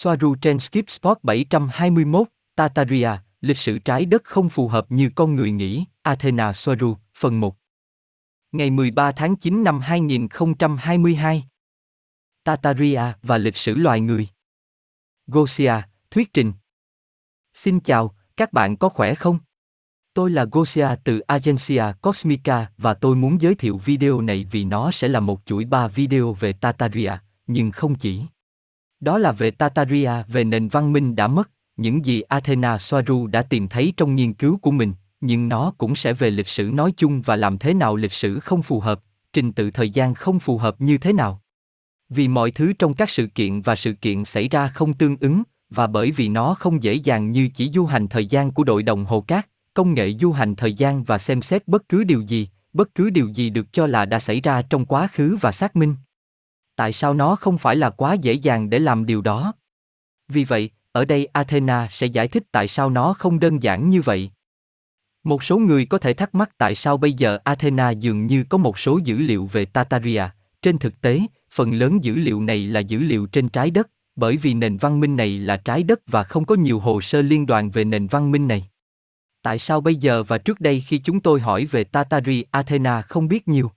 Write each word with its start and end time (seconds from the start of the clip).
Soaru 0.00 0.34
trên 0.34 0.58
Skip 0.58 0.90
Sport 0.90 1.18
721, 1.22 2.28
Tataria, 2.56 3.10
lịch 3.40 3.58
sử 3.58 3.78
trái 3.78 4.04
đất 4.04 4.24
không 4.24 4.48
phù 4.48 4.68
hợp 4.68 4.86
như 4.88 5.10
con 5.14 5.34
người 5.34 5.50
nghĩ, 5.50 5.84
Athena 6.02 6.52
Soaru, 6.52 6.96
phần 7.14 7.40
1. 7.40 7.56
Ngày 8.52 8.70
13 8.70 9.12
tháng 9.12 9.36
9 9.36 9.64
năm 9.64 9.80
2022. 9.80 11.44
Tataria 12.44 13.00
và 13.22 13.38
lịch 13.38 13.56
sử 13.56 13.74
loài 13.74 14.00
người. 14.00 14.28
Gosia, 15.26 15.74
thuyết 16.10 16.32
trình. 16.32 16.52
Xin 17.54 17.80
chào, 17.80 18.14
các 18.36 18.52
bạn 18.52 18.76
có 18.76 18.88
khỏe 18.88 19.14
không? 19.14 19.38
Tôi 20.14 20.30
là 20.30 20.46
Gosia 20.52 20.88
từ 21.04 21.20
Agencia 21.20 21.84
Cosmica 22.02 22.70
và 22.76 22.94
tôi 22.94 23.16
muốn 23.16 23.40
giới 23.40 23.54
thiệu 23.54 23.78
video 23.78 24.20
này 24.20 24.46
vì 24.50 24.64
nó 24.64 24.90
sẽ 24.90 25.08
là 25.08 25.20
một 25.20 25.40
chuỗi 25.46 25.64
3 25.64 25.88
video 25.88 26.32
về 26.32 26.52
Tataria, 26.52 27.12
nhưng 27.46 27.70
không 27.70 27.94
chỉ. 27.94 28.22
Đó 29.00 29.18
là 29.18 29.32
về 29.32 29.50
Tataria 29.50 30.12
về 30.28 30.44
nền 30.44 30.68
văn 30.68 30.92
minh 30.92 31.16
đã 31.16 31.26
mất, 31.26 31.50
những 31.76 32.04
gì 32.04 32.20
Athena 32.20 32.78
Soaru 32.78 33.26
đã 33.26 33.42
tìm 33.42 33.68
thấy 33.68 33.92
trong 33.96 34.14
nghiên 34.14 34.32
cứu 34.34 34.58
của 34.58 34.70
mình, 34.70 34.92
nhưng 35.20 35.48
nó 35.48 35.72
cũng 35.78 35.96
sẽ 35.96 36.12
về 36.12 36.30
lịch 36.30 36.48
sử 36.48 36.70
nói 36.74 36.92
chung 36.96 37.22
và 37.22 37.36
làm 37.36 37.58
thế 37.58 37.74
nào 37.74 37.96
lịch 37.96 38.12
sử 38.12 38.40
không 38.40 38.62
phù 38.62 38.80
hợp, 38.80 39.00
trình 39.32 39.52
tự 39.52 39.70
thời 39.70 39.90
gian 39.90 40.14
không 40.14 40.38
phù 40.38 40.58
hợp 40.58 40.80
như 40.80 40.98
thế 40.98 41.12
nào. 41.12 41.42
Vì 42.08 42.28
mọi 42.28 42.50
thứ 42.50 42.72
trong 42.72 42.94
các 42.94 43.10
sự 43.10 43.26
kiện 43.26 43.60
và 43.60 43.76
sự 43.76 43.92
kiện 43.92 44.24
xảy 44.24 44.48
ra 44.48 44.68
không 44.68 44.94
tương 44.94 45.16
ứng, 45.20 45.42
và 45.70 45.86
bởi 45.86 46.10
vì 46.10 46.28
nó 46.28 46.54
không 46.54 46.82
dễ 46.82 46.94
dàng 46.94 47.30
như 47.30 47.48
chỉ 47.54 47.70
du 47.70 47.84
hành 47.84 48.08
thời 48.08 48.26
gian 48.26 48.50
của 48.50 48.64
đội 48.64 48.82
đồng 48.82 49.04
hồ 49.04 49.20
cát, 49.20 49.46
công 49.74 49.94
nghệ 49.94 50.12
du 50.20 50.32
hành 50.32 50.56
thời 50.56 50.72
gian 50.72 51.04
và 51.04 51.18
xem 51.18 51.42
xét 51.42 51.68
bất 51.68 51.88
cứ 51.88 52.04
điều 52.04 52.20
gì, 52.20 52.48
bất 52.72 52.94
cứ 52.94 53.10
điều 53.10 53.28
gì 53.28 53.50
được 53.50 53.72
cho 53.72 53.86
là 53.86 54.04
đã 54.04 54.20
xảy 54.20 54.40
ra 54.40 54.62
trong 54.62 54.86
quá 54.86 55.08
khứ 55.12 55.36
và 55.40 55.52
xác 55.52 55.76
minh. 55.76 55.94
Tại 56.78 56.92
sao 56.92 57.14
nó 57.14 57.36
không 57.36 57.58
phải 57.58 57.76
là 57.76 57.90
quá 57.90 58.14
dễ 58.14 58.32
dàng 58.32 58.70
để 58.70 58.78
làm 58.78 59.06
điều 59.06 59.22
đó? 59.22 59.52
Vì 60.28 60.44
vậy, 60.44 60.70
ở 60.92 61.04
đây 61.04 61.26
Athena 61.26 61.88
sẽ 61.90 62.06
giải 62.06 62.28
thích 62.28 62.42
tại 62.52 62.68
sao 62.68 62.90
nó 62.90 63.12
không 63.12 63.40
đơn 63.40 63.62
giản 63.62 63.90
như 63.90 64.02
vậy. 64.02 64.30
Một 65.24 65.44
số 65.44 65.58
người 65.58 65.86
có 65.86 65.98
thể 65.98 66.12
thắc 66.12 66.34
mắc 66.34 66.50
tại 66.58 66.74
sao 66.74 66.96
bây 66.96 67.12
giờ 67.12 67.38
Athena 67.44 67.90
dường 67.90 68.26
như 68.26 68.44
có 68.48 68.58
một 68.58 68.78
số 68.78 69.00
dữ 69.04 69.18
liệu 69.18 69.46
về 69.46 69.64
Tataria. 69.64 70.22
Trên 70.62 70.78
thực 70.78 71.00
tế, 71.00 71.20
phần 71.50 71.72
lớn 71.72 72.04
dữ 72.04 72.14
liệu 72.14 72.42
này 72.42 72.66
là 72.66 72.80
dữ 72.80 72.98
liệu 72.98 73.26
trên 73.26 73.48
trái 73.48 73.70
đất, 73.70 73.88
bởi 74.16 74.36
vì 74.36 74.54
nền 74.54 74.76
văn 74.76 75.00
minh 75.00 75.16
này 75.16 75.38
là 75.38 75.56
trái 75.56 75.82
đất 75.82 76.00
và 76.06 76.22
không 76.22 76.44
có 76.44 76.54
nhiều 76.54 76.78
hồ 76.78 77.00
sơ 77.00 77.22
liên 77.22 77.46
đoàn 77.46 77.70
về 77.70 77.84
nền 77.84 78.06
văn 78.06 78.30
minh 78.30 78.48
này. 78.48 78.68
Tại 79.42 79.58
sao 79.58 79.80
bây 79.80 79.94
giờ 79.94 80.22
và 80.22 80.38
trước 80.38 80.60
đây 80.60 80.80
khi 80.80 80.98
chúng 80.98 81.20
tôi 81.20 81.40
hỏi 81.40 81.64
về 81.64 81.84
Tatari 81.84 82.44
Athena 82.50 83.02
không 83.02 83.28
biết 83.28 83.48
nhiều? 83.48 83.70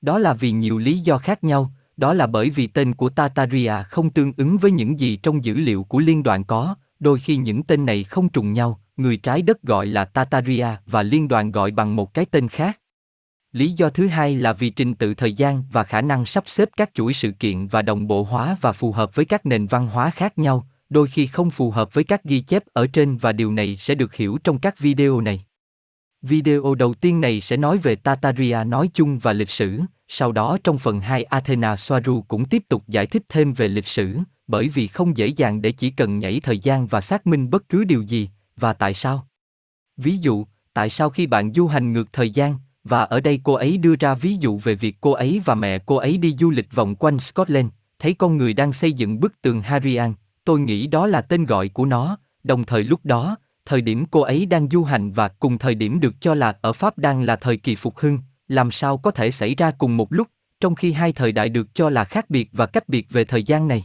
Đó 0.00 0.18
là 0.18 0.34
vì 0.34 0.50
nhiều 0.50 0.78
lý 0.78 0.98
do 0.98 1.18
khác 1.18 1.44
nhau, 1.44 1.72
đó 1.96 2.14
là 2.14 2.26
bởi 2.26 2.50
vì 2.50 2.66
tên 2.66 2.94
của 2.94 3.08
Tataria 3.08 3.72
không 3.90 4.10
tương 4.10 4.32
ứng 4.36 4.58
với 4.58 4.70
những 4.70 4.98
gì 4.98 5.16
trong 5.16 5.44
dữ 5.44 5.54
liệu 5.54 5.84
của 5.84 5.98
liên 5.98 6.22
đoàn 6.22 6.44
có, 6.44 6.74
đôi 7.00 7.18
khi 7.18 7.36
những 7.36 7.62
tên 7.62 7.86
này 7.86 8.04
không 8.04 8.28
trùng 8.28 8.52
nhau, 8.52 8.80
người 8.96 9.16
trái 9.16 9.42
đất 9.42 9.62
gọi 9.62 9.86
là 9.86 10.04
Tataria 10.04 10.68
và 10.86 11.02
liên 11.02 11.28
đoàn 11.28 11.52
gọi 11.52 11.70
bằng 11.70 11.96
một 11.96 12.14
cái 12.14 12.24
tên 12.24 12.48
khác. 12.48 12.80
Lý 13.52 13.72
do 13.72 13.90
thứ 13.90 14.06
hai 14.06 14.36
là 14.36 14.52
vì 14.52 14.70
trình 14.70 14.94
tự 14.94 15.14
thời 15.14 15.32
gian 15.32 15.64
và 15.72 15.82
khả 15.84 16.00
năng 16.00 16.26
sắp 16.26 16.44
xếp 16.46 16.68
các 16.76 16.90
chuỗi 16.94 17.14
sự 17.14 17.30
kiện 17.30 17.66
và 17.66 17.82
đồng 17.82 18.06
bộ 18.06 18.22
hóa 18.22 18.56
và 18.60 18.72
phù 18.72 18.92
hợp 18.92 19.14
với 19.14 19.24
các 19.24 19.46
nền 19.46 19.66
văn 19.66 19.86
hóa 19.86 20.10
khác 20.10 20.38
nhau, 20.38 20.66
đôi 20.88 21.06
khi 21.06 21.26
không 21.26 21.50
phù 21.50 21.70
hợp 21.70 21.94
với 21.94 22.04
các 22.04 22.24
ghi 22.24 22.40
chép 22.40 22.62
ở 22.72 22.86
trên 22.86 23.16
và 23.16 23.32
điều 23.32 23.52
này 23.52 23.76
sẽ 23.76 23.94
được 23.94 24.14
hiểu 24.14 24.38
trong 24.44 24.58
các 24.58 24.78
video 24.78 25.20
này. 25.20 25.44
Video 26.22 26.74
đầu 26.74 26.94
tiên 26.94 27.20
này 27.20 27.40
sẽ 27.40 27.56
nói 27.56 27.78
về 27.78 27.96
Tataria 27.96 28.64
nói 28.66 28.90
chung 28.94 29.18
và 29.18 29.32
lịch 29.32 29.50
sử, 29.50 29.80
sau 30.08 30.32
đó 30.32 30.58
trong 30.64 30.78
phần 30.78 31.00
2 31.00 31.24
Athena 31.24 31.76
Soaru 31.76 32.22
cũng 32.28 32.44
tiếp 32.44 32.62
tục 32.68 32.82
giải 32.88 33.06
thích 33.06 33.22
thêm 33.28 33.52
về 33.52 33.68
lịch 33.68 33.86
sử, 33.86 34.18
bởi 34.46 34.68
vì 34.68 34.86
không 34.86 35.16
dễ 35.16 35.26
dàng 35.26 35.62
để 35.62 35.72
chỉ 35.72 35.90
cần 35.90 36.18
nhảy 36.18 36.40
thời 36.40 36.58
gian 36.58 36.86
và 36.86 37.00
xác 37.00 37.26
minh 37.26 37.50
bất 37.50 37.68
cứ 37.68 37.84
điều 37.84 38.02
gì, 38.02 38.28
và 38.56 38.72
tại 38.72 38.94
sao. 38.94 39.26
Ví 39.96 40.16
dụ, 40.16 40.46
tại 40.72 40.90
sao 40.90 41.10
khi 41.10 41.26
bạn 41.26 41.52
du 41.52 41.66
hành 41.66 41.92
ngược 41.92 42.12
thời 42.12 42.30
gian, 42.30 42.54
và 42.84 43.02
ở 43.02 43.20
đây 43.20 43.40
cô 43.44 43.52
ấy 43.52 43.78
đưa 43.78 43.94
ra 44.00 44.14
ví 44.14 44.36
dụ 44.40 44.58
về 44.58 44.74
việc 44.74 44.96
cô 45.00 45.12
ấy 45.12 45.42
và 45.44 45.54
mẹ 45.54 45.78
cô 45.78 45.96
ấy 45.96 46.16
đi 46.16 46.36
du 46.38 46.50
lịch 46.50 46.74
vòng 46.74 46.94
quanh 46.94 47.18
Scotland, 47.18 47.68
thấy 47.98 48.14
con 48.14 48.36
người 48.36 48.54
đang 48.54 48.72
xây 48.72 48.92
dựng 48.92 49.20
bức 49.20 49.42
tường 49.42 49.60
Harian, 49.60 50.14
tôi 50.44 50.60
nghĩ 50.60 50.86
đó 50.86 51.06
là 51.06 51.20
tên 51.20 51.46
gọi 51.46 51.68
của 51.68 51.84
nó, 51.84 52.18
đồng 52.44 52.64
thời 52.64 52.84
lúc 52.84 53.00
đó, 53.04 53.36
thời 53.64 53.80
điểm 53.80 54.06
cô 54.10 54.20
ấy 54.20 54.46
đang 54.46 54.68
du 54.70 54.84
hành 54.84 55.12
và 55.12 55.28
cùng 55.28 55.58
thời 55.58 55.74
điểm 55.74 56.00
được 56.00 56.14
cho 56.20 56.34
là 56.34 56.58
ở 56.60 56.72
Pháp 56.72 56.98
đang 56.98 57.22
là 57.22 57.36
thời 57.36 57.56
kỳ 57.56 57.74
phục 57.74 57.98
hưng, 57.98 58.18
làm 58.48 58.70
sao 58.70 58.98
có 58.98 59.10
thể 59.10 59.30
xảy 59.30 59.54
ra 59.54 59.70
cùng 59.70 59.96
một 59.96 60.12
lúc, 60.12 60.28
trong 60.60 60.74
khi 60.74 60.92
hai 60.92 61.12
thời 61.12 61.32
đại 61.32 61.48
được 61.48 61.74
cho 61.74 61.90
là 61.90 62.04
khác 62.04 62.30
biệt 62.30 62.48
và 62.52 62.66
cách 62.66 62.88
biệt 62.88 63.06
về 63.10 63.24
thời 63.24 63.42
gian 63.42 63.68
này. 63.68 63.84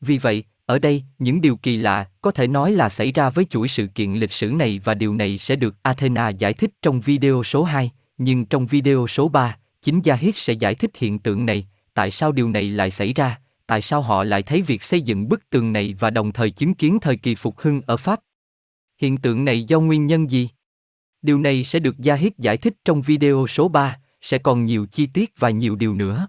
Vì 0.00 0.18
vậy, 0.18 0.44
ở 0.66 0.78
đây, 0.78 1.04
những 1.18 1.40
điều 1.40 1.56
kỳ 1.56 1.76
lạ 1.76 2.06
có 2.22 2.30
thể 2.30 2.46
nói 2.46 2.72
là 2.72 2.88
xảy 2.88 3.12
ra 3.12 3.30
với 3.30 3.44
chuỗi 3.44 3.68
sự 3.68 3.86
kiện 3.86 4.14
lịch 4.14 4.32
sử 4.32 4.46
này 4.50 4.80
và 4.84 4.94
điều 4.94 5.14
này 5.14 5.38
sẽ 5.38 5.56
được 5.56 5.74
Athena 5.82 6.28
giải 6.28 6.52
thích 6.52 6.70
trong 6.82 7.00
video 7.00 7.42
số 7.44 7.62
2, 7.62 7.90
nhưng 8.18 8.44
trong 8.44 8.66
video 8.66 9.06
số 9.06 9.28
3, 9.28 9.56
chính 9.82 10.00
Yahid 10.04 10.36
sẽ 10.36 10.52
giải 10.52 10.74
thích 10.74 10.90
hiện 10.96 11.18
tượng 11.18 11.46
này, 11.46 11.66
tại 11.94 12.10
sao 12.10 12.32
điều 12.32 12.50
này 12.50 12.62
lại 12.62 12.90
xảy 12.90 13.12
ra, 13.12 13.38
tại 13.66 13.82
sao 13.82 14.00
họ 14.00 14.24
lại 14.24 14.42
thấy 14.42 14.62
việc 14.62 14.82
xây 14.82 15.00
dựng 15.00 15.28
bức 15.28 15.50
tường 15.50 15.72
này 15.72 15.94
và 15.98 16.10
đồng 16.10 16.32
thời 16.32 16.50
chứng 16.50 16.74
kiến 16.74 16.98
thời 17.00 17.16
kỳ 17.16 17.34
phục 17.34 17.58
hưng 17.58 17.80
ở 17.86 17.96
Pháp. 17.96 18.20
Hiện 18.98 19.16
tượng 19.16 19.44
này 19.44 19.62
do 19.62 19.80
nguyên 19.80 20.06
nhân 20.06 20.30
gì? 20.30 20.48
Điều 21.22 21.38
này 21.38 21.64
sẽ 21.64 21.78
được 21.78 21.98
Gia 21.98 22.14
Hít 22.14 22.38
giải 22.38 22.56
thích 22.56 22.74
trong 22.84 23.02
video 23.02 23.46
số 23.48 23.68
3, 23.68 23.98
sẽ 24.20 24.38
còn 24.38 24.64
nhiều 24.64 24.86
chi 24.86 25.06
tiết 25.06 25.32
và 25.38 25.50
nhiều 25.50 25.76
điều 25.76 25.94
nữa. 25.94 26.28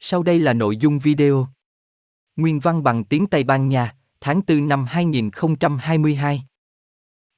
Sau 0.00 0.22
đây 0.22 0.38
là 0.38 0.52
nội 0.52 0.76
dung 0.76 0.98
video. 0.98 1.48
Nguyên 2.36 2.60
văn 2.60 2.82
bằng 2.82 3.04
tiếng 3.04 3.26
Tây 3.26 3.44
Ban 3.44 3.68
Nha, 3.68 3.94
tháng 4.20 4.40
4 4.46 4.68
năm 4.68 4.86
2022. 4.88 6.42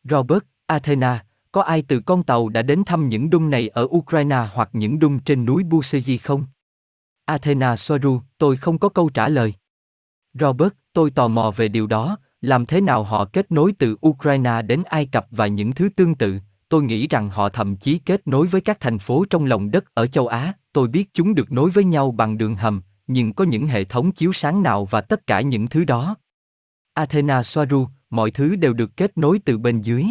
Robert, 0.05 0.43
Athena, 0.67 1.25
có 1.53 1.63
ai 1.63 1.83
từ 1.83 2.01
con 2.01 2.23
tàu 2.23 2.49
đã 2.49 2.63
đến 2.63 2.83
thăm 2.87 3.09
những 3.09 3.31
đung 3.31 3.51
này 3.51 3.69
ở 3.69 3.83
Ukraine 3.83 4.49
hoặc 4.53 4.71
những 4.73 4.99
đung 4.99 5.19
trên 5.19 5.45
núi 5.45 5.63
Buseji 5.63 6.19
không? 6.23 6.45
Athena 7.25 7.77
Soaru, 7.77 8.21
tôi 8.39 8.57
không 8.57 8.79
có 8.79 8.89
câu 8.89 9.11
trả 9.11 9.29
lời. 9.29 9.55
Robert, 10.35 10.73
tôi 10.93 11.11
tò 11.11 11.29
mò 11.29 11.53
về 11.57 11.69
điều 11.69 11.87
đó, 11.87 12.19
làm 12.41 12.67
thế 12.67 12.81
nào 12.81 13.03
họ 13.03 13.25
kết 13.25 13.53
nối 13.53 13.73
từ 13.79 13.97
Ukraine 14.07 14.63
đến 14.63 14.83
Ai 14.83 15.07
Cập 15.07 15.27
và 15.31 15.47
những 15.47 15.73
thứ 15.73 15.89
tương 15.97 16.15
tự, 16.15 16.39
tôi 16.69 16.83
nghĩ 16.83 17.07
rằng 17.07 17.29
họ 17.29 17.49
thậm 17.49 17.77
chí 17.77 17.99
kết 17.99 18.27
nối 18.27 18.47
với 18.47 18.61
các 18.61 18.81
thành 18.81 18.99
phố 18.99 19.25
trong 19.31 19.45
lòng 19.45 19.71
đất 19.71 19.95
ở 19.95 20.07
châu 20.07 20.27
Á, 20.27 20.53
tôi 20.73 20.89
biết 20.89 21.11
chúng 21.13 21.35
được 21.35 21.53
nối 21.53 21.71
với 21.71 21.85
nhau 21.85 22.11
bằng 22.11 22.39
đường 22.39 22.55
hầm, 22.55 22.83
nhưng 23.07 23.33
có 23.33 23.45
những 23.45 23.67
hệ 23.67 23.85
thống 23.85 24.13
chiếu 24.13 24.33
sáng 24.33 24.63
nào 24.63 24.85
và 24.85 25.01
tất 25.01 25.27
cả 25.27 25.41
những 25.41 25.69
thứ 25.69 25.85
đó. 25.85 26.17
Athena 26.95 27.43
Soaru, 27.43 27.89
mọi 28.11 28.31
thứ 28.31 28.57
đều 28.57 28.73
được 28.73 28.97
kết 28.97 29.19
nối 29.19 29.39
từ 29.45 29.59
bên 29.59 29.81
dưới. 29.81 30.05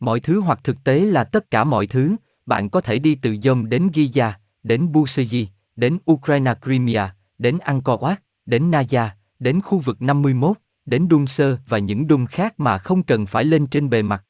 Mọi 0.00 0.20
thứ 0.20 0.40
hoặc 0.40 0.60
thực 0.64 0.84
tế 0.84 1.00
là 1.00 1.24
tất 1.24 1.50
cả 1.50 1.64
mọi 1.64 1.86
thứ, 1.86 2.16
bạn 2.46 2.70
có 2.70 2.80
thể 2.80 2.98
đi 2.98 3.14
từ 3.14 3.36
Yom 3.44 3.68
đến 3.68 3.88
Giza, 3.94 4.32
đến 4.62 4.92
Buseji, 4.92 5.46
đến 5.76 5.98
Ukraine 6.12 6.54
Crimea, 6.62 7.14
đến 7.38 7.58
Angkor 7.58 8.00
Wat, 8.00 8.16
đến 8.46 8.70
Naya, 8.70 9.16
đến 9.38 9.60
khu 9.60 9.78
vực 9.78 10.02
51, 10.02 10.56
đến 10.86 11.08
Đun 11.08 11.26
Sơ 11.26 11.58
và 11.68 11.78
những 11.78 12.06
đun 12.06 12.26
khác 12.26 12.60
mà 12.60 12.78
không 12.78 13.02
cần 13.02 13.26
phải 13.26 13.44
lên 13.44 13.66
trên 13.66 13.90
bề 13.90 14.02
mặt. 14.02 14.24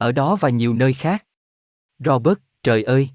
Ở 0.00 0.12
đó 0.12 0.36
và 0.36 0.48
nhiều 0.48 0.74
nơi 0.74 0.92
khác. 0.92 1.24
Robert, 1.98 2.38
trời 2.62 2.82
ơi! 2.82 3.08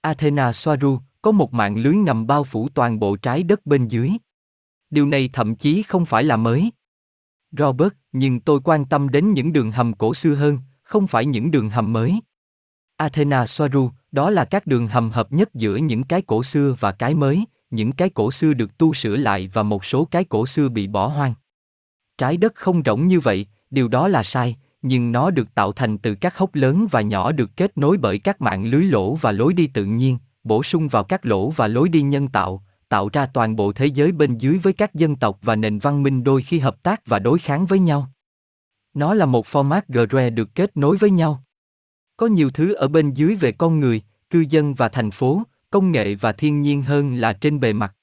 Athena 0.00 0.52
Soaru, 0.52 0.98
có 1.22 1.32
một 1.32 1.54
mạng 1.54 1.76
lưới 1.76 1.94
ngầm 1.94 2.26
bao 2.26 2.44
phủ 2.44 2.68
toàn 2.74 3.00
bộ 3.00 3.16
trái 3.16 3.42
đất 3.42 3.66
bên 3.66 3.88
dưới. 3.88 4.10
Điều 4.90 5.06
này 5.06 5.30
thậm 5.32 5.54
chí 5.54 5.82
không 5.82 6.06
phải 6.06 6.24
là 6.24 6.36
mới. 6.36 6.70
Robert, 7.58 7.92
nhưng 8.12 8.40
tôi 8.40 8.60
quan 8.64 8.84
tâm 8.84 9.08
đến 9.08 9.32
những 9.32 9.52
đường 9.52 9.72
hầm 9.72 9.92
cổ 9.92 10.14
xưa 10.14 10.34
hơn, 10.34 10.58
không 10.82 11.06
phải 11.06 11.26
những 11.26 11.50
đường 11.50 11.70
hầm 11.70 11.92
mới. 11.92 12.20
Athena 12.96 13.46
Soaru, 13.46 13.90
đó 14.12 14.30
là 14.30 14.44
các 14.44 14.66
đường 14.66 14.86
hầm 14.86 15.10
hợp 15.10 15.32
nhất 15.32 15.54
giữa 15.54 15.76
những 15.76 16.04
cái 16.04 16.22
cổ 16.22 16.42
xưa 16.42 16.76
và 16.80 16.92
cái 16.92 17.14
mới, 17.14 17.44
những 17.70 17.92
cái 17.92 18.10
cổ 18.10 18.30
xưa 18.30 18.52
được 18.52 18.78
tu 18.78 18.94
sửa 18.94 19.16
lại 19.16 19.50
và 19.52 19.62
một 19.62 19.84
số 19.84 20.04
cái 20.04 20.24
cổ 20.24 20.46
xưa 20.46 20.68
bị 20.68 20.86
bỏ 20.86 21.06
hoang. 21.06 21.34
Trái 22.18 22.36
đất 22.36 22.54
không 22.54 22.82
rỗng 22.84 23.06
như 23.06 23.20
vậy, 23.20 23.46
điều 23.70 23.88
đó 23.88 24.08
là 24.08 24.22
sai, 24.22 24.56
nhưng 24.82 25.12
nó 25.12 25.30
được 25.30 25.54
tạo 25.54 25.72
thành 25.72 25.98
từ 25.98 26.14
các 26.14 26.36
hốc 26.36 26.54
lớn 26.54 26.86
và 26.90 27.00
nhỏ 27.00 27.32
được 27.32 27.50
kết 27.56 27.78
nối 27.78 27.96
bởi 27.98 28.18
các 28.18 28.40
mạng 28.40 28.64
lưới 28.64 28.84
lỗ 28.84 29.14
và 29.14 29.32
lối 29.32 29.54
đi 29.54 29.66
tự 29.66 29.84
nhiên, 29.84 30.18
bổ 30.44 30.62
sung 30.62 30.88
vào 30.88 31.04
các 31.04 31.26
lỗ 31.26 31.50
và 31.50 31.68
lối 31.68 31.88
đi 31.88 32.02
nhân 32.02 32.28
tạo, 32.28 32.62
tạo 32.88 33.08
ra 33.12 33.26
toàn 33.26 33.56
bộ 33.56 33.72
thế 33.72 33.86
giới 33.86 34.12
bên 34.12 34.38
dưới 34.38 34.58
với 34.58 34.72
các 34.72 34.94
dân 34.94 35.16
tộc 35.16 35.38
và 35.42 35.56
nền 35.56 35.78
văn 35.78 36.02
minh 36.02 36.24
đôi 36.24 36.42
khi 36.42 36.58
hợp 36.58 36.82
tác 36.82 37.06
và 37.06 37.18
đối 37.18 37.38
kháng 37.38 37.66
với 37.66 37.78
nhau. 37.78 38.08
Nó 38.94 39.14
là 39.14 39.26
một 39.26 39.46
format 39.46 39.82
GRE 39.88 40.30
được 40.30 40.54
kết 40.54 40.76
nối 40.76 40.96
với 40.96 41.10
nhau. 41.10 41.44
Có 42.16 42.26
nhiều 42.26 42.50
thứ 42.50 42.74
ở 42.74 42.88
bên 42.88 43.14
dưới 43.14 43.34
về 43.34 43.52
con 43.52 43.80
người, 43.80 44.02
cư 44.30 44.44
dân 44.48 44.74
và 44.74 44.88
thành 44.88 45.10
phố, 45.10 45.42
công 45.70 45.92
nghệ 45.92 46.14
và 46.14 46.32
thiên 46.32 46.62
nhiên 46.62 46.82
hơn 46.82 47.14
là 47.14 47.32
trên 47.32 47.60
bề 47.60 47.72
mặt. 47.72 47.94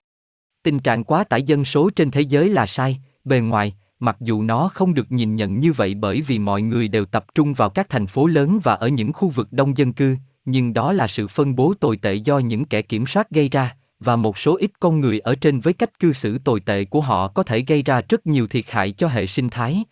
Tình 0.63 0.79
trạng 0.79 1.03
quá 1.03 1.23
tải 1.23 1.43
dân 1.43 1.65
số 1.65 1.89
trên 1.89 2.11
thế 2.11 2.21
giới 2.21 2.49
là 2.49 2.65
sai, 2.65 2.99
bề 3.23 3.39
ngoài, 3.39 3.75
mặc 3.99 4.17
dù 4.19 4.43
nó 4.43 4.69
không 4.73 4.93
được 4.93 5.11
nhìn 5.11 5.35
nhận 5.35 5.59
như 5.59 5.73
vậy 5.73 5.93
bởi 5.93 6.21
vì 6.21 6.39
mọi 6.39 6.61
người 6.61 6.87
đều 6.87 7.05
tập 7.05 7.25
trung 7.35 7.53
vào 7.53 7.69
các 7.69 7.89
thành 7.89 8.07
phố 8.07 8.27
lớn 8.27 8.59
và 8.63 8.73
ở 8.73 8.87
những 8.87 9.13
khu 9.13 9.29
vực 9.29 9.47
đông 9.51 9.77
dân 9.77 9.93
cư, 9.93 10.15
nhưng 10.45 10.73
đó 10.73 10.93
là 10.93 11.07
sự 11.07 11.27
phân 11.27 11.55
bố 11.55 11.73
tồi 11.79 11.97
tệ 11.97 12.13
do 12.13 12.39
những 12.39 12.65
kẻ 12.65 12.81
kiểm 12.81 13.07
soát 13.07 13.29
gây 13.29 13.49
ra, 13.49 13.75
và 13.99 14.15
một 14.15 14.37
số 14.37 14.57
ít 14.57 14.71
con 14.79 14.99
người 14.99 15.19
ở 15.19 15.35
trên 15.35 15.59
với 15.59 15.73
cách 15.73 15.99
cư 15.99 16.13
xử 16.13 16.37
tồi 16.37 16.59
tệ 16.59 16.85
của 16.85 17.01
họ 17.01 17.27
có 17.27 17.43
thể 17.43 17.63
gây 17.67 17.83
ra 17.83 18.01
rất 18.09 18.27
nhiều 18.27 18.47
thiệt 18.47 18.65
hại 18.71 18.91
cho 18.91 19.07
hệ 19.07 19.27
sinh 19.27 19.49
thái. 19.49 19.83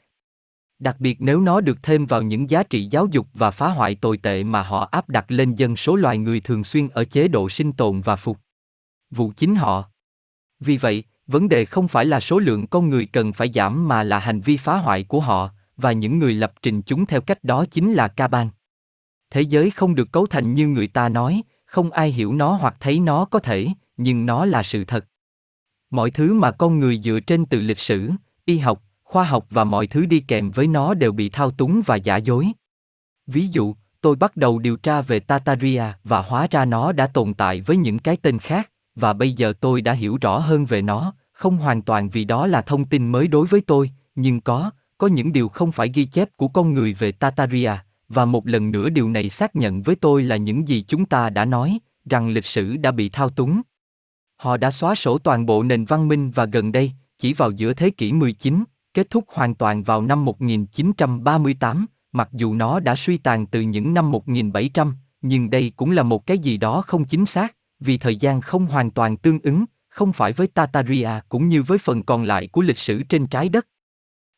Đặc 0.79 0.95
biệt 0.99 1.17
nếu 1.19 1.41
nó 1.41 1.61
được 1.61 1.83
thêm 1.83 2.05
vào 2.05 2.21
những 2.21 2.49
giá 2.49 2.63
trị 2.63 2.87
giáo 2.91 3.07
dục 3.11 3.27
và 3.33 3.51
phá 3.51 3.67
hoại 3.67 3.95
tồi 3.95 4.17
tệ 4.17 4.43
mà 4.43 4.61
họ 4.61 4.89
áp 4.91 5.09
đặt 5.09 5.31
lên 5.31 5.55
dân 5.55 5.75
số 5.75 5.95
loài 5.95 6.17
người 6.17 6.39
thường 6.39 6.63
xuyên 6.63 6.87
ở 6.87 7.03
chế 7.03 7.27
độ 7.27 7.49
sinh 7.49 7.73
tồn 7.73 8.01
và 8.01 8.15
phục 8.15 8.37
vụ 9.11 9.31
chính 9.35 9.55
họ. 9.55 9.89
Vì 10.59 10.77
vậy, 10.77 11.03
vấn 11.27 11.49
đề 11.49 11.65
không 11.65 11.87
phải 11.87 12.05
là 12.05 12.19
số 12.19 12.39
lượng 12.39 12.67
con 12.67 12.89
người 12.89 13.05
cần 13.05 13.33
phải 13.33 13.51
giảm 13.53 13.87
mà 13.87 14.03
là 14.03 14.19
hành 14.19 14.41
vi 14.41 14.57
phá 14.57 14.77
hoại 14.77 15.03
của 15.03 15.19
họ, 15.19 15.49
và 15.77 15.91
những 15.91 16.19
người 16.19 16.33
lập 16.33 16.53
trình 16.61 16.81
chúng 16.81 17.05
theo 17.05 17.21
cách 17.21 17.43
đó 17.43 17.65
chính 17.71 17.93
là 17.93 18.07
ca 18.07 18.27
ban. 18.27 18.49
Thế 19.29 19.41
giới 19.41 19.71
không 19.71 19.95
được 19.95 20.11
cấu 20.11 20.25
thành 20.25 20.53
như 20.53 20.67
người 20.67 20.87
ta 20.87 21.09
nói, 21.09 21.41
không 21.65 21.91
ai 21.91 22.11
hiểu 22.11 22.33
nó 22.33 22.53
hoặc 22.53 22.75
thấy 22.79 22.99
nó 22.99 23.25
có 23.25 23.39
thể, 23.39 23.67
nhưng 23.97 24.25
nó 24.25 24.45
là 24.45 24.63
sự 24.63 24.85
thật. 24.85 25.05
Mọi 25.89 26.11
thứ 26.11 26.33
mà 26.33 26.51
con 26.51 26.79
người 26.79 26.99
dựa 27.03 27.19
trên 27.19 27.45
từ 27.45 27.61
lịch 27.61 27.79
sử, 27.79 28.11
y 28.45 28.57
học, 28.57 28.83
khoa 29.03 29.23
học 29.23 29.45
và 29.49 29.63
mọi 29.63 29.87
thứ 29.87 30.05
đi 30.05 30.19
kèm 30.19 30.51
với 30.51 30.67
nó 30.67 30.93
đều 30.93 31.11
bị 31.11 31.29
thao 31.29 31.51
túng 31.51 31.81
và 31.85 31.95
giả 31.95 32.17
dối. 32.17 32.47
Ví 33.27 33.47
dụ, 33.47 33.75
tôi 34.01 34.15
bắt 34.15 34.37
đầu 34.37 34.59
điều 34.59 34.77
tra 34.77 35.01
về 35.01 35.19
Tataria 35.19 35.83
và 36.03 36.21
hóa 36.21 36.47
ra 36.51 36.65
nó 36.65 36.91
đã 36.91 37.07
tồn 37.07 37.33
tại 37.33 37.61
với 37.61 37.77
những 37.77 37.99
cái 37.99 38.17
tên 38.17 38.39
khác, 38.39 38.71
và 38.99 39.13
bây 39.13 39.33
giờ 39.33 39.53
tôi 39.59 39.81
đã 39.81 39.93
hiểu 39.93 40.17
rõ 40.21 40.39
hơn 40.39 40.65
về 40.65 40.81
nó, 40.81 41.13
không 41.31 41.57
hoàn 41.57 41.81
toàn 41.81 42.09
vì 42.09 42.25
đó 42.25 42.47
là 42.47 42.61
thông 42.61 42.85
tin 42.85 43.07
mới 43.07 43.27
đối 43.27 43.47
với 43.47 43.61
tôi, 43.61 43.91
nhưng 44.15 44.41
có, 44.41 44.71
có 44.97 45.07
những 45.07 45.33
điều 45.33 45.49
không 45.49 45.71
phải 45.71 45.89
ghi 45.93 46.05
chép 46.05 46.29
của 46.35 46.47
con 46.47 46.73
người 46.73 46.93
về 46.93 47.11
Tataria, 47.11 47.71
và 48.09 48.25
một 48.25 48.47
lần 48.47 48.71
nữa 48.71 48.89
điều 48.89 49.09
này 49.09 49.29
xác 49.29 49.55
nhận 49.55 49.81
với 49.81 49.95
tôi 49.95 50.23
là 50.23 50.37
những 50.37 50.67
gì 50.67 50.85
chúng 50.87 51.05
ta 51.05 51.29
đã 51.29 51.45
nói, 51.45 51.79
rằng 52.09 52.29
lịch 52.29 52.45
sử 52.45 52.77
đã 52.77 52.91
bị 52.91 53.09
thao 53.09 53.29
túng. 53.29 53.61
Họ 54.35 54.57
đã 54.57 54.71
xóa 54.71 54.95
sổ 54.95 55.17
toàn 55.17 55.45
bộ 55.45 55.63
nền 55.63 55.85
văn 55.85 56.07
minh 56.07 56.31
và 56.31 56.45
gần 56.45 56.71
đây, 56.71 56.91
chỉ 57.19 57.33
vào 57.33 57.51
giữa 57.51 57.73
thế 57.73 57.89
kỷ 57.89 58.11
19, 58.11 58.63
kết 58.93 59.09
thúc 59.09 59.25
hoàn 59.27 59.55
toàn 59.55 59.83
vào 59.83 60.01
năm 60.01 60.25
1938, 60.25 61.85
mặc 62.11 62.29
dù 62.33 62.53
nó 62.53 62.79
đã 62.79 62.95
suy 62.95 63.17
tàn 63.17 63.45
từ 63.45 63.61
những 63.61 63.93
năm 63.93 64.11
1700, 64.11 64.95
nhưng 65.21 65.49
đây 65.49 65.71
cũng 65.75 65.91
là 65.91 66.03
một 66.03 66.25
cái 66.25 66.37
gì 66.37 66.57
đó 66.57 66.81
không 66.87 67.05
chính 67.05 67.25
xác, 67.25 67.55
vì 67.79 67.97
thời 67.97 68.15
gian 68.15 68.41
không 68.41 68.65
hoàn 68.65 68.91
toàn 68.91 69.17
tương 69.17 69.39
ứng, 69.39 69.65
không 69.89 70.13
phải 70.13 70.33
với 70.33 70.47
Tataria 70.47 71.09
cũng 71.29 71.47
như 71.47 71.63
với 71.63 71.77
phần 71.77 72.03
còn 72.03 72.23
lại 72.23 72.47
của 72.47 72.61
lịch 72.61 72.79
sử 72.79 73.03
trên 73.03 73.27
trái 73.27 73.49
đất. 73.49 73.67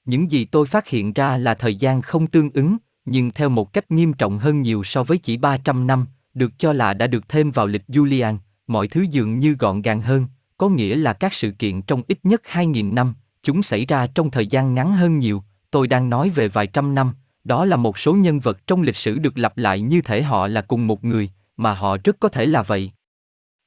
Những 0.06 0.32
gì 0.32 0.46
tôi 0.46 0.66
phát 0.66 0.88
hiện 0.88 1.14
ra 1.14 1.38
là 1.38 1.54
thời 1.54 1.76
gian 1.76 2.02
không 2.02 2.28
tương 2.28 2.50
ứng, 2.52 2.78
nhưng 3.06 3.32
theo 3.32 3.50
một 3.50 3.74
cách 3.74 3.92
nghiêm 3.92 4.14
trọng 4.14 4.40
hơn 4.40 4.62
nhiều 4.62 4.84
so 4.84 5.04
với 5.04 5.18
chỉ 5.18 5.38
300 5.38 5.88
năm, 5.88 6.06
được 6.34 6.52
cho 6.58 6.74
là 6.74 6.94
đã 6.94 7.08
được 7.08 7.30
thêm 7.30 7.52
vào 7.52 7.68
lịch 7.68 7.84
Julian, 7.88 8.38
mọi 8.68 8.88
thứ 8.88 9.06
dường 9.12 9.40
như 9.40 9.56
gọn 9.60 9.82
gàng 9.82 10.02
hơn, 10.02 10.28
có 10.58 10.70
nghĩa 10.70 10.96
là 10.96 11.14
các 11.14 11.34
sự 11.34 11.52
kiện 11.52 11.82
trong 11.82 12.04
ít 12.08 12.20
nhất 12.24 12.42
2.000 12.52 12.94
năm, 12.94 13.14
chúng 13.44 13.64
xảy 13.64 13.86
ra 13.86 14.08
trong 14.08 14.32
thời 14.32 14.48
gian 14.48 14.74
ngắn 14.74 14.94
hơn 14.94 15.20
nhiều, 15.20 15.44
tôi 15.72 15.88
đang 15.88 16.10
nói 16.10 16.30
về 16.30 16.48
vài 16.48 16.68
trăm 16.68 16.96
năm, 16.96 17.14
đó 17.44 17.66
là 17.66 17.78
một 17.78 18.00
số 18.00 18.14
nhân 18.14 18.40
vật 18.40 18.68
trong 18.68 18.82
lịch 18.82 18.98
sử 18.98 19.20
được 19.20 19.38
lặp 19.38 19.58
lại 19.58 19.82
như 19.82 20.02
thể 20.02 20.22
họ 20.22 20.48
là 20.48 20.62
cùng 20.62 20.88
một 20.88 21.04
người, 21.04 21.30
mà 21.58 21.74
họ 21.74 21.98
rất 22.04 22.20
có 22.20 22.30
thể 22.30 22.46
là 22.46 22.62
vậy. 22.62 22.92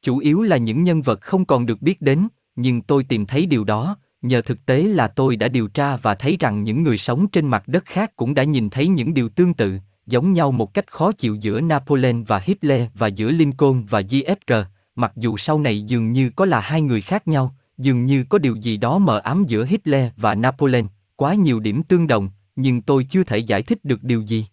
Chủ 0.02 0.18
yếu 0.18 0.42
là 0.42 0.56
những 0.56 0.82
nhân 0.82 1.02
vật 1.02 1.20
không 1.20 1.44
còn 1.44 1.66
được 1.66 1.82
biết 1.82 2.02
đến, 2.02 2.28
nhưng 2.56 2.82
tôi 2.82 3.04
tìm 3.04 3.26
thấy 3.26 3.46
điều 3.46 3.64
đó, 3.64 3.96
nhờ 4.22 4.42
thực 4.42 4.66
tế 4.66 4.82
là 4.82 5.08
tôi 5.08 5.36
đã 5.36 5.48
điều 5.48 5.68
tra 5.68 5.96
và 5.96 6.14
thấy 6.14 6.36
rằng 6.40 6.64
những 6.64 6.82
người 6.82 6.98
sống 6.98 7.26
trên 7.28 7.46
mặt 7.46 7.68
đất 7.68 7.84
khác 7.84 8.16
cũng 8.16 8.34
đã 8.34 8.44
nhìn 8.44 8.70
thấy 8.70 8.88
những 8.88 9.14
điều 9.14 9.28
tương 9.28 9.54
tự, 9.54 9.78
giống 10.06 10.32
nhau 10.32 10.52
một 10.52 10.74
cách 10.74 10.92
khó 10.92 11.12
chịu 11.12 11.34
giữa 11.34 11.60
Napoleon 11.60 12.22
và 12.26 12.38
Hitler 12.38 12.88
và 12.94 13.06
giữa 13.06 13.30
Lincoln 13.30 13.84
và 13.84 14.00
JFK, 14.00 14.64
mặc 14.94 15.12
dù 15.16 15.36
sau 15.36 15.58
này 15.58 15.82
dường 15.82 16.12
như 16.12 16.30
có 16.30 16.44
là 16.44 16.60
hai 16.60 16.82
người 16.82 17.00
khác 17.00 17.28
nhau, 17.28 17.54
dường 17.78 18.06
như 18.06 18.24
có 18.28 18.38
điều 18.38 18.56
gì 18.56 18.76
đó 18.76 18.98
mờ 18.98 19.18
ám 19.18 19.44
giữa 19.46 19.64
Hitler 19.64 20.10
và 20.16 20.34
Napoleon, 20.34 20.84
quá 21.16 21.34
nhiều 21.34 21.60
điểm 21.60 21.82
tương 21.82 22.06
đồng, 22.06 22.30
nhưng 22.56 22.82
tôi 22.82 23.06
chưa 23.10 23.24
thể 23.24 23.38
giải 23.38 23.62
thích 23.62 23.84
được 23.84 24.02
điều 24.02 24.22
gì. 24.22 24.46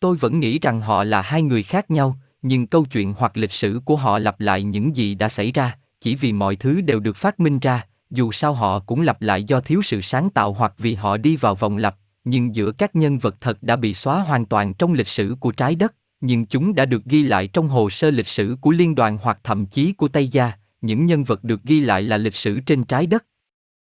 Tôi 0.00 0.16
vẫn 0.16 0.40
nghĩ 0.40 0.58
rằng 0.58 0.80
họ 0.80 1.04
là 1.04 1.22
hai 1.22 1.42
người 1.42 1.62
khác 1.62 1.90
nhau, 1.90 2.16
nhưng 2.46 2.66
câu 2.66 2.84
chuyện 2.84 3.14
hoặc 3.18 3.36
lịch 3.36 3.52
sử 3.52 3.80
của 3.84 3.96
họ 3.96 4.18
lặp 4.18 4.40
lại 4.40 4.62
những 4.62 4.96
gì 4.96 5.14
đã 5.14 5.28
xảy 5.28 5.52
ra, 5.52 5.78
chỉ 6.00 6.14
vì 6.16 6.32
mọi 6.32 6.56
thứ 6.56 6.80
đều 6.80 7.00
được 7.00 7.16
phát 7.16 7.40
minh 7.40 7.58
ra, 7.58 7.86
dù 8.10 8.32
sao 8.32 8.52
họ 8.52 8.78
cũng 8.78 9.00
lặp 9.00 9.22
lại 9.22 9.44
do 9.44 9.60
thiếu 9.60 9.82
sự 9.82 10.00
sáng 10.00 10.30
tạo 10.30 10.52
hoặc 10.52 10.74
vì 10.78 10.94
họ 10.94 11.16
đi 11.16 11.36
vào 11.36 11.54
vòng 11.54 11.76
lặp, 11.76 11.96
nhưng 12.24 12.54
giữa 12.54 12.72
các 12.72 12.96
nhân 12.96 13.18
vật 13.18 13.36
thật 13.40 13.62
đã 13.62 13.76
bị 13.76 13.94
xóa 13.94 14.20
hoàn 14.20 14.44
toàn 14.44 14.74
trong 14.74 14.92
lịch 14.92 15.08
sử 15.08 15.36
của 15.40 15.52
trái 15.52 15.74
đất, 15.74 15.94
nhưng 16.20 16.46
chúng 16.46 16.74
đã 16.74 16.84
được 16.84 17.04
ghi 17.04 17.22
lại 17.22 17.46
trong 17.46 17.68
hồ 17.68 17.90
sơ 17.90 18.10
lịch 18.10 18.28
sử 18.28 18.56
của 18.60 18.70
liên 18.70 18.94
đoàn 18.94 19.18
hoặc 19.22 19.38
thậm 19.44 19.66
chí 19.66 19.92
của 19.92 20.08
Tây 20.08 20.28
Gia, 20.28 20.52
những 20.80 21.06
nhân 21.06 21.24
vật 21.24 21.44
được 21.44 21.62
ghi 21.62 21.80
lại 21.80 22.02
là 22.02 22.16
lịch 22.16 22.36
sử 22.36 22.60
trên 22.60 22.84
trái 22.84 23.06
đất. 23.06 23.24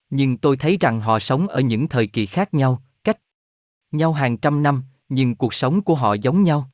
Nhưng 0.10 0.38
tôi 0.38 0.58
thấy 0.58 0.78
rằng 0.80 1.02
họ 1.02 1.20
sống 1.20 1.48
ở 1.48 1.60
những 1.60 1.88
thời 1.88 2.08
kỳ 2.08 2.26
khác 2.26 2.54
nhau, 2.54 2.84
cách 3.04 3.18
nhau 3.92 4.14
hàng 4.14 4.38
trăm 4.38 4.64
năm, 4.64 4.84
nhưng 5.10 5.36
cuộc 5.36 5.54
sống 5.54 5.82
của 5.82 5.96
họ 5.96 6.14
giống 6.14 6.44
nhau. 6.44 6.70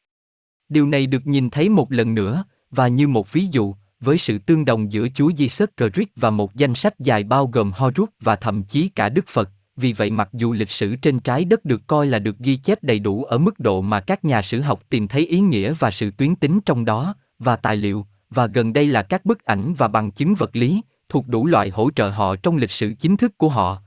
Điều 0.71 0.87
này 0.87 1.07
được 1.07 1.27
nhìn 1.27 1.49
thấy 1.49 1.69
một 1.69 1.91
lần 1.91 2.15
nữa, 2.15 2.43
và 2.69 2.87
như 2.87 3.07
một 3.07 3.31
ví 3.31 3.47
dụ, 3.51 3.75
với 3.99 4.17
sự 4.17 4.37
tương 4.37 4.65
đồng 4.65 4.91
giữa 4.91 5.07
Chúa 5.15 5.29
Jesus 5.29 5.67
Christ 5.77 6.09
và 6.15 6.29
một 6.29 6.55
danh 6.55 6.75
sách 6.75 6.99
dài 6.99 7.23
bao 7.23 7.47
gồm 7.47 7.71
Horus 7.75 8.09
và 8.21 8.35
thậm 8.35 8.63
chí 8.63 8.87
cả 8.87 9.09
Đức 9.09 9.27
Phật, 9.27 9.49
vì 9.75 9.93
vậy 9.93 10.11
mặc 10.11 10.29
dù 10.33 10.53
lịch 10.53 10.71
sử 10.71 10.95
trên 10.95 11.19
trái 11.19 11.45
đất 11.45 11.65
được 11.65 11.81
coi 11.87 12.07
là 12.07 12.19
được 12.19 12.37
ghi 12.39 12.57
chép 12.57 12.83
đầy 12.83 12.99
đủ 12.99 13.23
ở 13.23 13.37
mức 13.37 13.59
độ 13.59 13.81
mà 13.81 13.99
các 13.99 14.25
nhà 14.25 14.41
sử 14.41 14.61
học 14.61 14.81
tìm 14.89 15.07
thấy 15.07 15.27
ý 15.27 15.39
nghĩa 15.39 15.73
và 15.79 15.91
sự 15.91 16.11
tuyến 16.11 16.35
tính 16.35 16.59
trong 16.65 16.85
đó, 16.85 17.15
và 17.39 17.55
tài 17.55 17.75
liệu, 17.75 18.05
và 18.29 18.47
gần 18.47 18.73
đây 18.73 18.87
là 18.87 19.03
các 19.03 19.25
bức 19.25 19.45
ảnh 19.45 19.73
và 19.77 19.87
bằng 19.87 20.11
chứng 20.11 20.35
vật 20.35 20.55
lý, 20.55 20.81
thuộc 21.09 21.27
đủ 21.27 21.47
loại 21.47 21.69
hỗ 21.69 21.91
trợ 21.91 22.09
họ 22.09 22.35
trong 22.35 22.57
lịch 22.57 22.71
sử 22.71 22.93
chính 22.99 23.17
thức 23.17 23.37
của 23.37 23.49
họ. 23.49 23.81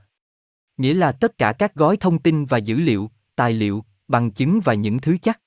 Nghĩa 0.77 0.93
là 0.93 1.11
tất 1.11 1.37
cả 1.37 1.53
các 1.53 1.75
gói 1.75 1.97
thông 1.97 2.19
tin 2.19 2.45
và 2.45 2.57
dữ 2.57 2.77
liệu, 2.77 3.09
tài 3.35 3.53
liệu, 3.53 3.85
bằng 4.07 4.31
chứng 4.31 4.59
và 4.63 4.73
những 4.73 4.99
thứ 4.99 5.17
chắc 5.21 5.39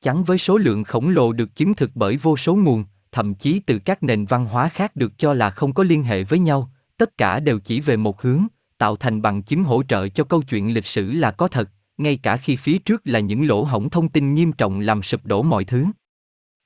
chắn 0.00 0.24
với 0.24 0.38
số 0.38 0.58
lượng 0.58 0.84
khổng 0.84 1.08
lồ 1.08 1.32
được 1.32 1.56
chứng 1.56 1.74
thực 1.74 1.90
bởi 1.94 2.16
vô 2.16 2.36
số 2.36 2.54
nguồn, 2.54 2.84
thậm 3.12 3.34
chí 3.34 3.60
từ 3.66 3.78
các 3.78 4.02
nền 4.02 4.24
văn 4.24 4.46
hóa 4.46 4.68
khác 4.68 4.96
được 4.96 5.18
cho 5.18 5.34
là 5.34 5.50
không 5.50 5.72
có 5.72 5.82
liên 5.82 6.02
hệ 6.02 6.24
với 6.24 6.38
nhau, 6.38 6.70
tất 6.96 7.18
cả 7.18 7.40
đều 7.40 7.58
chỉ 7.58 7.80
về 7.80 7.96
một 7.96 8.22
hướng, 8.22 8.46
tạo 8.78 8.96
thành 8.96 9.22
bằng 9.22 9.42
chứng 9.42 9.64
hỗ 9.64 9.82
trợ 9.82 10.08
cho 10.08 10.24
câu 10.24 10.42
chuyện 10.42 10.74
lịch 10.74 10.86
sử 10.86 11.12
là 11.12 11.30
có 11.30 11.48
thật, 11.48 11.70
ngay 11.98 12.16
cả 12.16 12.36
khi 12.36 12.56
phía 12.56 12.78
trước 12.78 13.00
là 13.04 13.20
những 13.20 13.46
lỗ 13.46 13.62
hổng 13.62 13.90
thông 13.90 14.08
tin 14.08 14.34
nghiêm 14.34 14.52
trọng 14.52 14.80
làm 14.80 15.02
sụp 15.02 15.26
đổ 15.26 15.42
mọi 15.42 15.64
thứ. 15.64 15.84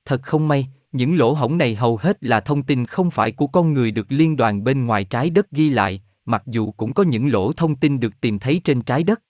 Thật 0.05 0.21
không 0.23 0.47
may, 0.47 0.67
những 0.91 1.17
lỗ 1.17 1.33
hổng 1.33 1.57
này 1.57 1.75
hầu 1.75 1.97
hết 1.97 2.17
là 2.23 2.39
thông 2.39 2.63
tin 2.63 2.85
không 2.85 3.11
phải 3.11 3.31
của 3.31 3.47
con 3.47 3.73
người 3.73 3.91
được 3.91 4.11
liên 4.11 4.35
đoàn 4.35 4.63
bên 4.63 4.85
ngoài 4.85 5.03
trái 5.03 5.29
đất 5.29 5.51
ghi 5.51 5.69
lại, 5.69 6.01
mặc 6.25 6.43
dù 6.45 6.71
cũng 6.71 6.93
có 6.93 7.03
những 7.03 7.31
lỗ 7.31 7.53
thông 7.53 7.75
tin 7.75 7.99
được 7.99 8.21
tìm 8.21 8.39
thấy 8.39 8.61
trên 8.63 8.81
trái 8.81 9.03
đất. 9.03 9.21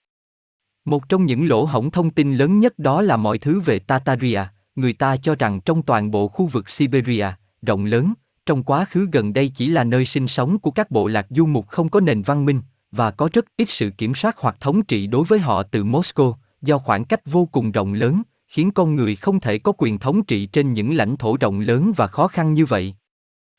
Một 0.84 1.08
trong 1.08 1.26
những 1.26 1.48
lỗ 1.48 1.64
hổng 1.64 1.90
thông 1.90 2.10
tin 2.10 2.34
lớn 2.34 2.60
nhất 2.60 2.78
đó 2.78 3.02
là 3.02 3.16
mọi 3.16 3.38
thứ 3.38 3.60
về 3.60 3.78
Tataria, 3.78 4.40
người 4.76 4.92
ta 4.92 5.16
cho 5.16 5.34
rằng 5.34 5.60
trong 5.60 5.82
toàn 5.82 6.10
bộ 6.10 6.28
khu 6.28 6.46
vực 6.46 6.68
Siberia, 6.68 7.26
rộng 7.62 7.84
lớn, 7.84 8.12
trong 8.46 8.62
quá 8.62 8.84
khứ 8.90 9.08
gần 9.12 9.32
đây 9.32 9.48
chỉ 9.54 9.68
là 9.68 9.84
nơi 9.84 10.06
sinh 10.06 10.28
sống 10.28 10.58
của 10.58 10.70
các 10.70 10.90
bộ 10.90 11.06
lạc 11.06 11.26
du 11.30 11.46
mục 11.46 11.68
không 11.68 11.88
có 11.88 12.00
nền 12.00 12.22
văn 12.22 12.44
minh, 12.44 12.60
và 12.92 13.10
có 13.10 13.28
rất 13.32 13.44
ít 13.56 13.70
sự 13.70 13.90
kiểm 13.90 14.14
soát 14.14 14.36
hoặc 14.38 14.56
thống 14.60 14.82
trị 14.82 15.06
đối 15.06 15.24
với 15.24 15.38
họ 15.38 15.62
từ 15.62 15.84
Moscow, 15.84 16.34
do 16.62 16.78
khoảng 16.78 17.04
cách 17.04 17.20
vô 17.26 17.48
cùng 17.52 17.72
rộng 17.72 17.94
lớn, 17.94 18.22
khiến 18.48 18.70
con 18.70 18.96
người 18.96 19.16
không 19.16 19.40
thể 19.40 19.58
có 19.58 19.72
quyền 19.78 19.98
thống 19.98 20.24
trị 20.24 20.46
trên 20.46 20.72
những 20.72 20.94
lãnh 20.94 21.16
thổ 21.16 21.36
rộng 21.40 21.60
lớn 21.60 21.92
và 21.96 22.06
khó 22.06 22.28
khăn 22.28 22.54
như 22.54 22.66
vậy. 22.66 22.94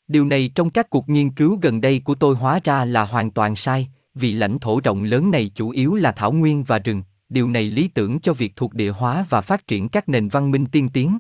Điều 0.08 0.26
này 0.26 0.52
trong 0.56 0.70
các 0.70 0.90
cuộc 0.90 1.10
nghiên 1.10 1.30
cứu 1.30 1.60
gần 1.62 1.82
đây 1.82 2.00
của 2.00 2.16
tôi 2.16 2.36
hóa 2.36 2.60
ra 2.64 2.86
là 2.86 3.06
hoàn 3.06 3.32
toàn 3.32 3.56
sai, 3.56 3.88
vì 4.16 4.34
lãnh 4.34 4.60
thổ 4.60 4.80
rộng 4.84 5.04
lớn 5.04 5.32
này 5.32 5.52
chủ 5.56 5.70
yếu 5.70 5.96
là 5.96 6.12
thảo 6.12 6.32
nguyên 6.32 6.64
và 6.64 6.80
rừng, 6.80 7.04
điều 7.34 7.50
này 7.50 7.64
lý 7.64 7.88
tưởng 7.88 8.20
cho 8.20 8.34
việc 8.34 8.56
thuộc 8.56 8.74
địa 8.74 8.90
hóa 8.90 9.26
và 9.30 9.42
phát 9.42 9.68
triển 9.68 9.90
các 9.90 10.10
nền 10.10 10.28
văn 10.28 10.52
minh 10.52 10.66
tiên 10.66 10.90
tiến. 10.90 11.18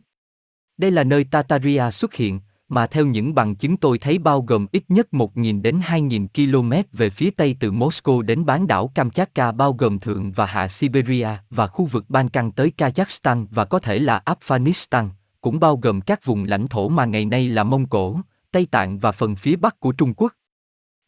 Đây 0.77 0.91
là 0.91 1.03
nơi 1.03 1.23
Tataria 1.23 1.91
xuất 1.91 2.13
hiện, 2.13 2.39
mà 2.69 2.87
theo 2.87 3.05
những 3.05 3.35
bằng 3.35 3.55
chứng 3.55 3.77
tôi 3.77 3.97
thấy 3.97 4.17
bao 4.17 4.41
gồm 4.41 4.67
ít 4.71 4.83
nhất 4.87 5.07
1.000 5.11 5.61
đến 5.61 5.79
2.000 5.79 6.27
km 6.27 6.97
về 6.97 7.09
phía 7.09 7.29
tây 7.31 7.55
từ 7.59 7.71
Moscow 7.71 8.21
đến 8.21 8.45
bán 8.45 8.67
đảo 8.67 8.91
Kamchatka 8.95 9.51
bao 9.51 9.73
gồm 9.73 9.99
thượng 9.99 10.31
và 10.31 10.45
hạ 10.45 10.67
Siberia 10.67 11.27
và 11.49 11.67
khu 11.67 11.85
vực 11.85 12.09
Balkan 12.09 12.51
tới 12.51 12.71
Kazakhstan 12.77 13.47
và 13.51 13.65
có 13.65 13.79
thể 13.79 13.99
là 13.99 14.21
Afghanistan, 14.25 15.09
cũng 15.41 15.59
bao 15.59 15.77
gồm 15.77 16.01
các 16.01 16.25
vùng 16.25 16.43
lãnh 16.43 16.67
thổ 16.67 16.89
mà 16.89 17.05
ngày 17.05 17.25
nay 17.25 17.47
là 17.47 17.63
Mông 17.63 17.85
Cổ, 17.85 18.19
Tây 18.51 18.67
Tạng 18.71 18.99
và 18.99 19.11
phần 19.11 19.35
phía 19.35 19.55
bắc 19.55 19.79
của 19.79 19.91
Trung 19.91 20.13
Quốc. 20.13 20.33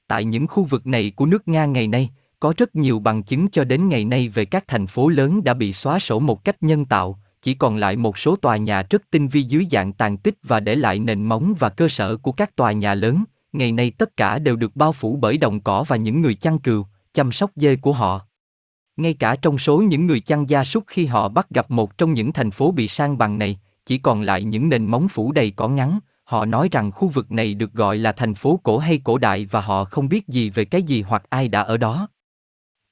Tại 0.08 0.26
những 0.26 0.48
khu 0.48 0.64
vực 0.64 0.88
này 0.88 1.12
của 1.16 1.26
nước 1.26 1.48
Nga 1.48 1.66
ngày 1.66 1.88
nay, 1.88 2.10
có 2.46 2.54
rất 2.58 2.76
nhiều 2.76 3.00
bằng 3.00 3.24
chứng 3.24 3.48
cho 3.48 3.64
đến 3.64 3.90
ngày 3.90 4.06
nay 4.06 4.30
về 4.30 4.46
các 4.46 4.68
thành 4.68 4.88
phố 4.88 5.10
lớn 5.10 5.44
đã 5.44 5.54
bị 5.54 5.74
xóa 5.74 6.00
sổ 6.00 6.20
một 6.20 6.44
cách 6.44 6.64
nhân 6.64 6.86
tạo, 6.86 7.20
chỉ 7.42 7.54
còn 7.54 7.78
lại 7.78 7.96
một 7.96 8.18
số 8.18 8.36
tòa 8.36 8.58
nhà 8.58 8.84
rất 8.90 9.02
tinh 9.12 9.28
vi 9.28 9.42
dưới 9.42 9.68
dạng 9.72 9.94
tàn 9.94 10.18
tích 10.18 10.36
và 10.44 10.60
để 10.60 10.76
lại 10.76 11.00
nền 11.00 11.24
móng 11.24 11.54
và 11.60 11.70
cơ 11.70 11.90
sở 11.90 12.18
của 12.18 12.32
các 12.32 12.56
tòa 12.56 12.72
nhà 12.72 12.94
lớn. 12.94 13.24
Ngày 13.54 13.72
nay 13.72 13.92
tất 13.92 14.18
cả 14.18 14.40
đều 14.40 14.56
được 14.56 14.76
bao 14.76 14.94
phủ 14.94 15.18
bởi 15.22 15.38
đồng 15.38 15.60
cỏ 15.60 15.86
và 15.88 15.96
những 15.96 16.22
người 16.22 16.36
chăn 16.36 16.60
cừu, 16.60 16.86
chăm 17.14 17.32
sóc 17.32 17.52
dê 17.56 17.76
của 17.76 17.94
họ. 17.94 18.22
Ngay 18.98 19.14
cả 19.14 19.36
trong 19.36 19.58
số 19.58 19.78
những 19.78 20.06
người 20.06 20.20
chăn 20.20 20.50
gia 20.50 20.64
súc 20.64 20.84
khi 20.88 21.06
họ 21.06 21.30
bắt 21.30 21.50
gặp 21.50 21.72
một 21.72 21.98
trong 21.98 22.14
những 22.14 22.34
thành 22.34 22.52
phố 22.52 22.72
bị 22.72 22.88
sang 22.88 23.18
bằng 23.18 23.38
này, 23.38 23.60
chỉ 23.86 23.98
còn 23.98 24.22
lại 24.22 24.44
những 24.44 24.70
nền 24.70 24.86
móng 24.86 25.08
phủ 25.08 25.32
đầy 25.32 25.52
cỏ 25.52 25.68
ngắn, 25.68 26.00
họ 26.24 26.46
nói 26.46 26.70
rằng 26.72 26.92
khu 26.92 27.08
vực 27.08 27.32
này 27.32 27.54
được 27.54 27.74
gọi 27.74 27.98
là 27.98 28.12
thành 28.12 28.34
phố 28.34 28.60
cổ 28.64 28.78
hay 28.78 29.02
cổ 29.04 29.18
đại 29.18 29.46
và 29.46 29.62
họ 29.62 29.84
không 29.84 30.10
biết 30.10 30.28
gì 30.28 30.50
về 30.50 30.66
cái 30.66 30.84
gì 30.84 31.02
hoặc 31.02 31.24
ai 31.30 31.48
đã 31.48 31.62
ở 31.62 31.78
đó. 31.78 32.08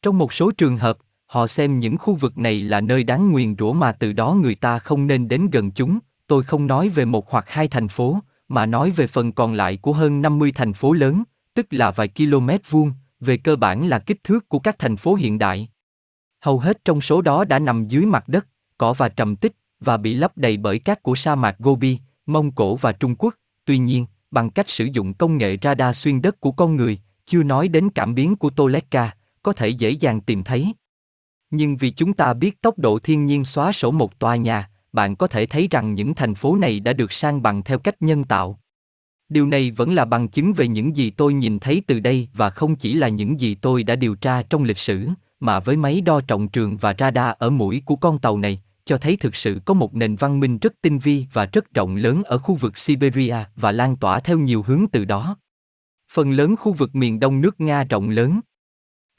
Trong 0.04 0.18
một 0.18 0.34
số 0.34 0.52
trường 0.52 0.78
hợp, 0.78 0.98
họ 1.26 1.48
xem 1.48 1.80
những 1.80 1.98
khu 1.98 2.16
vực 2.16 2.38
này 2.38 2.62
là 2.62 2.82
nơi 2.82 3.04
đáng 3.04 3.32
nguyền 3.32 3.56
rủa 3.60 3.74
mà 3.74 3.92
từ 3.92 4.14
đó 4.14 4.34
người 4.34 4.56
ta 4.56 4.80
không 4.80 5.08
nên 5.08 5.28
đến 5.28 5.50
gần 5.52 5.72
chúng. 5.72 6.00
Tôi 6.28 6.44
không 6.44 6.68
nói 6.68 6.90
về 6.90 7.06
một 7.06 7.32
hoặc 7.32 7.46
hai 7.48 7.68
thành 7.68 7.88
phố, 7.88 8.20
mà 8.48 8.66
nói 8.66 8.92
về 8.92 9.08
phần 9.08 9.32
còn 9.32 9.54
lại 9.54 9.78
của 9.78 9.94
hơn 9.94 10.22
50 10.22 10.52
thành 10.56 10.74
phố 10.74 10.94
lớn, 10.94 11.24
tức 11.54 11.68
là 11.70 11.92
vài 11.92 12.08
km 12.08 12.50
vuông, 12.70 12.92
về 13.20 13.38
cơ 13.38 13.56
bản 13.56 13.88
là 13.88 14.00
kích 14.00 14.24
thước 14.24 14.50
của 14.50 14.60
các 14.60 14.80
thành 14.80 14.98
phố 14.98 15.16
hiện 15.16 15.40
đại. 15.40 15.70
Hầu 16.40 16.60
hết 16.60 16.86
trong 16.86 17.02
số 17.02 17.22
đó 17.22 17.46
đã 17.46 17.60
nằm 17.60 17.88
dưới 17.88 18.06
mặt 18.06 18.28
đất, 18.28 18.48
cỏ 18.78 18.94
và 18.94 19.10
trầm 19.10 19.36
tích, 19.36 19.54
và 19.80 19.98
bị 19.98 20.14
lấp 20.14 20.38
đầy 20.38 20.58
bởi 20.58 20.80
cát 20.80 21.04
của 21.04 21.16
sa 21.16 21.36
mạc 21.36 21.56
Gobi, 21.60 21.98
Mông 22.26 22.52
Cổ 22.52 22.76
và 22.76 22.92
Trung 22.92 23.16
Quốc. 23.16 23.36
Tuy 23.66 23.78
nhiên, 23.78 24.06
bằng 24.32 24.50
cách 24.50 24.70
sử 24.70 24.86
dụng 24.86 25.14
công 25.14 25.38
nghệ 25.38 25.58
radar 25.62 25.98
xuyên 25.98 26.22
đất 26.22 26.40
của 26.40 26.52
con 26.52 26.76
người, 26.76 27.00
chưa 27.26 27.44
nói 27.44 27.68
đến 27.68 27.90
cảm 27.90 28.16
biến 28.16 28.36
của 28.36 28.50
Toleka, 28.50 29.12
có 29.44 29.54
thể 29.54 29.68
dễ 29.68 29.90
dàng 29.90 30.22
tìm 30.22 30.44
thấy. 30.44 30.74
Nhưng 31.50 31.78
vì 31.78 31.90
chúng 31.90 32.14
ta 32.14 32.34
biết 32.34 32.62
tốc 32.62 32.80
độ 32.80 33.00
thiên 33.00 33.26
nhiên 33.26 33.46
xóa 33.46 33.72
sổ 33.72 33.92
một 33.92 34.20
tòa 34.20 34.36
nhà, 34.36 34.70
bạn 34.94 35.16
có 35.16 35.28
thể 35.28 35.46
thấy 35.46 35.68
rằng 35.72 35.94
những 35.94 36.14
thành 36.14 36.36
phố 36.36 36.56
này 36.56 36.80
đã 36.80 36.94
được 36.94 37.14
sang 37.14 37.42
bằng 37.42 37.64
theo 37.64 37.80
cách 37.80 38.02
nhân 38.02 38.24
tạo. 38.24 38.60
Điều 39.30 39.48
này 39.48 39.72
vẫn 39.72 39.94
là 39.94 40.06
bằng 40.06 40.28
chứng 40.28 40.54
về 40.54 40.68
những 40.68 40.96
gì 40.96 41.10
tôi 41.10 41.34
nhìn 41.34 41.60
thấy 41.60 41.82
từ 41.88 42.00
đây 42.00 42.28
và 42.34 42.50
không 42.50 42.76
chỉ 42.76 42.94
là 42.94 43.08
những 43.08 43.40
gì 43.40 43.56
tôi 43.56 43.84
đã 43.84 43.96
điều 43.96 44.16
tra 44.16 44.44
trong 44.44 44.64
lịch 44.64 44.78
sử, 44.78 45.08
mà 45.40 45.60
với 45.60 45.78
máy 45.78 46.02
đo 46.02 46.22
trọng 46.22 46.48
trường 46.48 46.78
và 46.78 46.96
radar 47.00 47.36
ở 47.38 47.50
mũi 47.50 47.82
của 47.86 47.96
con 47.96 48.20
tàu 48.20 48.38
này, 48.38 48.62
cho 48.86 48.98
thấy 48.98 49.18
thực 49.18 49.36
sự 49.36 49.60
có 49.66 49.74
một 49.74 49.96
nền 49.96 50.16
văn 50.16 50.40
minh 50.40 50.58
rất 50.58 50.74
tinh 50.82 51.00
vi 51.00 51.26
và 51.34 51.46
rất 51.46 51.74
rộng 51.74 51.96
lớn 51.96 52.24
ở 52.24 52.38
khu 52.38 52.56
vực 52.56 52.78
Siberia 52.78 53.36
và 53.56 53.72
lan 53.72 53.96
tỏa 53.96 54.20
theo 54.20 54.38
nhiều 54.38 54.64
hướng 54.68 54.86
từ 54.92 55.06
đó. 55.06 55.38
Phần 56.12 56.32
lớn 56.32 56.56
khu 56.56 56.74
vực 56.74 56.96
miền 56.96 57.20
đông 57.20 57.42
nước 57.42 57.62
Nga 57.62 57.84
rộng 57.84 58.10
lớn. 58.10 58.40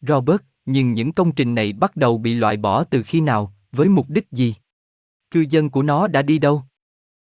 Robert, 0.08 0.40
nhưng 0.66 0.92
những 0.92 1.12
công 1.12 1.32
trình 1.32 1.54
này 1.54 1.72
bắt 1.72 1.96
đầu 1.96 2.18
bị 2.18 2.34
loại 2.34 2.56
bỏ 2.56 2.84
từ 2.84 3.02
khi 3.02 3.20
nào, 3.20 3.54
với 3.72 3.88
mục 3.88 4.08
đích 4.08 4.30
gì? 4.32 4.54
Cư 5.30 5.44
dân 5.50 5.70
của 5.70 5.82
nó 5.82 6.06
đã 6.06 6.22
đi 6.22 6.38
đâu? 6.38 6.62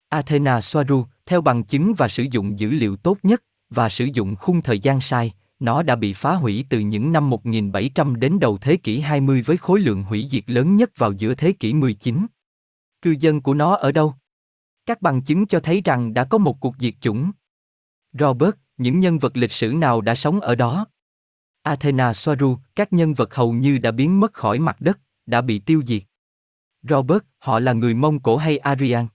Athena 0.10 0.62
Soaru, 0.62 1.06
theo 1.26 1.42
bằng 1.42 1.64
chứng 1.64 1.94
và 1.98 2.08
sử 2.08 2.26
dụng 2.32 2.60
dữ 2.60 2.72
liệu 2.72 2.96
tốt 2.96 3.18
nhất, 3.24 3.44
và 3.70 3.90
sử 3.90 4.06
dụng 4.14 4.36
khung 4.36 4.62
thời 4.62 4.80
gian 4.80 5.02
sai, 5.02 5.34
nó 5.60 5.84
đã 5.84 5.96
bị 5.96 6.14
phá 6.14 6.34
hủy 6.34 6.66
từ 6.70 6.80
những 6.80 7.12
năm 7.12 7.30
1700 7.30 8.20
đến 8.20 8.40
đầu 8.40 8.58
thế 8.58 8.78
kỷ 8.78 9.00
20 9.00 9.42
với 9.42 9.58
khối 9.58 9.80
lượng 9.80 10.04
hủy 10.04 10.28
diệt 10.30 10.44
lớn 10.48 10.76
nhất 10.76 10.92
vào 10.98 11.12
giữa 11.12 11.34
thế 11.34 11.52
kỷ 11.52 11.74
19. 11.74 12.26
Cư 13.02 13.16
dân 13.20 13.42
của 13.42 13.54
nó 13.54 13.76
ở 13.76 13.92
đâu? 13.92 14.14
Các 14.86 15.02
bằng 15.02 15.22
chứng 15.22 15.48
cho 15.48 15.60
thấy 15.60 15.82
rằng 15.86 16.14
đã 16.14 16.24
có 16.24 16.38
một 16.38 16.60
cuộc 16.60 16.76
diệt 16.80 16.94
chủng. 17.02 17.32
Robert, 18.20 18.56
những 18.78 19.00
nhân 19.00 19.20
vật 19.20 19.38
lịch 19.38 19.52
sử 19.52 19.74
nào 19.74 20.02
đã 20.02 20.16
sống 20.16 20.40
ở 20.40 20.56
đó? 20.56 20.86
Athena 21.64 22.14
Soaru, 22.14 22.58
các 22.76 22.94
nhân 22.94 23.14
vật 23.14 23.36
hầu 23.36 23.54
như 23.54 23.78
đã 23.78 23.92
biến 23.92 24.20
mất 24.20 24.34
khỏi 24.34 24.60
mặt 24.60 24.82
đất, 24.82 25.00
đã 25.26 25.42
bị 25.42 25.60
tiêu 25.60 25.82
diệt. 25.86 26.04
Robert, 26.90 27.24
họ 27.38 27.60
là 27.60 27.74
người 27.74 27.94
Mông 27.94 28.20
Cổ 28.20 28.38
hay 28.38 28.58
Aryan? 28.58 29.08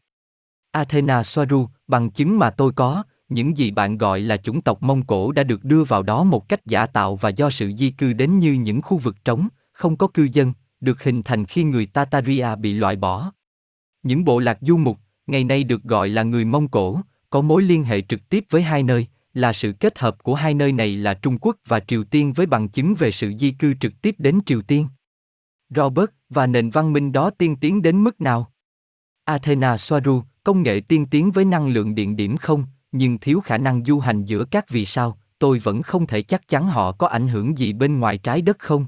Athena 0.70 1.22
Soaru, 1.22 1.68
bằng 1.86 2.10
chứng 2.10 2.38
mà 2.38 2.50
tôi 2.50 2.72
có, 2.72 3.02
những 3.28 3.58
gì 3.58 3.70
bạn 3.70 3.98
gọi 3.98 4.20
là 4.20 4.36
chủng 4.36 4.60
tộc 4.60 4.82
Mông 4.82 5.06
Cổ 5.06 5.32
đã 5.32 5.42
được 5.42 5.64
đưa 5.64 5.84
vào 5.84 6.02
đó 6.02 6.24
một 6.24 6.48
cách 6.48 6.66
giả 6.66 6.86
tạo 6.86 7.16
và 7.16 7.28
do 7.28 7.50
sự 7.50 7.72
di 7.78 7.90
cư 7.90 8.12
đến 8.12 8.38
như 8.38 8.52
những 8.52 8.82
khu 8.82 8.98
vực 8.98 9.24
trống, 9.24 9.48
không 9.72 9.96
có 9.96 10.08
cư 10.08 10.28
dân, 10.32 10.52
được 10.80 11.02
hình 11.02 11.22
thành 11.22 11.44
khi 11.44 11.64
người 11.64 11.86
Tataria 11.86 12.56
bị 12.56 12.72
loại 12.72 12.96
bỏ. 12.96 13.32
Những 14.02 14.24
bộ 14.24 14.38
lạc 14.38 14.58
du 14.60 14.76
mục, 14.76 14.98
ngày 15.26 15.44
nay 15.44 15.64
được 15.64 15.82
gọi 15.82 16.08
là 16.08 16.22
người 16.22 16.44
Mông 16.44 16.68
Cổ, 16.68 17.00
có 17.30 17.40
mối 17.40 17.62
liên 17.62 17.84
hệ 17.84 18.00
trực 18.00 18.28
tiếp 18.28 18.44
với 18.50 18.62
hai 18.62 18.82
nơi, 18.82 19.06
là 19.38 19.52
sự 19.52 19.72
kết 19.72 19.98
hợp 19.98 20.22
của 20.22 20.34
hai 20.34 20.54
nơi 20.54 20.72
này 20.72 20.96
là 20.96 21.14
Trung 21.14 21.38
Quốc 21.40 21.56
và 21.66 21.80
Triều 21.80 22.04
Tiên 22.04 22.32
với 22.32 22.46
bằng 22.46 22.68
chứng 22.68 22.94
về 22.94 23.10
sự 23.10 23.32
di 23.38 23.50
cư 23.50 23.74
trực 23.80 23.92
tiếp 24.02 24.14
đến 24.18 24.40
Triều 24.46 24.62
Tiên. 24.62 24.86
Robert, 25.74 26.10
và 26.30 26.46
nền 26.46 26.70
văn 26.70 26.92
minh 26.92 27.12
đó 27.12 27.30
tiên 27.30 27.56
tiến 27.56 27.82
đến 27.82 28.04
mức 28.04 28.20
nào? 28.20 28.52
Athena 29.24 29.76
Soaru, 29.76 30.22
công 30.44 30.62
nghệ 30.62 30.80
tiên 30.88 31.06
tiến 31.06 31.30
với 31.30 31.44
năng 31.44 31.68
lượng 31.68 31.94
điện 31.94 32.16
điểm 32.16 32.36
không, 32.36 32.64
nhưng 32.92 33.18
thiếu 33.18 33.40
khả 33.40 33.58
năng 33.58 33.84
du 33.84 33.98
hành 33.98 34.24
giữa 34.24 34.44
các 34.44 34.68
vì 34.68 34.86
sao, 34.86 35.18
tôi 35.38 35.58
vẫn 35.58 35.82
không 35.82 36.06
thể 36.06 36.22
chắc 36.22 36.48
chắn 36.48 36.66
họ 36.66 36.92
có 36.92 37.06
ảnh 37.06 37.28
hưởng 37.28 37.58
gì 37.58 37.72
bên 37.72 37.98
ngoài 37.98 38.18
trái 38.18 38.42
đất 38.42 38.58
không. 38.58 38.86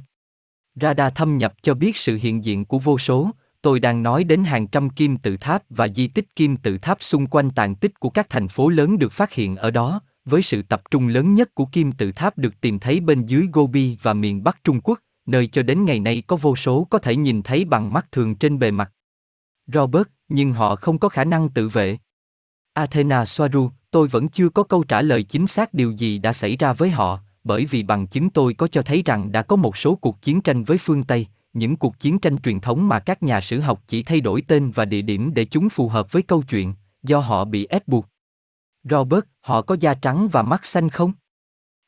Radar 0.74 1.12
thâm 1.14 1.38
nhập 1.38 1.54
cho 1.62 1.74
biết 1.74 1.96
sự 1.96 2.18
hiện 2.22 2.44
diện 2.44 2.64
của 2.64 2.78
vô 2.78 2.98
số, 2.98 3.30
tôi 3.62 3.80
đang 3.80 4.02
nói 4.02 4.24
đến 4.24 4.44
hàng 4.44 4.66
trăm 4.66 4.90
kim 4.90 5.16
tự 5.16 5.36
tháp 5.36 5.62
và 5.70 5.88
di 5.88 6.06
tích 6.06 6.36
kim 6.36 6.56
tự 6.56 6.78
tháp 6.78 7.02
xung 7.02 7.26
quanh 7.26 7.50
tàn 7.50 7.74
tích 7.74 8.00
của 8.00 8.10
các 8.10 8.26
thành 8.30 8.48
phố 8.48 8.68
lớn 8.68 8.98
được 8.98 9.12
phát 9.12 9.32
hiện 9.32 9.56
ở 9.56 9.70
đó, 9.70 10.00
với 10.30 10.42
sự 10.42 10.62
tập 10.62 10.82
trung 10.90 11.08
lớn 11.08 11.34
nhất 11.34 11.54
của 11.54 11.66
kim 11.66 11.92
tự 11.92 12.12
tháp 12.12 12.38
được 12.38 12.60
tìm 12.60 12.78
thấy 12.78 13.00
bên 13.00 13.26
dưới 13.26 13.48
Gobi 13.52 13.96
và 14.02 14.14
miền 14.14 14.44
Bắc 14.44 14.64
Trung 14.64 14.80
Quốc, 14.84 15.00
nơi 15.26 15.46
cho 15.46 15.62
đến 15.62 15.84
ngày 15.84 16.00
nay 16.00 16.22
có 16.26 16.36
vô 16.36 16.56
số 16.56 16.86
có 16.90 16.98
thể 16.98 17.16
nhìn 17.16 17.42
thấy 17.42 17.64
bằng 17.64 17.92
mắt 17.92 18.12
thường 18.12 18.34
trên 18.34 18.58
bề 18.58 18.70
mặt. 18.70 18.92
Robert, 19.66 20.08
nhưng 20.28 20.52
họ 20.52 20.76
không 20.76 20.98
có 20.98 21.08
khả 21.08 21.24
năng 21.24 21.48
tự 21.48 21.68
vệ. 21.68 21.98
Athena 22.72 23.24
Soaru, 23.24 23.70
tôi 23.90 24.08
vẫn 24.08 24.28
chưa 24.28 24.48
có 24.48 24.62
câu 24.62 24.84
trả 24.84 25.02
lời 25.02 25.22
chính 25.22 25.46
xác 25.46 25.74
điều 25.74 25.90
gì 25.90 26.18
đã 26.18 26.32
xảy 26.32 26.56
ra 26.56 26.72
với 26.72 26.90
họ, 26.90 27.18
bởi 27.44 27.64
vì 27.64 27.82
bằng 27.82 28.06
chứng 28.06 28.30
tôi 28.30 28.54
có 28.54 28.66
cho 28.66 28.82
thấy 28.82 29.02
rằng 29.04 29.32
đã 29.32 29.42
có 29.42 29.56
một 29.56 29.76
số 29.76 29.94
cuộc 29.94 30.22
chiến 30.22 30.40
tranh 30.40 30.64
với 30.64 30.78
phương 30.78 31.04
Tây, 31.04 31.26
những 31.52 31.76
cuộc 31.76 32.00
chiến 32.00 32.18
tranh 32.18 32.38
truyền 32.38 32.60
thống 32.60 32.88
mà 32.88 32.98
các 32.98 33.22
nhà 33.22 33.40
sử 33.40 33.60
học 33.60 33.82
chỉ 33.86 34.02
thay 34.02 34.20
đổi 34.20 34.42
tên 34.42 34.70
và 34.70 34.84
địa 34.84 35.02
điểm 35.02 35.34
để 35.34 35.44
chúng 35.44 35.68
phù 35.68 35.88
hợp 35.88 36.12
với 36.12 36.22
câu 36.22 36.42
chuyện, 36.42 36.74
do 37.02 37.18
họ 37.18 37.44
bị 37.44 37.66
ép 37.66 37.88
buộc. 37.88 38.06
Robert, 38.84 39.24
họ 39.40 39.62
có 39.62 39.76
da 39.80 39.94
trắng 39.94 40.28
và 40.28 40.42
mắt 40.42 40.64
xanh 40.64 40.88
không? 40.88 41.12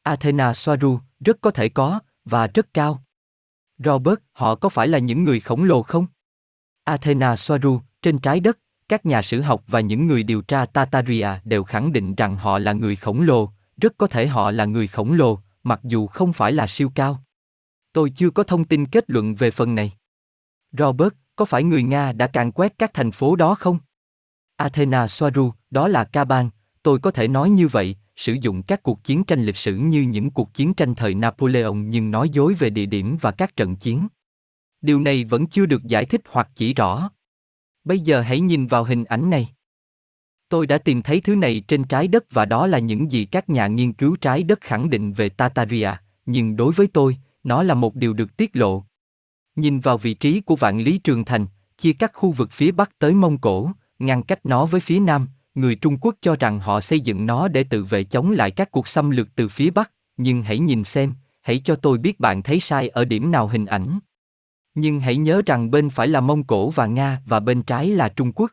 Athena 0.02 0.54
Soaru, 0.54 0.98
rất 1.20 1.40
có 1.40 1.50
thể 1.50 1.68
có, 1.68 2.00
và 2.24 2.46
rất 2.46 2.74
cao. 2.74 3.02
Robert, 3.78 4.18
họ 4.32 4.54
có 4.54 4.68
phải 4.68 4.88
là 4.88 4.98
những 4.98 5.24
người 5.24 5.40
khổng 5.40 5.64
lồ 5.64 5.82
không? 5.82 6.06
Athena 6.84 7.36
Soaru, 7.36 7.80
trên 8.02 8.18
trái 8.18 8.40
đất, 8.40 8.58
các 8.88 9.06
nhà 9.06 9.22
sử 9.22 9.40
học 9.40 9.64
và 9.66 9.80
những 9.80 10.06
người 10.06 10.22
điều 10.22 10.42
tra 10.42 10.66
Tataria 10.66 11.28
đều 11.44 11.64
khẳng 11.64 11.92
định 11.92 12.14
rằng 12.14 12.36
họ 12.36 12.58
là 12.58 12.72
người 12.72 12.96
khổng 12.96 13.22
lồ, 13.22 13.50
rất 13.76 13.92
có 13.98 14.06
thể 14.06 14.26
họ 14.26 14.50
là 14.50 14.64
người 14.64 14.86
khổng 14.86 15.12
lồ, 15.12 15.38
mặc 15.62 15.80
dù 15.82 16.06
không 16.06 16.32
phải 16.32 16.52
là 16.52 16.66
siêu 16.66 16.92
cao. 16.94 17.22
Tôi 17.92 18.10
chưa 18.10 18.30
có 18.30 18.42
thông 18.42 18.64
tin 18.64 18.86
kết 18.86 19.04
luận 19.10 19.34
về 19.34 19.50
phần 19.50 19.74
này. 19.74 19.92
Robert, 20.78 21.12
có 21.36 21.44
phải 21.44 21.62
người 21.62 21.82
Nga 21.82 22.12
đã 22.12 22.26
càn 22.26 22.52
quét 22.52 22.78
các 22.78 22.90
thành 22.94 23.10
phố 23.10 23.36
đó 23.36 23.54
không? 23.54 23.78
Athena 24.56 25.08
Soaru, 25.08 25.52
đó 25.70 25.88
là 25.88 26.04
Kaban, 26.04 26.50
tôi 26.82 26.98
có 26.98 27.10
thể 27.10 27.28
nói 27.28 27.50
như 27.50 27.68
vậy, 27.68 27.96
sử 28.16 28.36
dụng 28.40 28.62
các 28.62 28.82
cuộc 28.82 29.04
chiến 29.04 29.24
tranh 29.24 29.44
lịch 29.44 29.56
sử 29.56 29.76
như 29.76 30.02
những 30.02 30.30
cuộc 30.30 30.54
chiến 30.54 30.74
tranh 30.74 30.94
thời 30.94 31.14
Napoleon 31.14 31.74
nhưng 31.74 32.10
nói 32.10 32.28
dối 32.28 32.54
về 32.54 32.70
địa 32.70 32.86
điểm 32.86 33.16
và 33.20 33.30
các 33.30 33.56
trận 33.56 33.76
chiến. 33.76 34.08
Điều 34.80 35.00
này 35.00 35.24
vẫn 35.24 35.46
chưa 35.46 35.66
được 35.66 35.84
giải 35.84 36.04
thích 36.04 36.20
hoặc 36.28 36.48
chỉ 36.54 36.74
rõ. 36.74 37.10
Bây 37.84 38.00
giờ 38.00 38.20
hãy 38.20 38.40
nhìn 38.40 38.66
vào 38.66 38.84
hình 38.84 39.04
ảnh 39.04 39.30
này. 39.30 39.48
Tôi 40.48 40.66
đã 40.66 40.78
tìm 40.78 41.02
thấy 41.02 41.20
thứ 41.20 41.34
này 41.34 41.64
trên 41.68 41.84
trái 41.84 42.08
đất 42.08 42.24
và 42.30 42.44
đó 42.44 42.66
là 42.66 42.78
những 42.78 43.12
gì 43.12 43.24
các 43.24 43.50
nhà 43.50 43.66
nghiên 43.66 43.92
cứu 43.92 44.16
trái 44.16 44.42
đất 44.42 44.60
khẳng 44.60 44.90
định 44.90 45.12
về 45.12 45.28
Tataria, 45.28 45.90
nhưng 46.26 46.56
đối 46.56 46.72
với 46.72 46.86
tôi, 46.86 47.16
nó 47.44 47.62
là 47.62 47.74
một 47.74 47.94
điều 47.94 48.12
được 48.12 48.36
tiết 48.36 48.56
lộ. 48.56 48.84
Nhìn 49.56 49.80
vào 49.80 49.98
vị 49.98 50.14
trí 50.14 50.40
của 50.40 50.56
vạn 50.56 50.80
lý 50.80 50.98
trường 50.98 51.24
thành, 51.24 51.46
chia 51.76 51.92
các 51.92 52.10
khu 52.14 52.32
vực 52.32 52.52
phía 52.52 52.72
bắc 52.72 52.98
tới 52.98 53.14
Mông 53.14 53.38
Cổ, 53.38 53.70
ngăn 53.98 54.22
cách 54.22 54.46
nó 54.46 54.66
với 54.66 54.80
phía 54.80 55.00
nam, 55.00 55.28
người 55.54 55.74
Trung 55.74 55.98
Quốc 56.00 56.14
cho 56.20 56.36
rằng 56.36 56.58
họ 56.58 56.80
xây 56.80 57.00
dựng 57.00 57.26
nó 57.26 57.48
để 57.48 57.64
tự 57.64 57.84
vệ 57.84 58.04
chống 58.04 58.30
lại 58.30 58.50
các 58.50 58.70
cuộc 58.70 58.88
xâm 58.88 59.10
lược 59.10 59.28
từ 59.34 59.48
phía 59.48 59.70
bắc, 59.70 59.92
nhưng 60.16 60.42
hãy 60.42 60.58
nhìn 60.58 60.84
xem, 60.84 61.14
hãy 61.40 61.60
cho 61.64 61.74
tôi 61.74 61.98
biết 61.98 62.20
bạn 62.20 62.42
thấy 62.42 62.60
sai 62.60 62.88
ở 62.88 63.04
điểm 63.04 63.30
nào 63.30 63.48
hình 63.48 63.66
ảnh. 63.66 63.98
Nhưng 64.74 65.00
hãy 65.00 65.16
nhớ 65.16 65.42
rằng 65.46 65.70
bên 65.70 65.90
phải 65.90 66.08
là 66.08 66.20
Mông 66.20 66.44
Cổ 66.44 66.70
và 66.70 66.86
Nga 66.86 67.22
và 67.26 67.40
bên 67.40 67.62
trái 67.62 67.88
là 67.88 68.08
Trung 68.08 68.32
Quốc. 68.32 68.50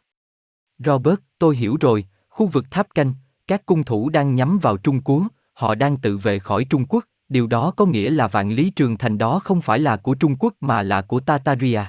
Robert, 0.85 1.19
tôi 1.39 1.55
hiểu 1.55 1.77
rồi, 1.81 2.05
khu 2.29 2.47
vực 2.47 2.65
tháp 2.71 2.87
canh, 2.95 3.13
các 3.47 3.65
cung 3.65 3.83
thủ 3.83 4.09
đang 4.09 4.35
nhắm 4.35 4.59
vào 4.59 4.77
Trung 4.77 5.01
Quốc, 5.01 5.23
họ 5.53 5.75
đang 5.75 5.97
tự 5.97 6.17
vệ 6.17 6.39
khỏi 6.39 6.65
Trung 6.69 6.85
Quốc, 6.85 7.05
điều 7.29 7.47
đó 7.47 7.71
có 7.71 7.85
nghĩa 7.85 8.09
là 8.09 8.27
vạn 8.27 8.51
lý 8.51 8.69
trường 8.69 8.97
thành 8.97 9.17
đó 9.17 9.39
không 9.39 9.61
phải 9.61 9.79
là 9.79 9.97
của 9.97 10.15
Trung 10.15 10.35
Quốc 10.39 10.53
mà 10.59 10.83
là 10.83 11.01
của 11.01 11.19
Tataria. 11.19 11.81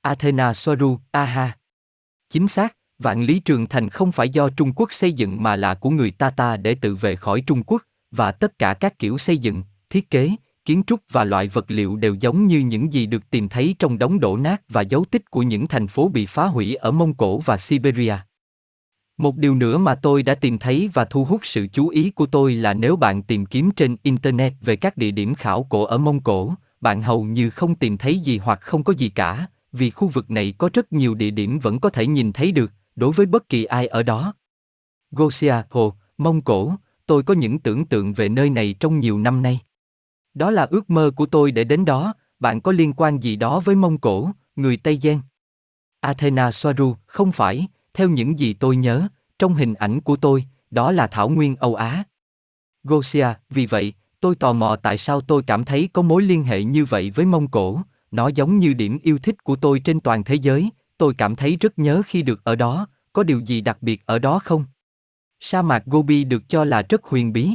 Athena 0.00 0.54
Soru, 0.54 0.98
aha. 1.10 1.56
Chính 2.28 2.48
xác, 2.48 2.76
vạn 3.02 3.22
lý 3.22 3.40
trường 3.40 3.66
thành 3.66 3.88
không 3.88 4.12
phải 4.12 4.28
do 4.28 4.48
Trung 4.48 4.72
Quốc 4.76 4.92
xây 4.92 5.12
dựng 5.12 5.42
mà 5.42 5.56
là 5.56 5.74
của 5.74 5.90
người 5.90 6.10
Tata 6.10 6.56
để 6.56 6.74
tự 6.74 6.94
vệ 6.94 7.16
khỏi 7.16 7.40
Trung 7.40 7.62
Quốc, 7.66 7.82
và 8.10 8.32
tất 8.32 8.58
cả 8.58 8.74
các 8.74 8.98
kiểu 8.98 9.18
xây 9.18 9.38
dựng, 9.38 9.62
thiết 9.90 10.10
kế, 10.10 10.30
kiến 10.64 10.82
trúc 10.86 11.00
và 11.10 11.24
loại 11.24 11.48
vật 11.48 11.70
liệu 11.70 11.96
đều 11.96 12.14
giống 12.20 12.46
như 12.46 12.58
những 12.58 12.92
gì 12.92 13.06
được 13.06 13.30
tìm 13.30 13.48
thấy 13.48 13.74
trong 13.78 13.98
đống 13.98 14.20
đổ 14.20 14.36
nát 14.36 14.62
và 14.68 14.80
dấu 14.80 15.04
tích 15.10 15.30
của 15.30 15.42
những 15.42 15.66
thành 15.66 15.86
phố 15.86 16.08
bị 16.08 16.26
phá 16.26 16.46
hủy 16.46 16.74
ở 16.74 16.90
Mông 16.90 17.14
Cổ 17.14 17.38
và 17.38 17.56
Siberia. 17.56 18.14
Một 19.18 19.36
điều 19.36 19.54
nữa 19.54 19.78
mà 19.78 19.94
tôi 19.94 20.22
đã 20.22 20.34
tìm 20.34 20.58
thấy 20.58 20.90
và 20.94 21.04
thu 21.04 21.24
hút 21.24 21.40
sự 21.44 21.66
chú 21.72 21.88
ý 21.88 22.10
của 22.10 22.26
tôi 22.26 22.54
là 22.54 22.74
nếu 22.74 22.96
bạn 22.96 23.22
tìm 23.22 23.46
kiếm 23.46 23.70
trên 23.70 23.96
internet 24.02 24.52
về 24.60 24.76
các 24.76 24.96
địa 24.96 25.10
điểm 25.10 25.34
khảo 25.34 25.66
cổ 25.68 25.84
ở 25.84 25.98
Mông 25.98 26.20
Cổ, 26.20 26.54
bạn 26.80 27.02
hầu 27.02 27.24
như 27.24 27.50
không 27.50 27.74
tìm 27.74 27.98
thấy 27.98 28.18
gì 28.18 28.38
hoặc 28.38 28.60
không 28.60 28.84
có 28.84 28.92
gì 28.92 29.08
cả, 29.08 29.46
vì 29.72 29.90
khu 29.90 30.08
vực 30.08 30.30
này 30.30 30.54
có 30.58 30.70
rất 30.72 30.92
nhiều 30.92 31.14
địa 31.14 31.30
điểm 31.30 31.58
vẫn 31.58 31.80
có 31.80 31.90
thể 31.90 32.06
nhìn 32.06 32.32
thấy 32.32 32.52
được 32.52 32.72
đối 32.96 33.12
với 33.12 33.26
bất 33.26 33.48
kỳ 33.48 33.64
ai 33.64 33.86
ở 33.86 34.02
đó. 34.02 34.34
Gosia, 35.10 35.54
Hồ, 35.70 35.94
Mông 36.18 36.40
Cổ, 36.40 36.74
tôi 37.06 37.22
có 37.22 37.34
những 37.34 37.58
tưởng 37.58 37.86
tượng 37.86 38.12
về 38.12 38.28
nơi 38.28 38.50
này 38.50 38.74
trong 38.80 39.00
nhiều 39.00 39.18
năm 39.18 39.42
nay. 39.42 39.60
Đó 40.34 40.50
là 40.50 40.66
ước 40.70 40.90
mơ 40.90 41.10
của 41.16 41.26
tôi 41.26 41.52
để 41.52 41.64
đến 41.64 41.84
đó, 41.84 42.14
bạn 42.38 42.60
có 42.60 42.72
liên 42.72 42.92
quan 42.92 43.20
gì 43.20 43.36
đó 43.36 43.60
với 43.60 43.74
Mông 43.74 43.98
Cổ, 43.98 44.30
người 44.56 44.76
Tây 44.76 44.98
Gen? 45.02 45.20
Athena 46.00 46.50
Soaru, 46.50 46.96
không 47.06 47.32
phải, 47.32 47.66
theo 47.94 48.08
những 48.08 48.38
gì 48.38 48.54
tôi 48.54 48.76
nhớ, 48.76 49.08
trong 49.38 49.54
hình 49.54 49.74
ảnh 49.74 50.00
của 50.00 50.16
tôi, 50.16 50.44
đó 50.70 50.92
là 50.92 51.06
Thảo 51.06 51.28
Nguyên 51.28 51.56
Âu 51.56 51.74
Á. 51.74 52.04
Gosia, 52.84 53.26
vì 53.50 53.66
vậy, 53.66 53.94
tôi 54.20 54.34
tò 54.34 54.52
mò 54.52 54.76
tại 54.76 54.98
sao 54.98 55.20
tôi 55.20 55.42
cảm 55.42 55.64
thấy 55.64 55.88
có 55.92 56.02
mối 56.02 56.22
liên 56.22 56.44
hệ 56.44 56.64
như 56.64 56.84
vậy 56.84 57.10
với 57.10 57.26
Mông 57.26 57.48
Cổ, 57.48 57.80
nó 58.10 58.28
giống 58.28 58.58
như 58.58 58.72
điểm 58.72 58.98
yêu 59.02 59.18
thích 59.18 59.44
của 59.44 59.56
tôi 59.56 59.80
trên 59.80 60.00
toàn 60.00 60.24
thế 60.24 60.34
giới, 60.34 60.70
tôi 61.02 61.14
cảm 61.18 61.36
thấy 61.36 61.56
rất 61.56 61.78
nhớ 61.78 62.02
khi 62.06 62.22
được 62.22 62.44
ở 62.44 62.56
đó, 62.56 62.86
có 63.12 63.22
điều 63.22 63.40
gì 63.40 63.60
đặc 63.60 63.78
biệt 63.80 64.06
ở 64.06 64.18
đó 64.18 64.38
không? 64.38 64.64
Sa 65.40 65.62
mạc 65.62 65.82
Gobi 65.86 66.24
được 66.24 66.42
cho 66.48 66.64
là 66.64 66.82
rất 66.88 67.04
huyền 67.04 67.32
bí. 67.32 67.50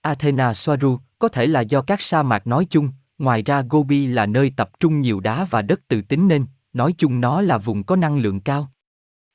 Athena 0.00 0.54
Soaru, 0.54 0.98
có 1.18 1.28
thể 1.28 1.46
là 1.46 1.60
do 1.60 1.82
các 1.82 2.02
sa 2.02 2.22
mạc 2.22 2.46
nói 2.46 2.66
chung, 2.70 2.90
ngoài 3.18 3.42
ra 3.42 3.62
Gobi 3.70 4.06
là 4.06 4.26
nơi 4.26 4.52
tập 4.56 4.70
trung 4.80 5.00
nhiều 5.00 5.20
đá 5.20 5.46
và 5.50 5.62
đất 5.62 5.80
từ 5.88 6.02
tính 6.02 6.28
nên, 6.28 6.46
nói 6.72 6.94
chung 6.98 7.20
nó 7.20 7.40
là 7.40 7.58
vùng 7.58 7.84
có 7.84 7.96
năng 7.96 8.18
lượng 8.18 8.40
cao. 8.40 8.72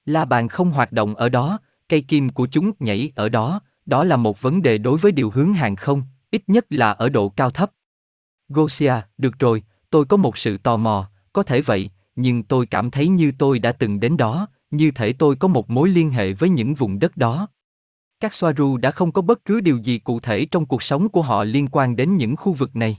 La 0.05 0.25
bàn 0.25 0.47
không 0.47 0.71
hoạt 0.71 0.91
động 0.91 1.15
ở 1.15 1.29
đó, 1.29 1.59
cây 1.89 2.01
kim 2.01 2.29
của 2.29 2.47
chúng 2.51 2.71
nhảy 2.79 3.11
ở 3.15 3.29
đó, 3.29 3.61
đó 3.85 4.03
là 4.03 4.17
một 4.17 4.41
vấn 4.41 4.61
đề 4.61 4.77
đối 4.77 4.97
với 4.97 5.11
điều 5.11 5.29
hướng 5.29 5.53
hàng 5.53 5.75
không, 5.75 6.03
ít 6.31 6.43
nhất 6.47 6.65
là 6.69 6.91
ở 6.91 7.09
độ 7.09 7.29
cao 7.29 7.49
thấp. 7.49 7.71
Gosia, 8.49 8.93
được 9.17 9.39
rồi, 9.39 9.63
tôi 9.89 10.05
có 10.05 10.17
một 10.17 10.37
sự 10.37 10.57
tò 10.57 10.77
mò, 10.77 11.09
có 11.33 11.43
thể 11.43 11.61
vậy, 11.61 11.89
nhưng 12.17 12.43
tôi 12.43 12.65
cảm 12.65 12.91
thấy 12.91 13.07
như 13.07 13.31
tôi 13.37 13.59
đã 13.59 13.71
từng 13.71 13.99
đến 13.99 14.17
đó, 14.17 14.47
như 14.71 14.91
thể 14.91 15.13
tôi 15.13 15.35
có 15.35 15.47
một 15.47 15.69
mối 15.69 15.89
liên 15.89 16.09
hệ 16.09 16.33
với 16.33 16.49
những 16.49 16.73
vùng 16.73 16.99
đất 16.99 17.17
đó. 17.17 17.47
Các 18.19 18.33
Soaru 18.33 18.77
đã 18.77 18.91
không 18.91 19.11
có 19.11 19.21
bất 19.21 19.45
cứ 19.45 19.61
điều 19.61 19.77
gì 19.77 19.99
cụ 19.99 20.19
thể 20.19 20.45
trong 20.45 20.65
cuộc 20.65 20.83
sống 20.83 21.09
của 21.09 21.21
họ 21.21 21.43
liên 21.43 21.67
quan 21.71 21.95
đến 21.95 22.17
những 22.17 22.35
khu 22.35 22.53
vực 22.53 22.75
này. 22.75 22.97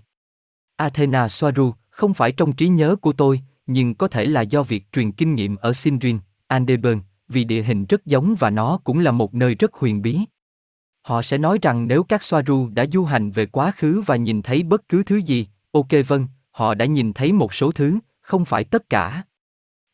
Athena 0.77 1.29
Soaru, 1.29 1.73
không 1.91 2.15
phải 2.15 2.33
trong 2.33 2.53
trí 2.53 2.69
nhớ 2.69 2.97
của 2.97 3.13
tôi, 3.13 3.41
nhưng 3.67 3.95
có 3.95 4.09
thể 4.09 4.25
là 4.25 4.41
do 4.41 4.63
việc 4.63 4.93
truyền 4.93 5.13
kinh 5.13 5.35
nghiệm 5.35 5.57
ở 5.57 5.73
Sinrin, 5.73 6.19
Andeburn, 6.47 7.01
vì 7.29 7.45
địa 7.45 7.63
hình 7.63 7.87
rất 7.87 8.07
giống 8.07 8.35
và 8.39 8.51
nó 8.51 8.79
cũng 8.85 8.99
là 8.99 9.11
một 9.11 9.35
nơi 9.35 9.55
rất 9.55 9.75
huyền 9.75 10.03
bí. 10.03 10.19
Họ 11.03 11.23
sẽ 11.23 11.39
nói 11.39 11.59
rằng 11.63 11.89
nếu 11.89 12.03
các 12.03 12.23
Soaru 12.23 12.69
đã 12.69 12.87
du 12.93 13.05
hành 13.05 13.31
về 13.31 13.47
quá 13.47 13.73
khứ 13.77 14.03
và 14.07 14.17
nhìn 14.17 14.43
thấy 14.43 14.63
bất 14.63 14.89
cứ 14.89 15.03
thứ 15.03 15.17
gì, 15.17 15.47
ok 15.73 15.89
vâng, 16.07 16.27
họ 16.51 16.75
đã 16.75 16.85
nhìn 16.85 17.13
thấy 17.13 17.33
một 17.33 17.55
số 17.55 17.73
thứ, 17.73 17.99
không 18.29 18.45
phải 18.45 18.65
tất 18.65 18.91
cả. 18.91 19.23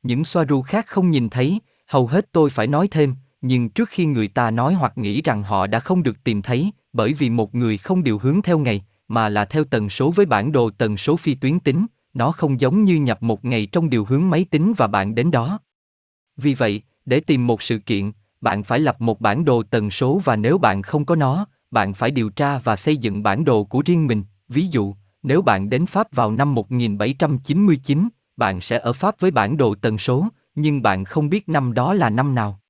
Những 0.03 0.25
xoa 0.25 0.45
ru 0.45 0.63
khác 0.63 0.87
không 0.87 1.11
nhìn 1.11 1.29
thấy, 1.29 1.61
hầu 1.87 2.07
hết 2.07 2.33
tôi 2.33 2.51
phải 2.51 2.67
nói 2.67 2.89
thêm, 2.91 3.15
nhưng 3.41 3.69
trước 3.69 3.89
khi 3.89 4.07
người 4.07 4.29
ta 4.29 4.51
nói 4.51 4.75
hoặc 4.75 4.99
nghĩ 4.99 5.23
rằng 5.23 5.43
họ 5.43 5.67
đã 5.67 5.81
không 5.81 6.03
được 6.03 6.25
tìm 6.25 6.43
thấy, 6.43 6.71
bởi 6.93 7.13
vì 7.13 7.31
một 7.31 7.55
người 7.55 7.79
không 7.79 8.05
điều 8.05 8.19
hướng 8.19 8.43
theo 8.43 8.59
ngày, 8.59 8.85
mà 9.09 9.29
là 9.29 9.45
theo 9.45 9.65
tần 9.65 9.91
số 9.91 10.11
với 10.11 10.27
bản 10.27 10.53
đồ 10.53 10.71
tần 10.71 10.97
số 10.97 11.17
phi 11.17 11.35
tuyến 11.35 11.61
tính, 11.61 11.87
nó 12.15 12.33
không 12.33 12.61
giống 12.61 12.85
như 12.85 12.97
nhập 12.97 13.23
một 13.23 13.45
ngày 13.45 13.67
trong 13.67 13.91
điều 13.91 14.05
hướng 14.05 14.31
máy 14.31 14.47
tính 14.51 14.73
và 14.77 14.87
bạn 14.87 15.15
đến 15.15 15.31
đó. 15.31 15.59
Vì 16.37 16.55
vậy, 16.55 16.83
để 17.05 17.21
tìm 17.21 17.47
một 17.47 17.63
sự 17.63 17.79
kiện, 17.79 18.13
bạn 18.41 18.63
phải 18.63 18.81
lập 18.81 19.01
một 19.01 19.21
bản 19.21 19.45
đồ 19.45 19.63
tần 19.63 19.91
số 19.91 20.21
và 20.25 20.37
nếu 20.37 20.59
bạn 20.59 20.83
không 20.83 21.05
có 21.05 21.17
nó, 21.17 21.47
bạn 21.71 21.95
phải 21.95 22.11
điều 22.11 22.31
tra 22.31 22.59
và 22.59 22.77
xây 22.77 22.97
dựng 22.97 23.23
bản 23.23 23.45
đồ 23.45 23.65
của 23.65 23.83
riêng 23.87 24.07
mình. 24.07 24.25
Ví 24.49 24.67
dụ, 24.67 24.95
nếu 25.23 25.43
bạn 25.43 25.71
đến 25.71 25.87
Pháp 25.87 26.13
vào 26.13 26.31
năm 26.31 26.55
1799, 26.55 28.09
bạn 28.37 28.61
sẽ 28.61 28.79
ở 28.79 28.93
Pháp 28.93 29.21
với 29.21 29.31
bản 29.31 29.57
đồ 29.57 29.75
tần 29.75 29.99
số, 29.99 30.29
nhưng 30.55 30.83
bạn 30.83 31.05
không 31.05 31.29
biết 31.29 31.49
năm 31.49 31.75
đó 31.75 31.95
là 31.95 32.11
năm 32.11 32.35
nào. 32.35 32.61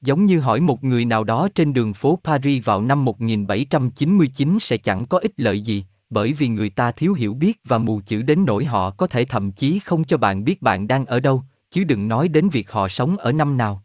Giống 0.00 0.26
như 0.26 0.40
hỏi 0.40 0.60
một 0.60 0.84
người 0.84 1.04
nào 1.04 1.24
đó 1.24 1.48
trên 1.54 1.72
đường 1.72 1.94
phố 1.94 2.18
Paris 2.24 2.64
vào 2.64 2.82
năm 2.82 3.04
1799 3.04 4.58
sẽ 4.60 4.76
chẳng 4.76 5.06
có 5.06 5.18
ích 5.18 5.32
lợi 5.36 5.60
gì, 5.60 5.84
bởi 6.10 6.32
vì 6.32 6.48
người 6.48 6.70
ta 6.70 6.92
thiếu 6.92 7.14
hiểu 7.14 7.34
biết 7.34 7.60
và 7.64 7.78
mù 7.78 8.00
chữ 8.06 8.22
đến 8.22 8.44
nỗi 8.46 8.64
họ 8.64 8.90
có 8.90 9.06
thể 9.06 9.24
thậm 9.24 9.52
chí 9.52 9.78
không 9.78 10.04
cho 10.04 10.16
bạn 10.16 10.44
biết 10.44 10.62
bạn 10.62 10.88
đang 10.88 11.06
ở 11.06 11.20
đâu, 11.20 11.42
chứ 11.70 11.84
đừng 11.84 12.08
nói 12.08 12.28
đến 12.28 12.48
việc 12.48 12.70
họ 12.70 12.88
sống 12.88 13.16
ở 13.16 13.32
năm 13.32 13.56
nào. 13.56 13.82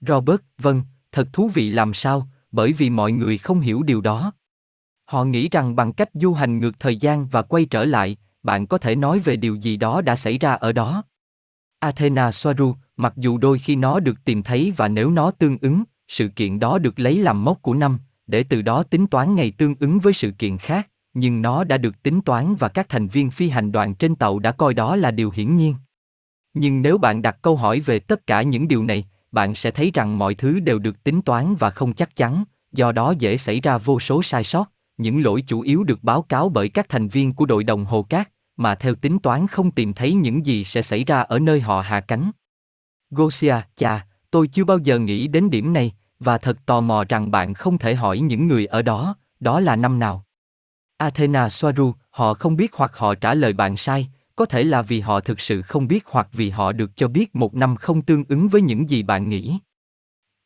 Robert, 0.00 0.40
vâng, 0.58 0.82
thật 1.12 1.28
thú 1.32 1.48
vị 1.48 1.70
làm 1.70 1.94
sao, 1.94 2.28
bởi 2.52 2.72
vì 2.72 2.90
mọi 2.90 3.12
người 3.12 3.38
không 3.38 3.60
hiểu 3.60 3.82
điều 3.82 4.00
đó. 4.00 4.32
Họ 5.04 5.24
nghĩ 5.24 5.48
rằng 5.48 5.76
bằng 5.76 5.92
cách 5.92 6.10
du 6.14 6.32
hành 6.32 6.58
ngược 6.58 6.80
thời 6.80 6.96
gian 6.96 7.26
và 7.26 7.42
quay 7.42 7.64
trở 7.64 7.84
lại, 7.84 8.16
bạn 8.42 8.66
có 8.66 8.78
thể 8.78 8.96
nói 8.96 9.18
về 9.18 9.36
điều 9.36 9.54
gì 9.54 9.76
đó 9.76 10.00
đã 10.00 10.16
xảy 10.16 10.38
ra 10.38 10.52
ở 10.52 10.72
đó. 10.72 11.04
Athena 11.78 12.32
Soaru, 12.32 12.74
mặc 12.96 13.12
dù 13.16 13.38
đôi 13.38 13.58
khi 13.58 13.76
nó 13.76 14.00
được 14.00 14.24
tìm 14.24 14.42
thấy 14.42 14.72
và 14.76 14.88
nếu 14.88 15.10
nó 15.10 15.30
tương 15.30 15.58
ứng, 15.60 15.84
sự 16.08 16.28
kiện 16.28 16.58
đó 16.58 16.78
được 16.78 16.98
lấy 16.98 17.18
làm 17.18 17.44
mốc 17.44 17.62
của 17.62 17.74
năm, 17.74 17.98
để 18.26 18.42
từ 18.42 18.62
đó 18.62 18.82
tính 18.82 19.06
toán 19.06 19.34
ngày 19.34 19.50
tương 19.50 19.74
ứng 19.80 19.98
với 19.98 20.12
sự 20.12 20.30
kiện 20.30 20.58
khác, 20.58 20.88
nhưng 21.14 21.42
nó 21.42 21.64
đã 21.64 21.78
được 21.78 22.02
tính 22.02 22.20
toán 22.20 22.54
và 22.54 22.68
các 22.68 22.88
thành 22.88 23.06
viên 23.06 23.30
phi 23.30 23.48
hành 23.48 23.72
đoàn 23.72 23.94
trên 23.94 24.14
tàu 24.14 24.38
đã 24.38 24.52
coi 24.52 24.74
đó 24.74 24.96
là 24.96 25.10
điều 25.10 25.30
hiển 25.30 25.56
nhiên. 25.56 25.74
Nhưng 26.54 26.82
nếu 26.82 26.98
bạn 26.98 27.22
đặt 27.22 27.36
câu 27.42 27.56
hỏi 27.56 27.80
về 27.80 27.98
tất 27.98 28.26
cả 28.26 28.42
những 28.42 28.68
điều 28.68 28.84
này, 28.84 29.04
bạn 29.32 29.54
sẽ 29.54 29.70
thấy 29.70 29.90
rằng 29.94 30.18
mọi 30.18 30.34
thứ 30.34 30.60
đều 30.60 30.78
được 30.78 31.04
tính 31.04 31.22
toán 31.22 31.54
và 31.54 31.70
không 31.70 31.94
chắc 31.94 32.16
chắn, 32.16 32.44
do 32.72 32.92
đó 32.92 33.14
dễ 33.18 33.36
xảy 33.36 33.60
ra 33.60 33.78
vô 33.78 34.00
số 34.00 34.22
sai 34.22 34.44
sót. 34.44 34.70
Những 35.00 35.22
lỗi 35.22 35.42
chủ 35.46 35.60
yếu 35.60 35.84
được 35.84 36.04
báo 36.04 36.22
cáo 36.22 36.48
bởi 36.48 36.68
các 36.68 36.88
thành 36.88 37.08
viên 37.08 37.32
của 37.32 37.46
đội 37.46 37.64
đồng 37.64 37.84
hồ 37.84 38.02
cát, 38.02 38.30
mà 38.56 38.74
theo 38.74 38.94
tính 38.94 39.18
toán 39.18 39.46
không 39.46 39.70
tìm 39.70 39.92
thấy 39.92 40.14
những 40.14 40.46
gì 40.46 40.64
sẽ 40.64 40.82
xảy 40.82 41.04
ra 41.04 41.20
ở 41.20 41.38
nơi 41.38 41.60
họ 41.60 41.80
hạ 41.80 42.00
cánh. 42.00 42.30
Gosia, 43.10 43.56
chà, 43.76 44.06
tôi 44.30 44.48
chưa 44.48 44.64
bao 44.64 44.78
giờ 44.78 44.98
nghĩ 44.98 45.28
đến 45.28 45.50
điểm 45.50 45.72
này, 45.72 45.92
và 46.18 46.38
thật 46.38 46.58
tò 46.66 46.80
mò 46.80 47.04
rằng 47.08 47.30
bạn 47.30 47.54
không 47.54 47.78
thể 47.78 47.94
hỏi 47.94 48.18
những 48.18 48.48
người 48.48 48.66
ở 48.66 48.82
đó, 48.82 49.16
đó 49.40 49.60
là 49.60 49.76
năm 49.76 49.98
nào. 49.98 50.24
Athena 50.96 51.48
Soaru, 51.48 51.94
họ 52.10 52.34
không 52.34 52.56
biết 52.56 52.74
hoặc 52.74 52.96
họ 52.96 53.14
trả 53.14 53.34
lời 53.34 53.52
bạn 53.52 53.76
sai, 53.76 54.08
có 54.36 54.44
thể 54.44 54.64
là 54.64 54.82
vì 54.82 55.00
họ 55.00 55.20
thực 55.20 55.40
sự 55.40 55.62
không 55.62 55.88
biết 55.88 56.04
hoặc 56.06 56.28
vì 56.32 56.50
họ 56.50 56.72
được 56.72 56.96
cho 56.96 57.08
biết 57.08 57.36
một 57.36 57.54
năm 57.54 57.76
không 57.76 58.02
tương 58.02 58.24
ứng 58.28 58.48
với 58.48 58.62
những 58.62 58.90
gì 58.90 59.02
bạn 59.02 59.28
nghĩ. 59.28 59.58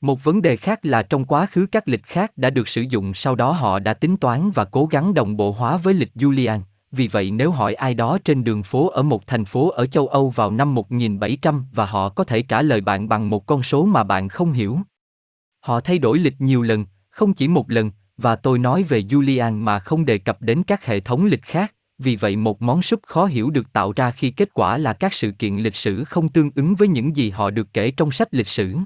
Một 0.05 0.25
vấn 0.25 0.43
đề 0.43 0.57
khác 0.57 0.87
là 0.87 1.03
trong 1.03 1.25
quá 1.25 1.47
khứ 1.47 1.67
các 1.73 1.89
lịch 1.89 2.03
khác 2.03 2.33
đã 2.37 2.51
được 2.51 2.69
sử 2.69 2.83
dụng 2.83 3.15
sau 3.15 3.35
đó 3.35 3.53
họ 3.53 3.79
đã 3.79 3.95
tính 3.95 4.17
toán 4.17 4.51
và 4.51 4.65
cố 4.65 4.87
gắng 4.87 5.15
đồng 5.15 5.37
bộ 5.37 5.51
hóa 5.51 5.77
với 5.77 5.95
lịch 5.95 6.11
Julian. 6.15 6.61
Vì 6.93 7.09
vậy 7.09 7.31
nếu 7.31 7.51
hỏi 7.51 7.75
ai 7.75 7.95
đó 7.95 8.19
trên 8.25 8.45
đường 8.45 8.63
phố 8.63 8.89
ở 8.89 9.03
một 9.03 9.27
thành 9.27 9.45
phố 9.45 9.71
ở 9.71 9.87
châu 9.87 10.07
Âu 10.09 10.31
vào 10.31 10.51
năm 10.51 10.75
1700 10.75 11.67
và 11.73 11.85
họ 11.85 12.09
có 12.09 12.25
thể 12.25 12.43
trả 12.43 12.63
lời 12.63 12.81
bạn 12.81 13.09
bằng 13.09 13.31
một 13.31 13.47
con 13.47 13.63
số 13.63 13.85
mà 13.85 14.05
bạn 14.05 14.29
không 14.29 14.53
hiểu. 14.53 14.79
Họ 15.61 15.81
thay 15.81 15.99
đổi 15.99 16.19
lịch 16.19 16.41
nhiều 16.41 16.63
lần, 16.63 16.87
không 17.11 17.35
chỉ 17.35 17.49
một 17.49 17.71
lần, 17.71 17.91
và 18.17 18.37
tôi 18.37 18.59
nói 18.59 18.83
về 18.83 19.01
Julian 19.01 19.53
mà 19.53 19.79
không 19.79 20.05
đề 20.05 20.19
cập 20.19 20.43
đến 20.43 20.63
các 20.63 20.87
hệ 20.87 21.01
thống 21.01 21.27
lịch 21.27 21.43
khác, 21.43 21.75
vì 21.99 22.17
vậy 22.17 22.37
một 22.37 22.63
món 22.63 22.83
súp 22.83 23.01
khó 23.07 23.27
hiểu 23.27 23.51
được 23.51 23.73
tạo 23.73 23.93
ra 23.97 24.11
khi 24.11 24.31
kết 24.31 24.55
quả 24.55 24.79
là 24.79 24.93
các 24.93 25.15
sự 25.15 25.31
kiện 25.31 25.57
lịch 25.57 25.77
sử 25.77 26.05
không 26.05 26.29
tương 26.29 26.51
ứng 26.55 26.75
với 26.75 26.89
những 26.89 27.17
gì 27.17 27.31
họ 27.31 27.51
được 27.51 27.69
kể 27.73 27.91
trong 27.91 28.13
sách 28.13 28.35
lịch 28.35 28.49
sử. 28.49 28.77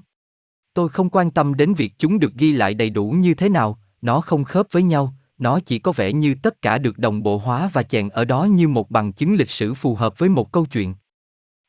Tôi 0.79 0.89
không 0.89 1.11
quan 1.11 1.31
tâm 1.31 1.55
đến 1.55 1.75
việc 1.75 1.93
chúng 1.99 2.19
được 2.19 2.35
ghi 2.35 2.53
lại 2.53 2.75
đầy 2.75 2.91
đủ 2.91 3.11
như 3.11 3.35
thế 3.35 3.49
nào, 3.49 3.79
nó 4.03 4.21
không 4.21 4.45
khớp 4.45 4.67
với 4.71 4.83
nhau, 4.83 5.15
nó 5.39 5.61
chỉ 5.61 5.79
có 5.79 5.93
vẻ 5.93 6.13
như 6.13 6.35
tất 6.43 6.63
cả 6.63 6.79
được 6.79 6.99
đồng 6.99 7.23
bộ 7.23 7.39
hóa 7.39 7.71
và 7.73 7.83
chèn 7.83 8.09
ở 8.09 8.25
đó 8.25 8.45
như 8.45 8.69
một 8.69 8.91
bằng 8.91 9.13
chứng 9.13 9.35
lịch 9.35 9.51
sử 9.51 9.75
phù 9.75 9.95
hợp 9.95 10.19
với 10.19 10.29
một 10.29 10.53
câu 10.53 10.67
chuyện. 10.67 10.95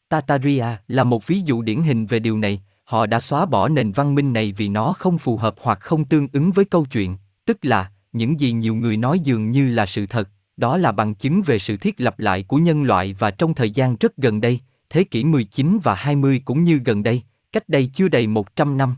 Tataria 0.09 0.65
là 0.87 1.03
một 1.03 1.27
ví 1.27 1.39
dụ 1.39 1.61
điển 1.61 1.81
hình 1.81 2.05
về 2.05 2.19
điều 2.19 2.37
này, 2.37 2.61
họ 2.83 3.05
đã 3.05 3.19
xóa 3.19 3.45
bỏ 3.45 3.69
nền 3.69 3.91
văn 3.91 4.15
minh 4.15 4.33
này 4.33 4.51
vì 4.57 4.67
nó 4.67 4.93
không 4.93 5.17
phù 5.17 5.37
hợp 5.37 5.55
hoặc 5.61 5.79
không 5.79 6.05
tương 6.05 6.27
ứng 6.33 6.51
với 6.51 6.65
câu 6.65 6.85
chuyện, 6.85 7.17
tức 7.45 7.57
là 7.61 7.91
những 8.11 8.39
gì 8.39 8.51
nhiều 8.51 8.75
người 8.75 8.97
nói 8.97 9.19
dường 9.19 9.51
như 9.51 9.69
là 9.69 9.85
sự 9.85 10.05
thật, 10.05 10.29
đó 10.57 10.77
là 10.77 10.91
bằng 10.91 11.15
chứng 11.15 11.41
về 11.41 11.59
sự 11.59 11.77
thiết 11.77 12.01
lập 12.01 12.19
lại 12.19 12.43
của 12.43 12.57
nhân 12.57 12.83
loại 12.83 13.15
và 13.19 13.31
trong 13.31 13.53
thời 13.53 13.69
gian 13.69 13.95
rất 13.99 14.17
gần 14.17 14.41
đây, 14.41 14.59
thế 14.89 15.03
kỷ 15.03 15.23
19 15.23 15.79
và 15.83 15.95
20 15.95 16.41
cũng 16.45 16.63
như 16.63 16.81
gần 16.85 17.03
đây, 17.03 17.21
cách 17.51 17.69
đây 17.69 17.89
chưa 17.93 18.07
đầy 18.07 18.27
100 18.27 18.77
năm. 18.77 18.95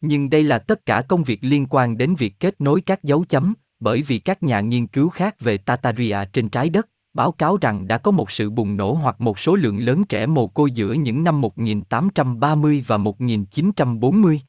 Nhưng 0.00 0.30
đây 0.30 0.44
là 0.44 0.58
tất 0.58 0.86
cả 0.86 1.02
công 1.08 1.24
việc 1.24 1.38
liên 1.42 1.66
quan 1.70 1.98
đến 1.98 2.14
việc 2.14 2.40
kết 2.40 2.60
nối 2.60 2.80
các 2.80 3.04
dấu 3.04 3.24
chấm, 3.28 3.54
bởi 3.80 4.02
vì 4.02 4.18
các 4.18 4.42
nhà 4.42 4.60
nghiên 4.60 4.86
cứu 4.86 5.08
khác 5.08 5.40
về 5.40 5.58
Tataria 5.58 6.18
trên 6.32 6.48
trái 6.48 6.70
đất 6.70 6.88
báo 7.18 7.32
cáo 7.32 7.56
rằng 7.56 7.88
đã 7.88 7.98
có 7.98 8.10
một 8.10 8.30
sự 8.30 8.50
bùng 8.50 8.76
nổ 8.76 8.92
hoặc 8.92 9.20
một 9.20 9.38
số 9.38 9.56
lượng 9.56 9.78
lớn 9.78 10.04
trẻ 10.04 10.26
mồ 10.26 10.46
côi 10.46 10.70
giữa 10.70 10.92
những 10.92 11.24
năm 11.24 11.40
1830 11.40 12.84
và 12.86 12.96
1940. 12.96 14.40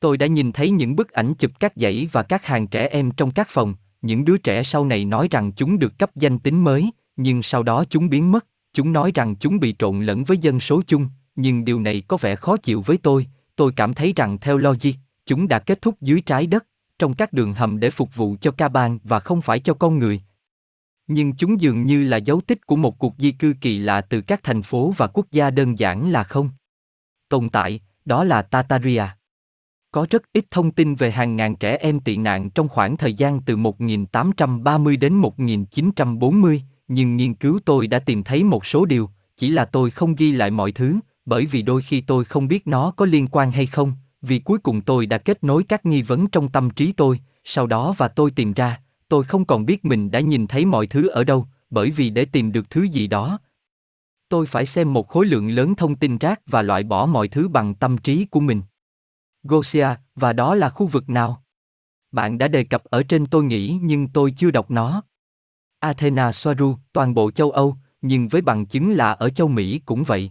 Tôi 0.00 0.16
đã 0.16 0.26
nhìn 0.26 0.52
thấy 0.52 0.70
những 0.70 0.96
bức 0.96 1.12
ảnh 1.12 1.34
chụp 1.34 1.50
các 1.60 1.72
dãy 1.76 2.08
và 2.12 2.22
các 2.22 2.46
hàng 2.46 2.66
trẻ 2.66 2.88
em 2.88 3.10
trong 3.10 3.30
các 3.30 3.48
phòng, 3.50 3.74
những 4.02 4.24
đứa 4.24 4.38
trẻ 4.38 4.62
sau 4.62 4.84
này 4.84 5.04
nói 5.04 5.28
rằng 5.30 5.52
chúng 5.52 5.78
được 5.78 5.98
cấp 5.98 6.10
danh 6.16 6.38
tính 6.38 6.64
mới, 6.64 6.90
nhưng 7.16 7.42
sau 7.42 7.62
đó 7.62 7.84
chúng 7.90 8.08
biến 8.08 8.32
mất, 8.32 8.46
chúng 8.72 8.92
nói 8.92 9.12
rằng 9.14 9.36
chúng 9.36 9.60
bị 9.60 9.74
trộn 9.78 10.02
lẫn 10.02 10.24
với 10.24 10.38
dân 10.38 10.60
số 10.60 10.82
chung, 10.86 11.08
nhưng 11.40 11.64
điều 11.64 11.80
này 11.80 12.02
có 12.08 12.16
vẻ 12.16 12.36
khó 12.36 12.56
chịu 12.56 12.82
với 12.82 12.98
tôi, 13.02 13.26
tôi 13.56 13.72
cảm 13.76 13.94
thấy 13.94 14.12
rằng 14.16 14.38
theo 14.38 14.58
logic, 14.58 14.92
chúng 15.26 15.48
đã 15.48 15.58
kết 15.58 15.82
thúc 15.82 16.00
dưới 16.00 16.20
trái 16.20 16.46
đất, 16.46 16.66
trong 16.98 17.14
các 17.14 17.32
đường 17.32 17.52
hầm 17.52 17.80
để 17.80 17.90
phục 17.90 18.14
vụ 18.14 18.36
cho 18.40 18.50
ca 18.50 18.68
bang 18.68 18.98
và 19.04 19.20
không 19.20 19.42
phải 19.42 19.60
cho 19.60 19.74
con 19.74 19.98
người. 19.98 20.20
Nhưng 21.06 21.36
chúng 21.36 21.60
dường 21.60 21.86
như 21.86 22.04
là 22.04 22.16
dấu 22.16 22.40
tích 22.40 22.66
của 22.66 22.76
một 22.76 22.98
cuộc 22.98 23.14
di 23.18 23.32
cư 23.32 23.54
kỳ 23.60 23.78
lạ 23.78 24.00
từ 24.00 24.20
các 24.20 24.40
thành 24.42 24.62
phố 24.62 24.94
và 24.96 25.06
quốc 25.06 25.26
gia 25.30 25.50
đơn 25.50 25.78
giản 25.78 26.10
là 26.10 26.24
không. 26.24 26.50
Tồn 27.28 27.48
tại, 27.48 27.80
đó 28.04 28.24
là 28.24 28.42
Tataria. 28.42 29.04
Có 29.92 30.06
rất 30.10 30.22
ít 30.32 30.44
thông 30.50 30.70
tin 30.70 30.94
về 30.94 31.10
hàng 31.10 31.36
ngàn 31.36 31.56
trẻ 31.56 31.76
em 31.76 32.00
tị 32.00 32.16
nạn 32.16 32.50
trong 32.50 32.68
khoảng 32.68 32.96
thời 32.96 33.14
gian 33.14 33.40
từ 33.42 33.56
1830 33.56 34.96
đến 34.96 35.14
1940, 35.14 36.62
nhưng 36.88 37.16
nghiên 37.16 37.34
cứu 37.34 37.58
tôi 37.64 37.86
đã 37.86 37.98
tìm 37.98 38.22
thấy 38.22 38.44
một 38.44 38.66
số 38.66 38.84
điều, 38.84 39.10
chỉ 39.36 39.50
là 39.50 39.64
tôi 39.64 39.90
không 39.90 40.14
ghi 40.14 40.32
lại 40.32 40.50
mọi 40.50 40.72
thứ, 40.72 40.98
bởi 41.28 41.46
vì 41.46 41.62
đôi 41.62 41.82
khi 41.82 42.00
tôi 42.00 42.24
không 42.24 42.48
biết 42.48 42.66
nó 42.66 42.90
có 42.90 43.04
liên 43.04 43.28
quan 43.28 43.52
hay 43.52 43.66
không, 43.66 43.92
vì 44.22 44.38
cuối 44.38 44.58
cùng 44.58 44.80
tôi 44.80 45.06
đã 45.06 45.18
kết 45.18 45.44
nối 45.44 45.62
các 45.68 45.86
nghi 45.86 46.02
vấn 46.02 46.28
trong 46.28 46.48
tâm 46.48 46.70
trí 46.70 46.92
tôi, 46.92 47.20
sau 47.44 47.66
đó 47.66 47.94
và 47.98 48.08
tôi 48.08 48.30
tìm 48.30 48.52
ra, 48.52 48.80
tôi 49.08 49.24
không 49.24 49.44
còn 49.44 49.66
biết 49.66 49.84
mình 49.84 50.10
đã 50.10 50.20
nhìn 50.20 50.46
thấy 50.46 50.64
mọi 50.64 50.86
thứ 50.86 51.08
ở 51.08 51.24
đâu, 51.24 51.46
bởi 51.70 51.90
vì 51.90 52.10
để 52.10 52.24
tìm 52.24 52.52
được 52.52 52.70
thứ 52.70 52.82
gì 52.82 53.06
đó, 53.06 53.38
tôi 54.28 54.46
phải 54.46 54.66
xem 54.66 54.92
một 54.92 55.08
khối 55.08 55.26
lượng 55.26 55.48
lớn 55.48 55.74
thông 55.74 55.96
tin 55.96 56.18
rác 56.18 56.40
và 56.46 56.62
loại 56.62 56.82
bỏ 56.82 57.06
mọi 57.06 57.28
thứ 57.28 57.48
bằng 57.48 57.74
tâm 57.74 57.98
trí 57.98 58.24
của 58.24 58.40
mình. 58.40 58.62
Gosia, 59.42 59.88
và 60.14 60.32
đó 60.32 60.54
là 60.54 60.68
khu 60.68 60.86
vực 60.86 61.08
nào? 61.10 61.42
Bạn 62.12 62.38
đã 62.38 62.48
đề 62.48 62.64
cập 62.64 62.84
ở 62.84 63.02
trên 63.02 63.26
tôi 63.26 63.44
nghĩ 63.44 63.78
nhưng 63.82 64.08
tôi 64.08 64.32
chưa 64.36 64.50
đọc 64.50 64.70
nó. 64.70 65.02
Athena 65.80 66.32
Soaru, 66.32 66.76
toàn 66.92 67.14
bộ 67.14 67.30
châu 67.30 67.50
Âu, 67.50 67.76
nhưng 68.02 68.28
với 68.28 68.40
bằng 68.40 68.66
chứng 68.66 68.92
là 68.92 69.12
ở 69.12 69.30
châu 69.30 69.48
Mỹ 69.48 69.80
cũng 69.84 70.04
vậy. 70.04 70.30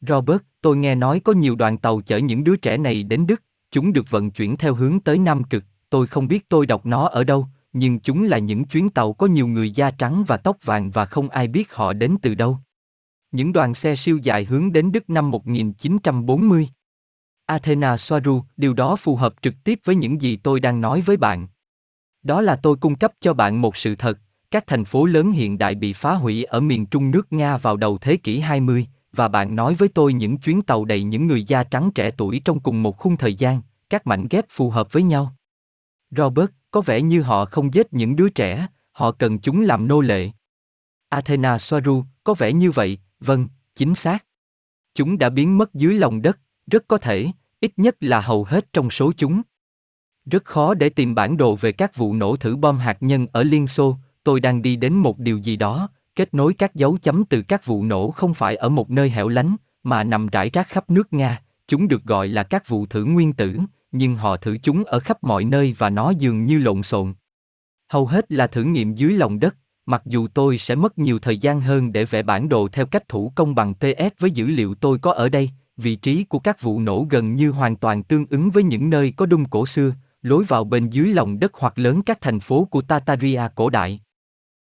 Robert, 0.00 0.42
tôi 0.60 0.76
nghe 0.76 0.94
nói 0.94 1.20
có 1.20 1.32
nhiều 1.32 1.56
đoàn 1.56 1.78
tàu 1.78 2.00
chở 2.00 2.16
những 2.16 2.44
đứa 2.44 2.56
trẻ 2.56 2.76
này 2.76 3.02
đến 3.02 3.26
Đức, 3.26 3.42
chúng 3.70 3.92
được 3.92 4.10
vận 4.10 4.30
chuyển 4.30 4.56
theo 4.56 4.74
hướng 4.74 5.00
tới 5.00 5.18
Nam 5.18 5.44
Cực, 5.44 5.64
tôi 5.90 6.06
không 6.06 6.28
biết 6.28 6.48
tôi 6.48 6.66
đọc 6.66 6.86
nó 6.86 7.08
ở 7.08 7.24
đâu, 7.24 7.46
nhưng 7.72 8.00
chúng 8.00 8.24
là 8.24 8.38
những 8.38 8.64
chuyến 8.64 8.90
tàu 8.90 9.12
có 9.12 9.26
nhiều 9.26 9.46
người 9.46 9.70
da 9.70 9.90
trắng 9.90 10.24
và 10.26 10.36
tóc 10.36 10.56
vàng 10.64 10.90
và 10.90 11.04
không 11.04 11.28
ai 11.28 11.48
biết 11.48 11.74
họ 11.74 11.92
đến 11.92 12.16
từ 12.22 12.34
đâu. 12.34 12.58
Những 13.32 13.52
đoàn 13.52 13.74
xe 13.74 13.96
siêu 13.96 14.18
dài 14.22 14.44
hướng 14.44 14.72
đến 14.72 14.92
Đức 14.92 15.10
năm 15.10 15.30
1940. 15.30 16.68
Athena 17.46 17.96
Soaru, 17.96 18.42
điều 18.56 18.74
đó 18.74 18.96
phù 18.96 19.16
hợp 19.16 19.34
trực 19.42 19.54
tiếp 19.64 19.80
với 19.84 19.94
những 19.94 20.22
gì 20.22 20.36
tôi 20.36 20.60
đang 20.60 20.80
nói 20.80 21.00
với 21.00 21.16
bạn. 21.16 21.48
Đó 22.22 22.40
là 22.40 22.56
tôi 22.56 22.76
cung 22.76 22.94
cấp 22.94 23.12
cho 23.20 23.34
bạn 23.34 23.62
một 23.62 23.76
sự 23.76 23.94
thật, 23.94 24.18
các 24.50 24.64
thành 24.66 24.84
phố 24.84 25.06
lớn 25.06 25.30
hiện 25.30 25.58
đại 25.58 25.74
bị 25.74 25.92
phá 25.92 26.14
hủy 26.14 26.44
ở 26.44 26.60
miền 26.60 26.86
trung 26.86 27.10
nước 27.10 27.32
Nga 27.32 27.56
vào 27.56 27.76
đầu 27.76 27.98
thế 27.98 28.16
kỷ 28.16 28.38
20, 28.38 28.86
và 29.12 29.28
bạn 29.28 29.56
nói 29.56 29.74
với 29.74 29.88
tôi 29.88 30.12
những 30.12 30.38
chuyến 30.38 30.62
tàu 30.62 30.84
đầy 30.84 31.02
những 31.02 31.26
người 31.26 31.42
da 31.42 31.64
trắng 31.64 31.90
trẻ 31.94 32.10
tuổi 32.10 32.42
trong 32.44 32.60
cùng 32.60 32.82
một 32.82 32.98
khung 32.98 33.16
thời 33.16 33.34
gian, 33.34 33.62
các 33.90 34.06
mảnh 34.06 34.26
ghép 34.30 34.44
phù 34.50 34.70
hợp 34.70 34.92
với 34.92 35.02
nhau. 35.02 35.34
Robert, 36.10 36.50
có 36.70 36.80
vẻ 36.80 37.02
như 37.02 37.22
họ 37.22 37.44
không 37.44 37.74
giết 37.74 37.92
những 37.92 38.16
đứa 38.16 38.28
trẻ, 38.28 38.66
họ 38.92 39.12
cần 39.12 39.38
chúng 39.38 39.60
làm 39.60 39.88
nô 39.88 40.00
lệ. 40.00 40.30
Athena 41.08 41.58
Soaru, 41.58 42.04
có 42.24 42.34
vẻ 42.34 42.52
như 42.52 42.70
vậy, 42.70 42.98
vâng, 43.20 43.48
chính 43.74 43.94
xác. 43.94 44.24
Chúng 44.94 45.18
đã 45.18 45.30
biến 45.30 45.58
mất 45.58 45.74
dưới 45.74 45.94
lòng 45.94 46.22
đất, 46.22 46.38
rất 46.66 46.84
có 46.88 46.98
thể, 46.98 47.26
ít 47.60 47.72
nhất 47.76 47.96
là 48.00 48.20
hầu 48.20 48.44
hết 48.44 48.72
trong 48.72 48.90
số 48.90 49.12
chúng. 49.16 49.42
Rất 50.24 50.44
khó 50.44 50.74
để 50.74 50.88
tìm 50.88 51.14
bản 51.14 51.36
đồ 51.36 51.56
về 51.56 51.72
các 51.72 51.96
vụ 51.96 52.14
nổ 52.14 52.36
thử 52.36 52.56
bom 52.56 52.78
hạt 52.78 52.96
nhân 53.00 53.26
ở 53.32 53.42
Liên 53.42 53.66
Xô, 53.66 53.96
tôi 54.24 54.40
đang 54.40 54.62
đi 54.62 54.76
đến 54.76 54.94
một 54.94 55.18
điều 55.18 55.38
gì 55.38 55.56
đó, 55.56 55.88
kết 56.18 56.34
nối 56.34 56.54
các 56.54 56.74
dấu 56.74 56.98
chấm 57.02 57.24
từ 57.24 57.42
các 57.42 57.66
vụ 57.66 57.84
nổ 57.84 58.10
không 58.10 58.34
phải 58.34 58.56
ở 58.56 58.68
một 58.68 58.90
nơi 58.90 59.10
hẻo 59.10 59.28
lánh, 59.28 59.56
mà 59.82 60.04
nằm 60.04 60.26
rải 60.26 60.50
rác 60.50 60.68
khắp 60.68 60.90
nước 60.90 61.12
Nga, 61.12 61.42
chúng 61.68 61.88
được 61.88 62.04
gọi 62.04 62.28
là 62.28 62.42
các 62.42 62.68
vụ 62.68 62.86
thử 62.86 63.04
nguyên 63.04 63.32
tử, 63.32 63.58
nhưng 63.92 64.16
họ 64.16 64.36
thử 64.36 64.58
chúng 64.62 64.84
ở 64.84 65.00
khắp 65.00 65.24
mọi 65.24 65.44
nơi 65.44 65.74
và 65.78 65.90
nó 65.90 66.10
dường 66.10 66.44
như 66.44 66.58
lộn 66.58 66.82
xộn. 66.82 67.14
Hầu 67.88 68.06
hết 68.06 68.32
là 68.32 68.46
thử 68.46 68.62
nghiệm 68.62 68.94
dưới 68.94 69.12
lòng 69.12 69.40
đất, 69.40 69.56
mặc 69.86 70.02
dù 70.06 70.28
tôi 70.34 70.58
sẽ 70.58 70.74
mất 70.74 70.98
nhiều 70.98 71.18
thời 71.18 71.38
gian 71.38 71.60
hơn 71.60 71.92
để 71.92 72.04
vẽ 72.04 72.22
bản 72.22 72.48
đồ 72.48 72.68
theo 72.72 72.86
cách 72.86 73.08
thủ 73.08 73.32
công 73.34 73.54
bằng 73.54 73.74
PS 73.74 74.18
với 74.18 74.30
dữ 74.30 74.46
liệu 74.46 74.74
tôi 74.74 74.98
có 74.98 75.12
ở 75.12 75.28
đây, 75.28 75.50
vị 75.76 75.96
trí 75.96 76.24
của 76.24 76.38
các 76.38 76.62
vụ 76.62 76.80
nổ 76.80 77.06
gần 77.10 77.34
như 77.34 77.50
hoàn 77.50 77.76
toàn 77.76 78.02
tương 78.02 78.26
ứng 78.30 78.50
với 78.50 78.62
những 78.62 78.90
nơi 78.90 79.12
có 79.16 79.26
đung 79.26 79.44
cổ 79.44 79.66
xưa, 79.66 79.92
lối 80.22 80.44
vào 80.44 80.64
bên 80.64 80.90
dưới 80.90 81.14
lòng 81.14 81.38
đất 81.38 81.52
hoặc 81.54 81.78
lớn 81.78 82.02
các 82.02 82.20
thành 82.20 82.40
phố 82.40 82.64
của 82.64 82.82
Tataria 82.82 83.42
cổ 83.54 83.70
đại. 83.70 84.00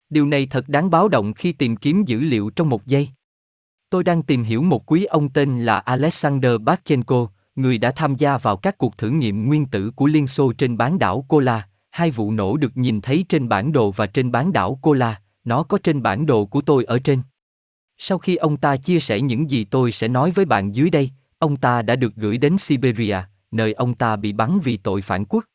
Điều 0.10 0.28
này 0.28 0.46
thật 0.46 0.70
đáng 0.70 0.90
báo 0.90 1.08
động 1.08 1.34
khi 1.34 1.52
tìm 1.52 1.76
kiếm 1.76 2.04
dữ 2.06 2.20
liệu 2.20 2.50
trong 2.50 2.70
một 2.70 2.86
giây. 2.86 3.10
Tôi 3.90 4.04
đang 4.04 4.24
tìm 4.24 4.44
hiểu 4.44 4.62
một 4.62 4.92
quý 4.92 5.06
ông 5.06 5.30
tên 5.30 5.66
là 5.66 5.80
Alexander 5.80 6.52
Bachenko, 6.62 7.28
người 7.56 7.78
đã 7.78 7.92
tham 7.92 8.16
gia 8.16 8.38
vào 8.38 8.58
các 8.58 8.78
cuộc 8.78 8.98
thử 8.98 9.10
nghiệm 9.10 9.48
nguyên 9.48 9.66
tử 9.66 9.92
của 9.96 10.08
Liên 10.08 10.28
Xô 10.28 10.54
trên 10.54 10.78
bán 10.78 11.00
đảo 11.00 11.26
Kola. 11.28 11.68
Hai 11.90 12.12
vụ 12.12 12.32
nổ 12.32 12.58
được 12.58 12.78
nhìn 12.78 13.02
thấy 13.02 13.26
trên 13.30 13.50
bản 13.50 13.72
đồ 13.72 13.92
và 13.92 14.06
trên 14.06 14.32
bán 14.32 14.54
đảo 14.54 14.80
Kola, 14.82 15.22
nó 15.44 15.64
có 15.64 15.78
trên 15.84 16.02
bản 16.02 16.26
đồ 16.26 16.46
của 16.46 16.62
tôi 16.62 16.84
ở 16.84 17.00
trên. 17.00 17.22
Sau 17.98 18.18
khi 18.18 18.36
ông 18.36 18.58
ta 18.58 18.78
chia 18.78 19.00
sẻ 19.00 19.22
những 19.22 19.50
gì 19.50 19.64
tôi 19.64 19.92
sẽ 19.92 20.08
nói 20.08 20.32
với 20.32 20.46
bạn 20.46 20.76
dưới 20.76 20.90
đây, 20.90 21.10
ông 21.40 21.58
ta 21.58 21.82
đã 21.82 21.96
được 21.96 22.16
gửi 22.16 22.38
đến 22.38 22.58
Siberia, 22.58 23.18
nơi 23.52 23.74
ông 23.74 23.96
ta 23.96 24.16
bị 24.16 24.34
bắn 24.34 24.60
vì 24.60 24.78
tội 24.78 25.02
phản 25.02 25.26
quốc. 25.26 25.46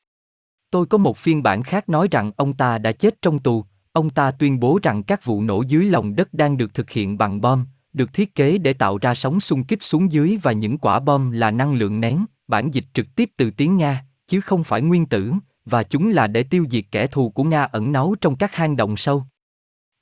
Tôi 0.71 0.87
có 0.87 0.99
một 0.99 1.19
phiên 1.19 1.43
bản 1.43 1.63
khác 1.63 1.89
nói 1.89 2.09
rằng 2.11 2.33
ông 2.37 2.53
ta 2.53 2.79
đã 2.79 2.93
chết 2.93 3.23
trong 3.23 3.39
tù, 3.39 3.65
ông 3.93 4.11
ta 4.11 4.31
tuyên 4.31 4.61
bố 4.61 4.79
rằng 4.83 5.03
các 5.03 5.25
vụ 5.25 5.43
nổ 5.43 5.63
dưới 5.63 5.85
lòng 5.85 6.17
đất 6.17 6.35
đang 6.35 6.57
được 6.57 6.75
thực 6.75 6.91
hiện 6.91 7.19
bằng 7.19 7.41
bom, 7.41 7.67
được 7.93 8.13
thiết 8.13 8.35
kế 8.35 8.59
để 8.59 8.73
tạo 8.73 8.99
ra 8.99 9.15
sóng 9.15 9.41
xung 9.41 9.65
kích 9.65 9.83
xuống 9.83 10.13
dưới 10.13 10.39
và 10.43 10.53
những 10.53 10.79
quả 10.79 11.01
bom 11.01 11.31
là 11.31 11.51
năng 11.51 11.75
lượng 11.75 12.01
nén, 12.01 12.25
bản 12.49 12.71
dịch 12.71 12.85
trực 12.95 13.07
tiếp 13.17 13.31
từ 13.37 13.51
tiếng 13.51 13.77
Nga, 13.77 14.05
chứ 14.27 14.41
không 14.41 14.65
phải 14.65 14.83
nguyên 14.83 15.07
tử, 15.07 15.33
và 15.65 15.83
chúng 15.83 16.11
là 16.11 16.27
để 16.27 16.43
tiêu 16.43 16.67
diệt 16.71 16.85
kẻ 16.91 17.07
thù 17.07 17.31
của 17.31 17.45
Nga 17.45 17.63
ẩn 17.63 17.93
náu 17.93 18.15
trong 18.21 18.37
các 18.37 18.55
hang 18.55 18.77
động 18.77 18.97
sâu. 18.97 19.25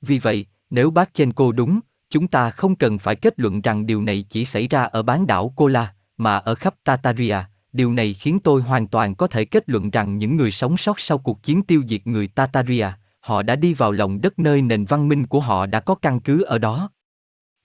Vì 0.01 0.19
vậy, 0.19 0.45
nếu 0.69 0.91
bác 0.91 1.13
Chenko 1.13 1.51
đúng, 1.51 1.79
chúng 2.09 2.27
ta 2.27 2.49
không 2.49 2.75
cần 2.75 2.99
phải 2.99 3.15
kết 3.15 3.39
luận 3.39 3.61
rằng 3.61 3.85
điều 3.85 4.01
này 4.01 4.25
chỉ 4.29 4.45
xảy 4.45 4.67
ra 4.67 4.83
ở 4.83 5.03
bán 5.03 5.27
đảo 5.27 5.53
Kola, 5.55 5.93
mà 6.17 6.37
ở 6.37 6.55
khắp 6.55 6.75
Tataria. 6.83 7.37
Điều 7.73 7.93
này 7.93 8.13
khiến 8.13 8.39
tôi 8.39 8.61
hoàn 8.61 8.87
toàn 8.87 9.15
có 9.15 9.27
thể 9.27 9.45
kết 9.45 9.69
luận 9.69 9.89
rằng 9.89 10.17
những 10.17 10.35
người 10.37 10.51
sống 10.51 10.77
sót 10.77 10.99
sau 10.99 11.17
cuộc 11.17 11.43
chiến 11.43 11.63
tiêu 11.63 11.83
diệt 11.87 12.07
người 12.07 12.27
Tataria, 12.27 12.87
họ 13.21 13.43
đã 13.43 13.55
đi 13.55 13.73
vào 13.73 13.91
lòng 13.91 14.21
đất 14.21 14.39
nơi 14.39 14.61
nền 14.61 14.85
văn 14.85 15.07
minh 15.07 15.27
của 15.27 15.39
họ 15.39 15.65
đã 15.65 15.79
có 15.79 15.95
căn 15.95 16.19
cứ 16.19 16.41
ở 16.41 16.57
đó. 16.57 16.89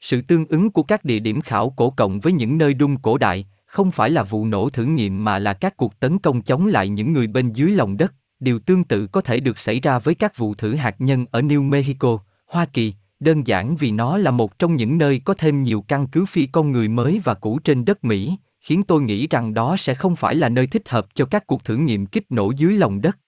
Sự 0.00 0.22
tương 0.22 0.46
ứng 0.46 0.70
của 0.70 0.82
các 0.82 1.04
địa 1.04 1.18
điểm 1.18 1.40
khảo 1.40 1.70
cổ 1.70 1.90
cộng 1.90 2.20
với 2.20 2.32
những 2.32 2.58
nơi 2.58 2.74
đung 2.74 2.96
cổ 2.96 3.18
đại, 3.18 3.46
không 3.66 3.90
phải 3.90 4.10
là 4.10 4.22
vụ 4.22 4.46
nổ 4.46 4.70
thử 4.70 4.84
nghiệm 4.84 5.24
mà 5.24 5.38
là 5.38 5.52
các 5.52 5.76
cuộc 5.76 6.00
tấn 6.00 6.18
công 6.18 6.42
chống 6.42 6.66
lại 6.66 6.88
những 6.88 7.12
người 7.12 7.26
bên 7.26 7.52
dưới 7.52 7.70
lòng 7.70 7.96
đất. 7.96 8.14
Điều 8.40 8.58
tương 8.58 8.84
tự 8.84 9.06
có 9.06 9.20
thể 9.20 9.40
được 9.40 9.58
xảy 9.58 9.80
ra 9.80 9.98
với 9.98 10.14
các 10.14 10.36
vụ 10.36 10.54
thử 10.54 10.74
hạt 10.74 10.96
nhân 10.98 11.26
ở 11.30 11.40
New 11.40 11.62
Mexico, 11.62 12.18
Hoa 12.46 12.66
Kỳ, 12.66 12.94
đơn 13.20 13.46
giản 13.46 13.76
vì 13.76 13.90
nó 13.90 14.18
là 14.18 14.30
một 14.30 14.58
trong 14.58 14.76
những 14.76 14.98
nơi 14.98 15.20
có 15.24 15.34
thêm 15.34 15.62
nhiều 15.62 15.84
căn 15.88 16.06
cứ 16.06 16.26
phi 16.26 16.46
con 16.46 16.72
người 16.72 16.88
mới 16.88 17.20
và 17.24 17.34
cũ 17.34 17.58
trên 17.64 17.84
đất 17.84 18.04
Mỹ, 18.04 18.36
khiến 18.60 18.82
tôi 18.82 19.02
nghĩ 19.02 19.26
rằng 19.26 19.54
đó 19.54 19.76
sẽ 19.78 19.94
không 19.94 20.16
phải 20.16 20.34
là 20.34 20.48
nơi 20.48 20.66
thích 20.66 20.88
hợp 20.88 21.06
cho 21.14 21.24
các 21.24 21.46
cuộc 21.46 21.64
thử 21.64 21.76
nghiệm 21.76 22.06
kích 22.06 22.24
nổ 22.30 22.50
dưới 22.50 22.72
lòng 22.72 23.00
đất. 23.00 23.18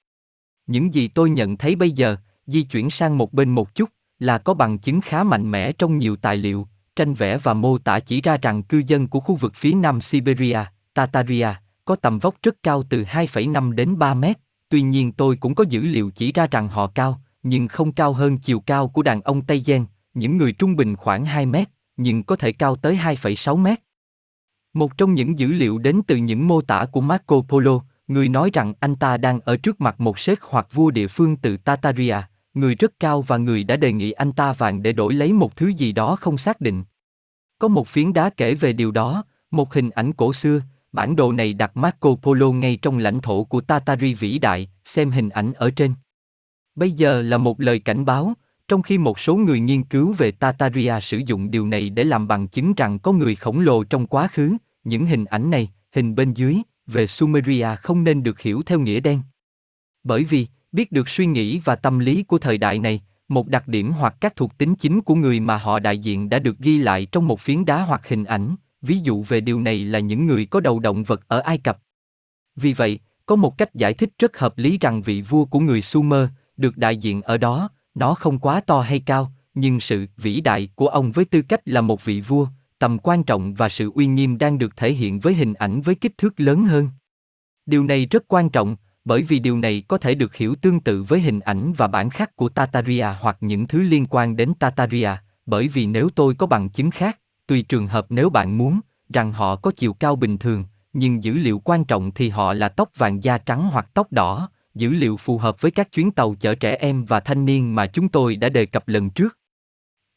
Những 0.68 0.94
gì 0.94 1.08
tôi 1.08 1.30
nhận 1.30 1.56
thấy 1.56 1.76
bây 1.76 1.90
giờ, 1.90 2.16
di 2.46 2.62
chuyển 2.62 2.90
sang 2.90 3.18
một 3.18 3.32
bên 3.32 3.50
một 3.50 3.74
chút, 3.74 3.88
là 4.18 4.38
có 4.38 4.54
bằng 4.54 4.78
chứng 4.78 5.00
khá 5.00 5.24
mạnh 5.24 5.50
mẽ 5.50 5.72
trong 5.72 5.98
nhiều 5.98 6.16
tài 6.16 6.36
liệu, 6.36 6.68
tranh 6.96 7.14
vẽ 7.14 7.38
và 7.38 7.54
mô 7.54 7.78
tả 7.78 8.00
chỉ 8.00 8.20
ra 8.20 8.36
rằng 8.42 8.62
cư 8.62 8.82
dân 8.86 9.08
của 9.08 9.20
khu 9.20 9.34
vực 9.34 9.52
phía 9.54 9.72
nam 9.72 10.00
Siberia, 10.00 10.58
Tataria, 10.94 11.48
có 11.84 11.96
tầm 11.96 12.18
vóc 12.18 12.34
rất 12.42 12.56
cao 12.62 12.82
từ 12.82 13.02
2,5 13.02 13.72
đến 13.72 13.98
3 13.98 14.14
mét. 14.14 14.38
Tuy 14.68 14.82
nhiên 14.82 15.12
tôi 15.12 15.36
cũng 15.36 15.54
có 15.54 15.64
dữ 15.68 15.82
liệu 15.82 16.10
chỉ 16.10 16.32
ra 16.32 16.46
rằng 16.50 16.68
họ 16.68 16.86
cao, 16.86 17.20
nhưng 17.42 17.68
không 17.68 17.92
cao 17.92 18.12
hơn 18.12 18.38
chiều 18.38 18.60
cao 18.60 18.88
của 18.88 19.02
đàn 19.02 19.22
ông 19.22 19.42
Tây 19.42 19.62
Gen, 19.66 19.86
những 20.14 20.36
người 20.36 20.52
trung 20.52 20.76
bình 20.76 20.96
khoảng 20.96 21.24
2 21.24 21.46
mét, 21.46 21.68
nhưng 21.96 22.22
có 22.22 22.36
thể 22.36 22.52
cao 22.52 22.76
tới 22.76 22.96
2,6 22.96 23.56
mét. 23.56 23.80
Một 24.72 24.98
trong 24.98 25.14
những 25.14 25.38
dữ 25.38 25.52
liệu 25.52 25.78
đến 25.78 26.00
từ 26.06 26.16
những 26.16 26.48
mô 26.48 26.60
tả 26.60 26.86
của 26.92 27.00
Marco 27.00 27.42
Polo, 27.48 27.80
người 28.08 28.28
nói 28.28 28.50
rằng 28.52 28.72
anh 28.80 28.96
ta 28.96 29.16
đang 29.16 29.40
ở 29.40 29.56
trước 29.56 29.80
mặt 29.80 30.00
một 30.00 30.18
sếp 30.18 30.38
hoặc 30.40 30.66
vua 30.72 30.90
địa 30.90 31.06
phương 31.06 31.36
từ 31.36 31.56
Tataria, 31.56 32.16
người 32.54 32.74
rất 32.74 32.92
cao 33.00 33.22
và 33.22 33.36
người 33.36 33.64
đã 33.64 33.76
đề 33.76 33.92
nghị 33.92 34.12
anh 34.12 34.32
ta 34.32 34.52
vàng 34.52 34.82
để 34.82 34.92
đổi 34.92 35.14
lấy 35.14 35.32
một 35.32 35.56
thứ 35.56 35.68
gì 35.68 35.92
đó 35.92 36.16
không 36.16 36.38
xác 36.38 36.60
định. 36.60 36.84
Có 37.58 37.68
một 37.68 37.88
phiến 37.88 38.12
đá 38.12 38.30
kể 38.30 38.54
về 38.54 38.72
điều 38.72 38.90
đó, 38.90 39.24
một 39.50 39.74
hình 39.74 39.90
ảnh 39.90 40.12
cổ 40.12 40.32
xưa, 40.32 40.60
bản 40.92 41.16
đồ 41.16 41.32
này 41.32 41.54
đặt 41.54 41.76
Marco 41.76 42.14
Polo 42.22 42.52
ngay 42.52 42.78
trong 42.82 42.98
lãnh 42.98 43.20
thổ 43.20 43.44
của 43.44 43.60
Tatari 43.60 44.14
vĩ 44.14 44.38
đại, 44.38 44.70
xem 44.84 45.10
hình 45.10 45.28
ảnh 45.28 45.52
ở 45.52 45.70
trên. 45.70 45.94
Bây 46.74 46.90
giờ 46.90 47.22
là 47.22 47.38
một 47.38 47.60
lời 47.60 47.78
cảnh 47.78 48.04
báo, 48.04 48.32
trong 48.68 48.82
khi 48.82 48.98
một 48.98 49.20
số 49.20 49.36
người 49.36 49.60
nghiên 49.60 49.84
cứu 49.84 50.12
về 50.18 50.30
Tataria 50.30 50.94
sử 51.02 51.20
dụng 51.26 51.50
điều 51.50 51.66
này 51.66 51.90
để 51.90 52.04
làm 52.04 52.28
bằng 52.28 52.48
chứng 52.48 52.74
rằng 52.74 52.98
có 52.98 53.12
người 53.12 53.34
khổng 53.34 53.60
lồ 53.60 53.84
trong 53.84 54.06
quá 54.06 54.28
khứ, 54.32 54.56
những 54.84 55.06
hình 55.06 55.24
ảnh 55.24 55.50
này, 55.50 55.70
hình 55.92 56.14
bên 56.14 56.34
dưới, 56.34 56.56
về 56.88 57.06
Sumeria 57.06 57.68
không 57.82 58.04
nên 58.04 58.22
được 58.22 58.40
hiểu 58.40 58.62
theo 58.66 58.80
nghĩa 58.80 59.00
đen. 59.00 59.20
Bởi 60.04 60.24
vì, 60.24 60.46
biết 60.72 60.92
được 60.92 61.08
suy 61.08 61.26
nghĩ 61.26 61.58
và 61.58 61.76
tâm 61.76 61.98
lý 61.98 62.22
của 62.22 62.38
thời 62.38 62.58
đại 62.58 62.78
này, 62.78 63.02
một 63.28 63.48
đặc 63.48 63.68
điểm 63.68 63.92
hoặc 63.92 64.14
các 64.20 64.36
thuộc 64.36 64.58
tính 64.58 64.74
chính 64.74 65.00
của 65.00 65.14
người 65.14 65.40
mà 65.40 65.56
họ 65.56 65.78
đại 65.78 65.98
diện 65.98 66.28
đã 66.28 66.38
được 66.38 66.58
ghi 66.58 66.78
lại 66.78 67.06
trong 67.06 67.28
một 67.28 67.40
phiến 67.40 67.64
đá 67.64 67.82
hoặc 67.82 68.08
hình 68.08 68.24
ảnh, 68.24 68.56
ví 68.82 68.98
dụ 68.98 69.22
về 69.22 69.40
điều 69.40 69.60
này 69.60 69.84
là 69.84 69.98
những 69.98 70.26
người 70.26 70.46
có 70.46 70.60
đầu 70.60 70.80
động 70.80 71.04
vật 71.04 71.20
ở 71.28 71.40
Ai 71.40 71.58
Cập. 71.58 71.78
Vì 72.56 72.72
vậy, 72.72 72.98
có 73.26 73.36
một 73.36 73.58
cách 73.58 73.74
giải 73.74 73.94
thích 73.94 74.10
rất 74.18 74.38
hợp 74.38 74.58
lý 74.58 74.78
rằng 74.78 75.02
vị 75.02 75.22
vua 75.22 75.44
của 75.44 75.60
người 75.60 75.82
Sumer, 75.82 76.28
được 76.56 76.76
đại 76.76 76.96
diện 76.96 77.22
ở 77.22 77.38
đó, 77.38 77.70
nó 77.94 78.14
không 78.14 78.38
quá 78.38 78.60
to 78.60 78.80
hay 78.80 79.00
cao, 79.00 79.32
nhưng 79.54 79.80
sự 79.80 80.06
vĩ 80.16 80.40
đại 80.40 80.68
của 80.74 80.88
ông 80.88 81.12
với 81.12 81.24
tư 81.24 81.42
cách 81.42 81.60
là 81.64 81.80
một 81.80 82.04
vị 82.04 82.20
vua, 82.20 82.46
tầm 82.78 82.98
quan 82.98 83.22
trọng 83.22 83.54
và 83.54 83.68
sự 83.68 83.90
uy 83.94 84.06
nghiêm 84.06 84.38
đang 84.38 84.58
được 84.58 84.76
thể 84.76 84.92
hiện 84.92 85.20
với 85.20 85.34
hình 85.34 85.54
ảnh 85.54 85.80
với 85.80 85.94
kích 85.94 86.18
thước 86.18 86.40
lớn 86.40 86.64
hơn. 86.64 86.88
Điều 87.66 87.84
này 87.84 88.06
rất 88.06 88.24
quan 88.28 88.50
trọng, 88.50 88.76
bởi 89.04 89.22
vì 89.22 89.38
điều 89.38 89.58
này 89.58 89.82
có 89.88 89.98
thể 89.98 90.14
được 90.14 90.34
hiểu 90.34 90.54
tương 90.54 90.80
tự 90.80 91.02
với 91.02 91.20
hình 91.20 91.40
ảnh 91.40 91.72
và 91.76 91.86
bản 91.86 92.10
khắc 92.10 92.36
của 92.36 92.48
Tataria 92.48 93.06
hoặc 93.20 93.36
những 93.40 93.66
thứ 93.66 93.82
liên 93.82 94.06
quan 94.10 94.36
đến 94.36 94.54
Tataria, 94.54 95.10
bởi 95.46 95.68
vì 95.68 95.86
nếu 95.86 96.08
tôi 96.14 96.34
có 96.34 96.46
bằng 96.46 96.68
chứng 96.68 96.90
khác, 96.90 97.18
tùy 97.46 97.62
trường 97.62 97.86
hợp 97.86 98.06
nếu 98.08 98.30
bạn 98.30 98.58
muốn, 98.58 98.80
rằng 99.12 99.32
họ 99.32 99.56
có 99.56 99.70
chiều 99.76 99.92
cao 99.92 100.16
bình 100.16 100.38
thường, 100.38 100.64
nhưng 100.92 101.24
dữ 101.24 101.34
liệu 101.34 101.58
quan 101.58 101.84
trọng 101.84 102.10
thì 102.10 102.28
họ 102.28 102.52
là 102.52 102.68
tóc 102.68 102.90
vàng 102.96 103.24
da 103.24 103.38
trắng 103.38 103.68
hoặc 103.72 103.88
tóc 103.94 104.12
đỏ, 104.12 104.50
dữ 104.74 104.90
liệu 104.90 105.16
phù 105.16 105.38
hợp 105.38 105.60
với 105.60 105.70
các 105.70 105.92
chuyến 105.92 106.10
tàu 106.10 106.34
chở 106.40 106.54
trẻ 106.54 106.76
em 106.76 107.04
và 107.04 107.20
thanh 107.20 107.44
niên 107.44 107.74
mà 107.74 107.86
chúng 107.86 108.08
tôi 108.08 108.36
đã 108.36 108.48
đề 108.48 108.66
cập 108.66 108.88
lần 108.88 109.10
trước. 109.10 109.38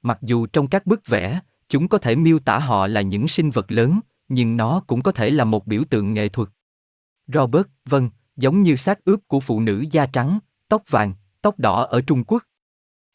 Mặc 0.02 0.18
dù 0.22 0.46
trong 0.46 0.68
các 0.68 0.86
bức 0.86 1.08
vẽ, 1.08 1.40
chúng 1.72 1.88
có 1.88 1.98
thể 1.98 2.16
miêu 2.16 2.40
tả 2.40 2.60
họ 2.60 2.88
là 2.88 3.02
những 3.02 3.28
sinh 3.28 3.50
vật 3.50 3.72
lớn, 3.72 4.00
nhưng 4.28 4.58
nó 4.58 4.82
cũng 4.88 5.02
có 5.02 5.12
thể 5.12 5.30
là 5.30 5.44
một 5.44 5.68
biểu 5.68 5.84
tượng 5.90 6.14
nghệ 6.14 6.30
thuật. 6.30 6.50
Robert, 7.28 7.68
vâng, 7.86 8.10
giống 8.36 8.64
như 8.64 8.76
xác 8.76 9.06
ướp 9.06 9.20
của 9.28 9.40
phụ 9.40 9.60
nữ 9.60 9.86
da 9.92 10.06
trắng, 10.06 10.40
tóc 10.70 10.84
vàng, 10.90 11.14
tóc 11.42 11.60
đỏ 11.60 11.84
ở 11.84 12.02
Trung 12.02 12.24
Quốc. 12.24 12.44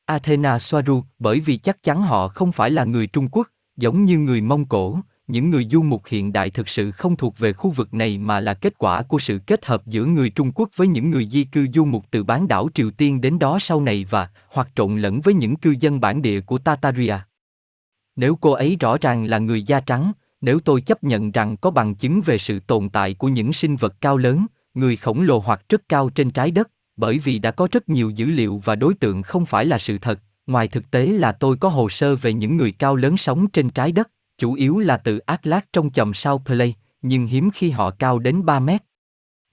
Athena 0.05 0.59
Soaru, 0.59 1.03
bởi 1.19 1.40
vì 1.40 1.57
chắc 1.57 1.83
chắn 1.83 2.03
họ 2.03 2.29
không 2.29 2.53
phải 2.53 2.71
là 2.71 2.85
người 2.85 3.07
Trung 3.07 3.29
Quốc, 3.29 3.49
giống 3.77 4.05
như 4.05 4.19
người 4.19 4.40
Mông 4.40 4.64
Cổ, 4.64 4.99
những 5.27 5.51
người 5.51 5.69
du 5.71 5.83
mục 5.83 6.03
hiện 6.07 6.33
đại 6.33 6.51
thực 6.51 6.69
sự 6.69 6.90
không 6.90 7.16
thuộc 7.16 7.38
về 7.38 7.53
khu 7.53 7.71
vực 7.71 7.95
này 7.95 8.19
mà 8.19 8.40
là 8.40 8.55
kết 8.55 8.79
quả 8.79 9.03
của 9.03 9.19
sự 9.19 9.40
kết 9.47 9.66
hợp 9.66 9.87
giữa 9.87 10.05
người 10.05 10.31
Trung 10.31 10.53
Quốc 10.55 10.69
với 10.77 10.88
những 10.88 11.11
người 11.11 11.29
di 11.31 11.45
cư 11.45 11.66
du 11.75 11.85
mục 11.85 12.05
từ 12.11 12.25
bán 12.25 12.49
đảo 12.49 12.69
Triều 12.75 12.90
Tiên 12.90 13.21
đến 13.21 13.38
đó 13.38 13.59
sau 13.61 13.81
này 13.81 14.07
và 14.11 14.29
hoặc 14.49 14.69
trộn 14.77 14.99
lẫn 14.99 15.21
với 15.21 15.35
những 15.35 15.57
cư 15.57 15.75
dân 15.81 16.01
bản 16.01 16.23
địa 16.23 16.40
của 16.40 16.59
Tataria. 16.59 17.16
Nếu 18.16 18.37
cô 18.37 18.52
ấy 18.52 18.76
rõ 18.81 18.98
ràng 19.00 19.24
là 19.24 19.38
người 19.38 19.62
da 19.62 19.81
trắng, 19.81 20.12
nếu 20.40 20.61
tôi 20.61 20.81
chấp 20.81 21.05
nhận 21.05 21.33
rằng 21.33 21.57
có 21.57 21.70
bằng 21.70 21.94
chứng 21.94 22.20
về 22.20 22.38
sự 22.38 22.61
tồn 22.61 22.88
tại 22.88 23.14
của 23.14 23.29
những 23.29 23.52
sinh 23.52 23.76
vật 23.76 23.94
cao 24.00 24.16
lớn, 24.16 24.46
người 24.74 24.96
khổng 24.96 25.22
lồ 25.22 25.38
hoặc 25.38 25.62
rất 25.68 25.88
cao 25.88 26.11
trên 26.11 26.31
trái 26.31 26.50
đất, 26.50 26.70
bởi 26.96 27.18
vì 27.18 27.38
đã 27.38 27.50
có 27.50 27.68
rất 27.72 27.88
nhiều 27.88 28.11
dữ 28.11 28.26
liệu 28.26 28.62
và 28.64 28.74
đối 28.74 28.94
tượng 28.94 29.22
không 29.22 29.46
phải 29.46 29.64
là 29.64 29.79
sự 29.79 29.98
thật, 29.98 30.20
ngoài 30.46 30.68
thực 30.68 30.90
tế 30.90 31.07
là 31.07 31.33
tôi 31.33 31.57
có 31.57 31.68
hồ 31.68 31.88
sơ 31.88 32.16
về 32.16 32.33
những 32.33 32.57
người 32.57 32.72
cao 32.72 32.96
lớn 32.96 33.16
sống 33.16 33.50
trên 33.50 33.70
trái 33.70 33.92
đất, 33.92 34.11
chủ 34.38 34.55
yếu 34.55 34.79
là 34.79 34.96
từ 34.96 35.18
Atlas 35.18 35.62
trong 35.72 35.90
chòm 35.90 36.14
sao 36.14 36.42
Play, 36.46 36.74
nhưng 37.02 37.26
hiếm 37.26 37.50
khi 37.55 37.70
họ 37.70 37.90
cao 37.90 38.18
đến 38.18 38.44
3 38.44 38.61
mét. 38.61 38.83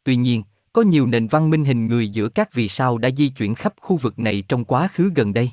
Tuy 0.03 0.15
nhiên, 0.15 0.43
có 0.73 0.81
nhiều 0.81 1.07
nền 1.07 1.27
văn 1.27 1.49
minh 1.49 1.65
hình 1.65 1.87
người 1.87 2.07
giữa 2.07 2.29
các 2.29 2.53
vì 2.53 2.67
sao 2.67 2.97
đã 2.97 3.09
di 3.17 3.29
chuyển 3.29 3.55
khắp 3.55 3.73
khu 3.81 3.97
vực 3.97 4.19
này 4.19 4.43
trong 4.47 4.65
quá 4.65 4.87
khứ 4.87 5.11
gần 5.15 5.33
đây. 5.33 5.51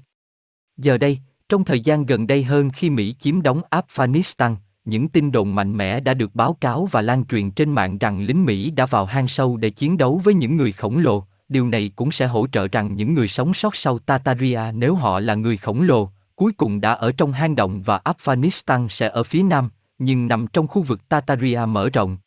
Giờ 0.77 0.99
đây, 0.99 1.19
trong 1.51 1.65
thời 1.65 1.81
gian 1.81 2.07
gần 2.07 2.27
đây 2.27 2.45
hơn 2.45 2.71
khi 2.71 2.91
Mỹ 2.91 3.15
chiếm 3.19 3.43
đóng 3.43 3.61
Afghanistan, 3.71 4.57
những 4.85 5.09
tin 5.09 5.33
đồn 5.33 5.55
mạnh 5.55 5.77
mẽ 5.77 6.01
đã 6.01 6.15
được 6.15 6.35
báo 6.35 6.57
cáo 6.61 6.89
và 6.91 7.03
lan 7.03 7.25
truyền 7.25 7.51
trên 7.51 7.73
mạng 7.73 7.99
rằng 7.99 8.21
lính 8.21 8.45
Mỹ 8.45 8.71
đã 8.71 8.87
vào 8.87 9.05
hang 9.05 9.29
sâu 9.29 9.57
để 9.57 9.71
chiến 9.71 9.99
đấu 9.99 10.21
với 10.25 10.35
những 10.35 10.57
người 10.57 10.73
khổng 10.73 10.99
lồ. 10.99 11.25
Điều 11.49 11.69
này 11.69 11.93
cũng 11.97 12.13
sẽ 12.13 12.27
hỗ 12.27 12.47
trợ 12.53 12.69
rằng 12.73 12.95
những 12.95 13.15
người 13.15 13.29
sống 13.29 13.55
sót 13.55 13.77
sau 13.77 13.99
Tataria 13.99 14.61
nếu 14.75 14.95
họ 14.95 15.21
là 15.21 15.35
người 15.35 15.57
khổng 15.57 15.83
lồ, 15.83 16.11
cuối 16.37 16.53
cùng 16.53 16.81
đã 16.81 16.93
ở 16.93 17.13
trong 17.13 17.33
hang 17.33 17.57
động 17.57 17.83
và 17.83 18.01
Afghanistan 18.05 18.89
sẽ 18.89 19.09
ở 19.09 19.23
phía 19.23 19.43
nam, 19.43 19.71
nhưng 19.99 20.29
nằm 20.29 20.47
trong 20.47 20.67
khu 20.67 20.83
vực 20.83 21.09
Tataria 21.09 21.61
mở 21.69 21.89
rộng. 21.93 22.19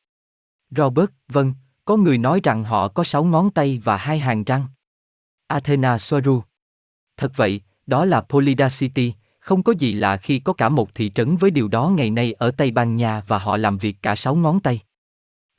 Robert, 0.70 1.10
vâng, 1.28 1.54
có 1.86 1.98
người 1.98 2.18
nói 2.18 2.40
rằng 2.44 2.64
họ 2.64 2.88
có 2.88 3.04
sáu 3.04 3.24
ngón 3.24 3.52
tay 3.52 3.82
và 3.84 3.98
hai 3.98 4.20
hàng 4.20 4.44
răng. 4.44 4.66
Athena 5.48 5.98
Soaru. 5.98 6.42
Thật 7.18 7.32
vậy, 7.36 7.62
đó 7.88 8.06
là 8.06 8.22
Polydacity, 8.22 9.14
không 9.40 9.64
có 9.64 9.74
gì 9.78 9.94
lạ 9.94 10.18
khi 10.18 10.40
có 10.40 10.54
cả 10.54 10.70
một 10.70 10.96
thị 10.96 11.12
trấn 11.16 11.36
với 11.36 11.52
điều 11.52 11.68
đó 11.68 11.90
ngày 11.90 12.10
nay 12.10 12.34
ở 12.34 12.52
Tây 12.52 12.72
Ban 12.72 12.96
Nha 12.96 13.22
và 13.28 13.38
họ 13.38 13.58
làm 13.58 13.78
việc 13.78 13.98
cả 14.02 14.16
sáu 14.16 14.36
ngón 14.36 14.60
tay. 14.60 14.80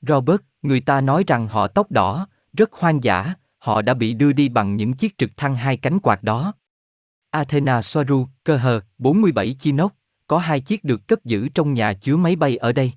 Robert, 0.02 0.40
người 0.62 0.80
ta 0.80 1.00
nói 1.00 1.24
rằng 1.26 1.46
họ 1.46 1.66
tóc 1.68 1.90
đỏ, 1.90 2.26
rất 2.52 2.72
hoang 2.72 3.04
dã, 3.04 3.34
họ 3.58 3.82
đã 3.82 3.94
bị 3.94 4.14
đưa 4.14 4.32
đi 4.32 4.48
bằng 4.48 4.76
những 4.76 4.92
chiếc 4.92 5.18
trực 5.18 5.36
thăng 5.36 5.54
hai 5.54 5.76
cánh 5.76 5.98
quạt 5.98 6.22
đó. 6.22 6.54
Athena 7.30 7.82
Soaru, 7.82 8.26
cơ 8.44 8.56
hờ, 8.56 8.80
47 8.98 9.56
Chinook, 9.58 9.92
có 10.26 10.38
hai 10.38 10.60
chiếc 10.60 10.84
được 10.84 11.08
cất 11.08 11.24
giữ 11.24 11.48
trong 11.48 11.72
nhà 11.72 11.92
chứa 11.92 12.16
máy 12.16 12.36
bay 12.36 12.56
ở 12.56 12.72
đây. 12.72 12.92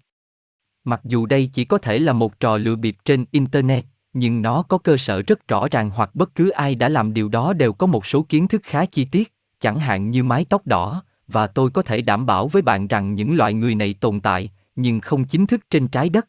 Mặc 0.84 1.02
dù 1.04 1.26
đây 1.26 1.50
chỉ 1.54 1.66
có 1.66 1.78
thể 1.78 2.00
là 2.00 2.14
một 2.14 2.40
trò 2.40 2.58
lừa 2.58 2.76
bịp 2.76 2.96
trên 3.06 3.26
Internet, 3.32 3.86
nhưng 4.20 4.42
nó 4.42 4.64
có 4.64 4.78
cơ 4.78 4.98
sở 4.98 5.22
rất 5.22 5.48
rõ 5.48 5.68
ràng 5.72 5.90
hoặc 5.90 6.16
bất 6.16 6.36
cứ 6.36 6.50
ai 6.50 6.76
đã 6.76 6.90
làm 6.90 7.14
điều 7.14 7.30
đó 7.30 7.54
đều 7.54 7.74
có 7.74 7.88
một 7.88 8.06
số 8.06 8.26
kiến 8.30 8.48
thức 8.48 8.62
khá 8.66 8.86
chi 8.86 9.06
tiết, 9.06 9.34
chẳng 9.60 9.80
hạn 9.80 10.10
như 10.10 10.24
mái 10.24 10.46
tóc 10.50 10.68
đỏ, 10.68 11.04
và 11.28 11.48
tôi 11.48 11.70
có 11.70 11.82
thể 11.82 12.02
đảm 12.02 12.26
bảo 12.26 12.48
với 12.48 12.62
bạn 12.62 12.88
rằng 12.88 13.16
những 13.16 13.36
loại 13.36 13.54
người 13.54 13.76
này 13.76 13.96
tồn 14.00 14.20
tại, 14.20 14.52
nhưng 14.76 15.00
không 15.00 15.26
chính 15.26 15.48
thức 15.48 15.62
trên 15.70 15.88
trái 15.88 16.10
đất. 16.10 16.28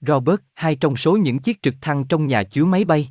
Robert, 0.00 0.40
hai 0.54 0.76
trong 0.76 0.96
số 0.96 1.16
những 1.16 1.38
chiếc 1.38 1.62
trực 1.62 1.74
thăng 1.80 2.04
trong 2.04 2.26
nhà 2.26 2.42
chứa 2.42 2.64
máy 2.64 2.84
bay. 2.84 3.08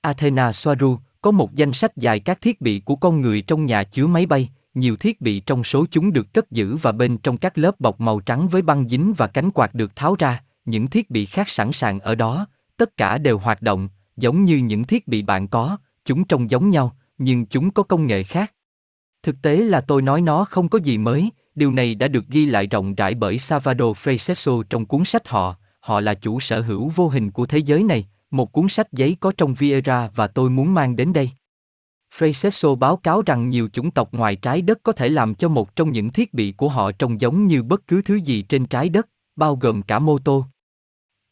Athena 0.00 0.52
Soaru, 0.52 0.98
có 1.22 1.30
một 1.30 1.54
danh 1.54 1.72
sách 1.72 1.96
dài 1.96 2.20
các 2.20 2.40
thiết 2.40 2.60
bị 2.60 2.80
của 2.80 2.96
con 2.96 3.20
người 3.20 3.42
trong 3.42 3.66
nhà 3.66 3.84
chứa 3.84 4.06
máy 4.06 4.26
bay, 4.26 4.48
nhiều 4.74 4.96
thiết 4.96 5.20
bị 5.20 5.40
trong 5.40 5.64
số 5.64 5.86
chúng 5.90 6.12
được 6.12 6.32
cất 6.32 6.50
giữ 6.50 6.76
và 6.76 6.92
bên 6.92 7.18
trong 7.18 7.36
các 7.36 7.58
lớp 7.58 7.80
bọc 7.80 8.00
màu 8.00 8.20
trắng 8.20 8.48
với 8.48 8.62
băng 8.62 8.88
dính 8.88 9.14
và 9.16 9.26
cánh 9.26 9.50
quạt 9.50 9.74
được 9.74 9.96
tháo 9.96 10.16
ra, 10.18 10.42
những 10.64 10.86
thiết 10.86 11.10
bị 11.10 11.26
khác 11.26 11.48
sẵn 11.48 11.72
sàng 11.72 12.00
ở 12.00 12.14
đó, 12.14 12.46
tất 12.78 12.96
cả 12.96 13.18
đều 13.18 13.38
hoạt 13.38 13.62
động, 13.62 13.88
giống 14.16 14.44
như 14.44 14.56
những 14.56 14.84
thiết 14.84 15.08
bị 15.08 15.22
bạn 15.22 15.48
có, 15.48 15.78
chúng 16.04 16.24
trông 16.24 16.50
giống 16.50 16.70
nhau, 16.70 16.96
nhưng 17.18 17.46
chúng 17.46 17.70
có 17.70 17.82
công 17.82 18.06
nghệ 18.06 18.22
khác. 18.22 18.52
Thực 19.22 19.42
tế 19.42 19.56
là 19.56 19.80
tôi 19.80 20.02
nói 20.02 20.20
nó 20.20 20.44
không 20.44 20.68
có 20.68 20.78
gì 20.78 20.98
mới, 20.98 21.30
điều 21.54 21.72
này 21.72 21.94
đã 21.94 22.08
được 22.08 22.24
ghi 22.28 22.46
lại 22.46 22.66
rộng 22.66 22.94
rãi 22.94 23.14
bởi 23.14 23.38
Salvador 23.38 23.98
Freixeso 23.98 24.62
trong 24.62 24.86
cuốn 24.86 25.04
sách 25.04 25.28
họ, 25.28 25.56
họ 25.80 26.00
là 26.00 26.14
chủ 26.14 26.40
sở 26.40 26.60
hữu 26.60 26.88
vô 26.88 27.08
hình 27.08 27.30
của 27.30 27.46
thế 27.46 27.58
giới 27.58 27.82
này, 27.82 28.08
một 28.30 28.52
cuốn 28.52 28.68
sách 28.68 28.92
giấy 28.92 29.16
có 29.20 29.32
trong 29.36 29.54
Vieira 29.54 30.10
và 30.14 30.26
tôi 30.26 30.50
muốn 30.50 30.74
mang 30.74 30.96
đến 30.96 31.12
đây. 31.12 31.30
Freixeso 32.18 32.76
báo 32.76 32.96
cáo 32.96 33.22
rằng 33.22 33.48
nhiều 33.48 33.68
chủng 33.72 33.90
tộc 33.90 34.14
ngoài 34.14 34.36
trái 34.36 34.62
đất 34.62 34.78
có 34.82 34.92
thể 34.92 35.08
làm 35.08 35.34
cho 35.34 35.48
một 35.48 35.76
trong 35.76 35.92
những 35.92 36.10
thiết 36.10 36.34
bị 36.34 36.52
của 36.52 36.68
họ 36.68 36.92
trông 36.92 37.20
giống 37.20 37.46
như 37.46 37.62
bất 37.62 37.86
cứ 37.86 38.02
thứ 38.02 38.14
gì 38.14 38.42
trên 38.42 38.66
trái 38.66 38.88
đất, 38.88 39.08
bao 39.36 39.56
gồm 39.56 39.82
cả 39.82 39.98
mô 39.98 40.18
tô. 40.18 40.46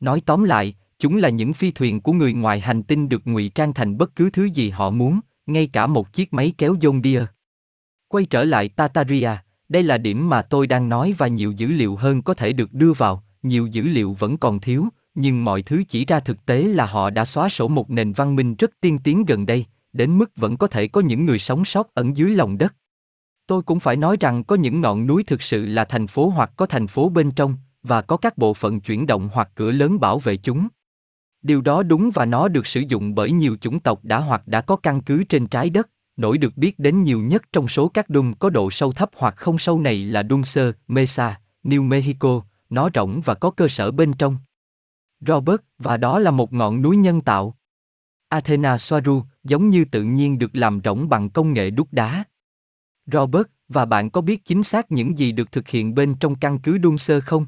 Nói 0.01 0.23
tóm 0.27 0.45
lại, 0.45 0.75
chúng 0.99 1.17
là 1.17 1.29
những 1.29 1.53
phi 1.53 1.71
thuyền 1.71 2.01
của 2.01 2.13
người 2.13 2.33
ngoài 2.33 2.61
hành 2.61 2.83
tinh 2.83 3.09
được 3.09 3.23
ngụy 3.25 3.49
trang 3.49 3.75
thành 3.75 3.99
bất 3.99 4.17
cứ 4.17 4.31
thứ 4.31 4.45
gì 4.45 4.71
họ 4.71 4.91
muốn, 4.91 5.21
ngay 5.47 5.67
cả 5.67 5.87
một 5.87 6.13
chiếc 6.13 6.33
máy 6.33 6.53
kéo 6.59 6.75
John 6.75 7.03
Deere. 7.03 7.27
Quay 8.09 8.25
trở 8.25 8.45
lại 8.45 8.69
Tataria, 8.69 9.31
đây 9.69 9.83
là 9.83 9.99
điểm 9.99 10.29
mà 10.29 10.43
tôi 10.43 10.67
đang 10.67 10.89
nói 10.89 11.15
và 11.19 11.29
nhiều 11.29 11.53
dữ 11.53 11.69
liệu 11.69 11.97
hơn 11.97 12.23
có 12.23 12.35
thể 12.35 12.53
được 12.53 12.73
đưa 12.73 12.93
vào, 12.93 13.23
nhiều 13.43 13.67
dữ 13.67 13.83
liệu 13.83 14.13
vẫn 14.13 14.37
còn 14.37 14.61
thiếu, 14.61 14.89
nhưng 15.15 15.45
mọi 15.45 15.63
thứ 15.63 15.83
chỉ 15.89 16.05
ra 16.05 16.21
thực 16.21 16.47
tế 16.47 16.63
là 16.63 16.87
họ 16.87 17.11
đã 17.11 17.25
xóa 17.25 17.49
sổ 17.49 17.69
một 17.69 17.91
nền 17.91 18.13
văn 18.13 18.37
minh 18.37 18.55
rất 18.55 18.71
tiên 18.81 18.99
tiến 18.99 19.25
gần 19.25 19.47
đây, 19.47 19.65
đến 19.93 20.19
mức 20.19 20.37
vẫn 20.37 20.57
có 20.57 20.67
thể 20.67 20.89
có 20.89 21.01
những 21.01 21.25
người 21.25 21.39
sống 21.39 21.65
sót 21.65 21.95
ẩn 21.95 22.17
dưới 22.17 22.31
lòng 22.31 22.59
đất. 22.59 22.75
Tôi 23.47 23.63
cũng 23.63 23.81
phải 23.81 23.97
nói 23.97 24.17
rằng 24.21 24.45
có 24.45 24.57
những 24.57 24.81
ngọn 24.81 25.07
núi 25.07 25.25
thực 25.25 25.43
sự 25.43 25.67
là 25.67 25.85
thành 25.85 26.07
phố 26.07 26.29
hoặc 26.29 26.51
có 26.57 26.67
thành 26.67 26.87
phố 26.87 27.09
bên 27.09 27.31
trong, 27.31 27.55
và 27.83 28.03
có 28.03 28.17
các 28.17 28.39
bộ 28.39 28.55
phận 28.55 28.81
chuyển 28.81 29.07
động 29.07 29.29
hoặc 29.33 29.51
cửa 29.55 29.71
lớn 29.71 30.01
bảo 30.01 30.19
vệ 30.19 30.37
chúng. 30.37 30.69
Điều 31.47 31.61
đó 31.61 31.83
đúng 31.83 32.11
và 32.15 32.25
nó 32.25 32.49
được 32.49 32.67
sử 32.67 32.81
dụng 32.81 33.15
bởi 33.15 33.31
nhiều 33.31 33.57
chủng 33.61 33.81
tộc 33.81 34.05
đã 34.05 34.19
hoặc 34.19 34.49
đã 34.49 34.61
có 34.61 34.77
căn 34.77 35.03
cứ 35.03 35.25
trên 35.25 35.47
trái 35.47 35.71
đất, 35.71 35.91
nổi 36.17 36.39
được 36.39 36.57
biết 36.57 36.79
đến 36.79 37.03
nhiều 37.03 37.21
nhất 37.21 37.43
trong 37.53 37.69
số 37.69 37.89
các 37.89 38.11
đun 38.11 38.35
có 38.39 38.51
độ 38.51 38.71
sâu 38.71 38.93
thấp 38.93 39.11
hoặc 39.17 39.37
không 39.37 39.59
sâu 39.59 39.81
này 39.81 40.05
là 40.05 40.23
Dulce, 40.31 40.63
Mesa, 40.89 41.41
New 41.65 41.83
Mexico, 41.83 42.43
nó 42.71 42.91
rộng 42.95 43.21
và 43.25 43.35
có 43.35 43.51
cơ 43.51 43.69
sở 43.69 43.91
bên 43.91 44.13
trong. 44.13 44.37
Robert, 45.21 45.61
và 45.79 45.97
đó 45.97 46.19
là 46.19 46.31
một 46.31 46.53
ngọn 46.53 46.83
núi 46.83 46.97
nhân 46.97 47.21
tạo. 47.21 47.57
Athena 48.29 48.79
Soaru, 48.79 49.23
giống 49.45 49.71
như 49.71 49.85
tự 49.85 50.03
nhiên 50.03 50.39
được 50.39 50.51
làm 50.53 50.81
rỗng 50.85 51.09
bằng 51.09 51.31
công 51.31 51.53
nghệ 51.53 51.71
đúc 51.71 51.89
đá. 51.93 52.25
Robert, 53.13 53.47
và 53.69 53.85
bạn 53.85 54.11
có 54.11 54.21
biết 54.21 54.45
chính 54.45 54.63
xác 54.63 54.93
những 54.93 55.19
gì 55.19 55.33
được 55.33 55.53
thực 55.53 55.69
hiện 55.69 55.95
bên 55.95 56.15
trong 56.15 56.35
căn 56.35 56.59
cứ 56.59 56.79
Dulce 56.83 57.21
không? 57.21 57.47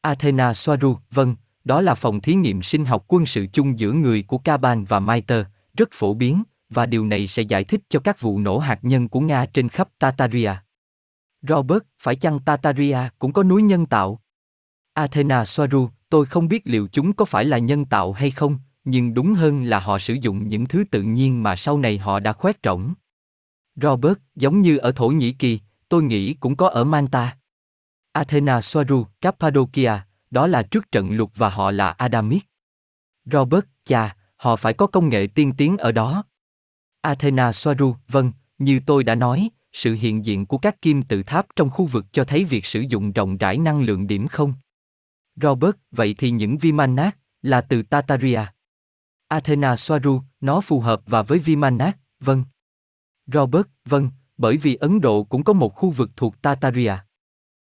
Athena 0.00 0.54
Soaru, 0.54 0.96
vâng, 1.10 1.36
đó 1.64 1.80
là 1.80 1.94
phòng 1.94 2.20
thí 2.20 2.34
nghiệm 2.34 2.62
sinh 2.62 2.84
học 2.84 3.04
quân 3.08 3.26
sự 3.26 3.46
chung 3.52 3.78
giữa 3.78 3.92
người 3.92 4.22
của 4.22 4.38
Kaban 4.38 4.84
và 4.84 5.00
Maiter, 5.00 5.46
rất 5.76 5.88
phổ 5.92 6.14
biến, 6.14 6.42
và 6.70 6.86
điều 6.86 7.06
này 7.06 7.26
sẽ 7.26 7.42
giải 7.42 7.64
thích 7.64 7.80
cho 7.88 8.00
các 8.00 8.20
vụ 8.20 8.38
nổ 8.38 8.58
hạt 8.58 8.78
nhân 8.82 9.08
của 9.08 9.20
Nga 9.20 9.46
trên 9.46 9.68
khắp 9.68 9.88
Tataria. 9.98 10.52
Robert, 11.48 11.82
phải 11.98 12.16
chăng 12.16 12.40
Tataria 12.40 12.98
cũng 13.18 13.32
có 13.32 13.42
núi 13.42 13.62
nhân 13.62 13.86
tạo? 13.86 14.20
Athena 14.94 15.44
Soaru, 15.44 15.88
tôi 16.08 16.26
không 16.26 16.48
biết 16.48 16.62
liệu 16.64 16.88
chúng 16.92 17.12
có 17.12 17.24
phải 17.24 17.44
là 17.44 17.58
nhân 17.58 17.84
tạo 17.84 18.12
hay 18.12 18.30
không, 18.30 18.58
nhưng 18.84 19.14
đúng 19.14 19.34
hơn 19.34 19.64
là 19.64 19.80
họ 19.80 19.98
sử 19.98 20.14
dụng 20.14 20.48
những 20.48 20.66
thứ 20.66 20.84
tự 20.90 21.02
nhiên 21.02 21.42
mà 21.42 21.56
sau 21.56 21.78
này 21.78 21.98
họ 21.98 22.20
đã 22.20 22.32
khoét 22.32 22.56
rỗng. 22.64 22.94
Robert, 23.76 24.18
giống 24.36 24.60
như 24.62 24.76
ở 24.76 24.92
Thổ 24.92 25.08
Nhĩ 25.08 25.32
Kỳ, 25.32 25.60
tôi 25.88 26.02
nghĩ 26.02 26.34
cũng 26.34 26.56
có 26.56 26.68
ở 26.68 26.84
Manta. 26.84 27.36
Athena 28.12 28.60
Soaru, 28.60 29.06
Cappadocia, 29.20 29.92
đó 30.32 30.46
là 30.46 30.62
trước 30.62 30.92
trận 30.92 31.12
lục 31.12 31.32
và 31.34 31.48
họ 31.48 31.70
là 31.70 31.90
Adamic. 31.90 32.44
Robert, 33.24 33.64
cha, 33.84 34.16
họ 34.36 34.56
phải 34.56 34.72
có 34.72 34.86
công 34.86 35.08
nghệ 35.08 35.26
tiên 35.34 35.52
tiến 35.56 35.76
ở 35.76 35.92
đó. 35.92 36.24
Athena 37.00 37.52
Soaru, 37.52 37.96
vâng, 38.08 38.32
như 38.58 38.80
tôi 38.86 39.04
đã 39.04 39.14
nói, 39.14 39.50
sự 39.72 39.94
hiện 39.94 40.24
diện 40.24 40.46
của 40.46 40.58
các 40.58 40.82
kim 40.82 41.02
tự 41.02 41.22
tháp 41.22 41.46
trong 41.56 41.70
khu 41.70 41.86
vực 41.86 42.04
cho 42.12 42.24
thấy 42.24 42.44
việc 42.44 42.66
sử 42.66 42.80
dụng 42.80 43.12
rộng 43.12 43.36
rãi 43.36 43.58
năng 43.58 43.82
lượng 43.82 44.06
điểm 44.06 44.28
không. 44.28 44.54
Robert, 45.36 45.76
vậy 45.90 46.14
thì 46.18 46.30
những 46.30 46.56
Vimanat, 46.56 47.16
là 47.42 47.60
từ 47.60 47.82
Tataria. 47.82 48.40
Athena 49.28 49.76
Soaru, 49.76 50.20
nó 50.40 50.60
phù 50.60 50.80
hợp 50.80 51.02
và 51.06 51.22
với 51.22 51.38
Vimanak, 51.38 51.98
vâng. 52.20 52.44
Robert, 53.26 53.66
vâng, 53.84 54.10
bởi 54.36 54.56
vì 54.56 54.74
Ấn 54.74 55.00
Độ 55.00 55.24
cũng 55.24 55.44
có 55.44 55.52
một 55.52 55.74
khu 55.74 55.90
vực 55.90 56.10
thuộc 56.16 56.42
Tataria. 56.42 56.94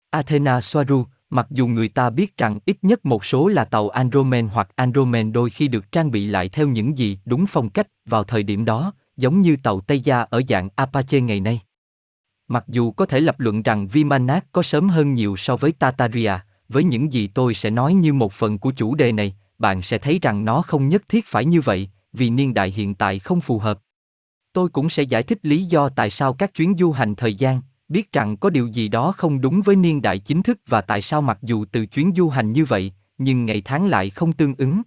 Athena 0.10 0.62
Soaru 0.62 1.06
mặc 1.34 1.48
dù 1.50 1.67
người 1.67 1.88
ta 1.88 2.10
biết 2.10 2.38
rằng 2.38 2.60
ít 2.65 2.78
nhất 2.82 3.06
một 3.06 3.26
số 3.26 3.48
là 3.48 3.65
tàu 3.65 3.89
Andromen 3.89 4.48
hoặc 4.48 4.69
Andromen 4.76 5.34
đôi 5.34 5.50
khi 5.50 5.67
được 5.67 5.91
trang 5.91 6.12
bị 6.12 6.26
lại 6.28 6.50
theo 6.50 6.67
những 6.67 6.98
gì 6.98 7.19
đúng 7.26 7.46
phong 7.46 7.69
cách 7.69 7.88
vào 8.06 8.24
thời 8.24 8.43
điểm 8.43 8.65
đó, 8.65 8.93
giống 9.17 9.41
như 9.41 9.56
tàu 9.63 9.82
Tây 9.82 10.00
Gia 10.00 10.22
ở 10.22 10.41
dạng 10.48 10.69
Apache 10.76 11.22
ngày 11.22 11.39
nay. 11.39 11.62
Mặc 12.48 12.65
dù 12.67 12.91
có 12.91 13.06
thể 13.06 13.19
lập 13.19 13.39
luận 13.39 13.63
rằng 13.63 13.88
Vimanak 13.88 14.46
có 14.52 14.63
sớm 14.63 14.89
hơn 14.89 15.13
nhiều 15.13 15.36
so 15.38 15.56
với 15.56 15.72
Tataria, 15.72 16.34
với 16.69 16.84
những 16.84 17.13
gì 17.13 17.28
tôi 17.28 17.54
sẽ 17.54 17.69
nói 17.69 17.93
như 17.93 18.13
một 18.13 18.34
phần 18.34 18.60
của 18.60 18.72
chủ 18.72 18.96
đề 18.96 19.12
này, 19.12 19.36
bạn 19.58 19.82
sẽ 19.82 19.98
thấy 19.98 20.19
rằng 20.22 20.46
nó 20.46 20.62
không 20.62 20.89
nhất 20.89 21.04
thiết 21.10 21.26
phải 21.28 21.46
như 21.46 21.62
vậy, 21.62 21.89
vì 22.13 22.30
niên 22.30 22.54
đại 22.54 22.72
hiện 22.72 22.96
tại 22.96 23.19
không 23.19 23.41
phù 23.41 23.60
hợp. 23.60 23.80
Tôi 24.54 24.69
cũng 24.69 24.89
sẽ 24.89 25.04
giải 25.04 25.24
thích 25.24 25.39
lý 25.43 25.63
do 25.63 25.89
tại 25.89 26.10
sao 26.10 26.34
các 26.34 26.54
chuyến 26.54 26.76
du 26.80 26.91
hành 26.91 27.15
thời 27.15 27.34
gian, 27.34 27.62
biết 27.93 28.12
rằng 28.12 28.38
có 28.38 28.49
điều 28.49 28.67
gì 28.67 28.88
đó 28.88 29.13
không 29.17 29.41
đúng 29.41 29.62
với 29.62 29.75
niên 29.75 30.01
đại 30.01 30.19
chính 30.19 30.43
thức 30.43 30.58
và 30.67 30.82
tại 30.82 31.01
sao 31.01 31.21
mặc 31.21 31.38
dù 31.41 31.65
từ 31.71 31.86
chuyến 31.86 32.12
du 32.15 32.29
hành 32.29 32.51
như 32.51 32.65
vậy, 32.65 32.91
nhưng 33.17 33.45
ngày 33.45 33.62
tháng 33.65 33.88
lại 33.88 34.10
không 34.10 34.34
tương 34.34 34.56
ứng. 34.58 34.82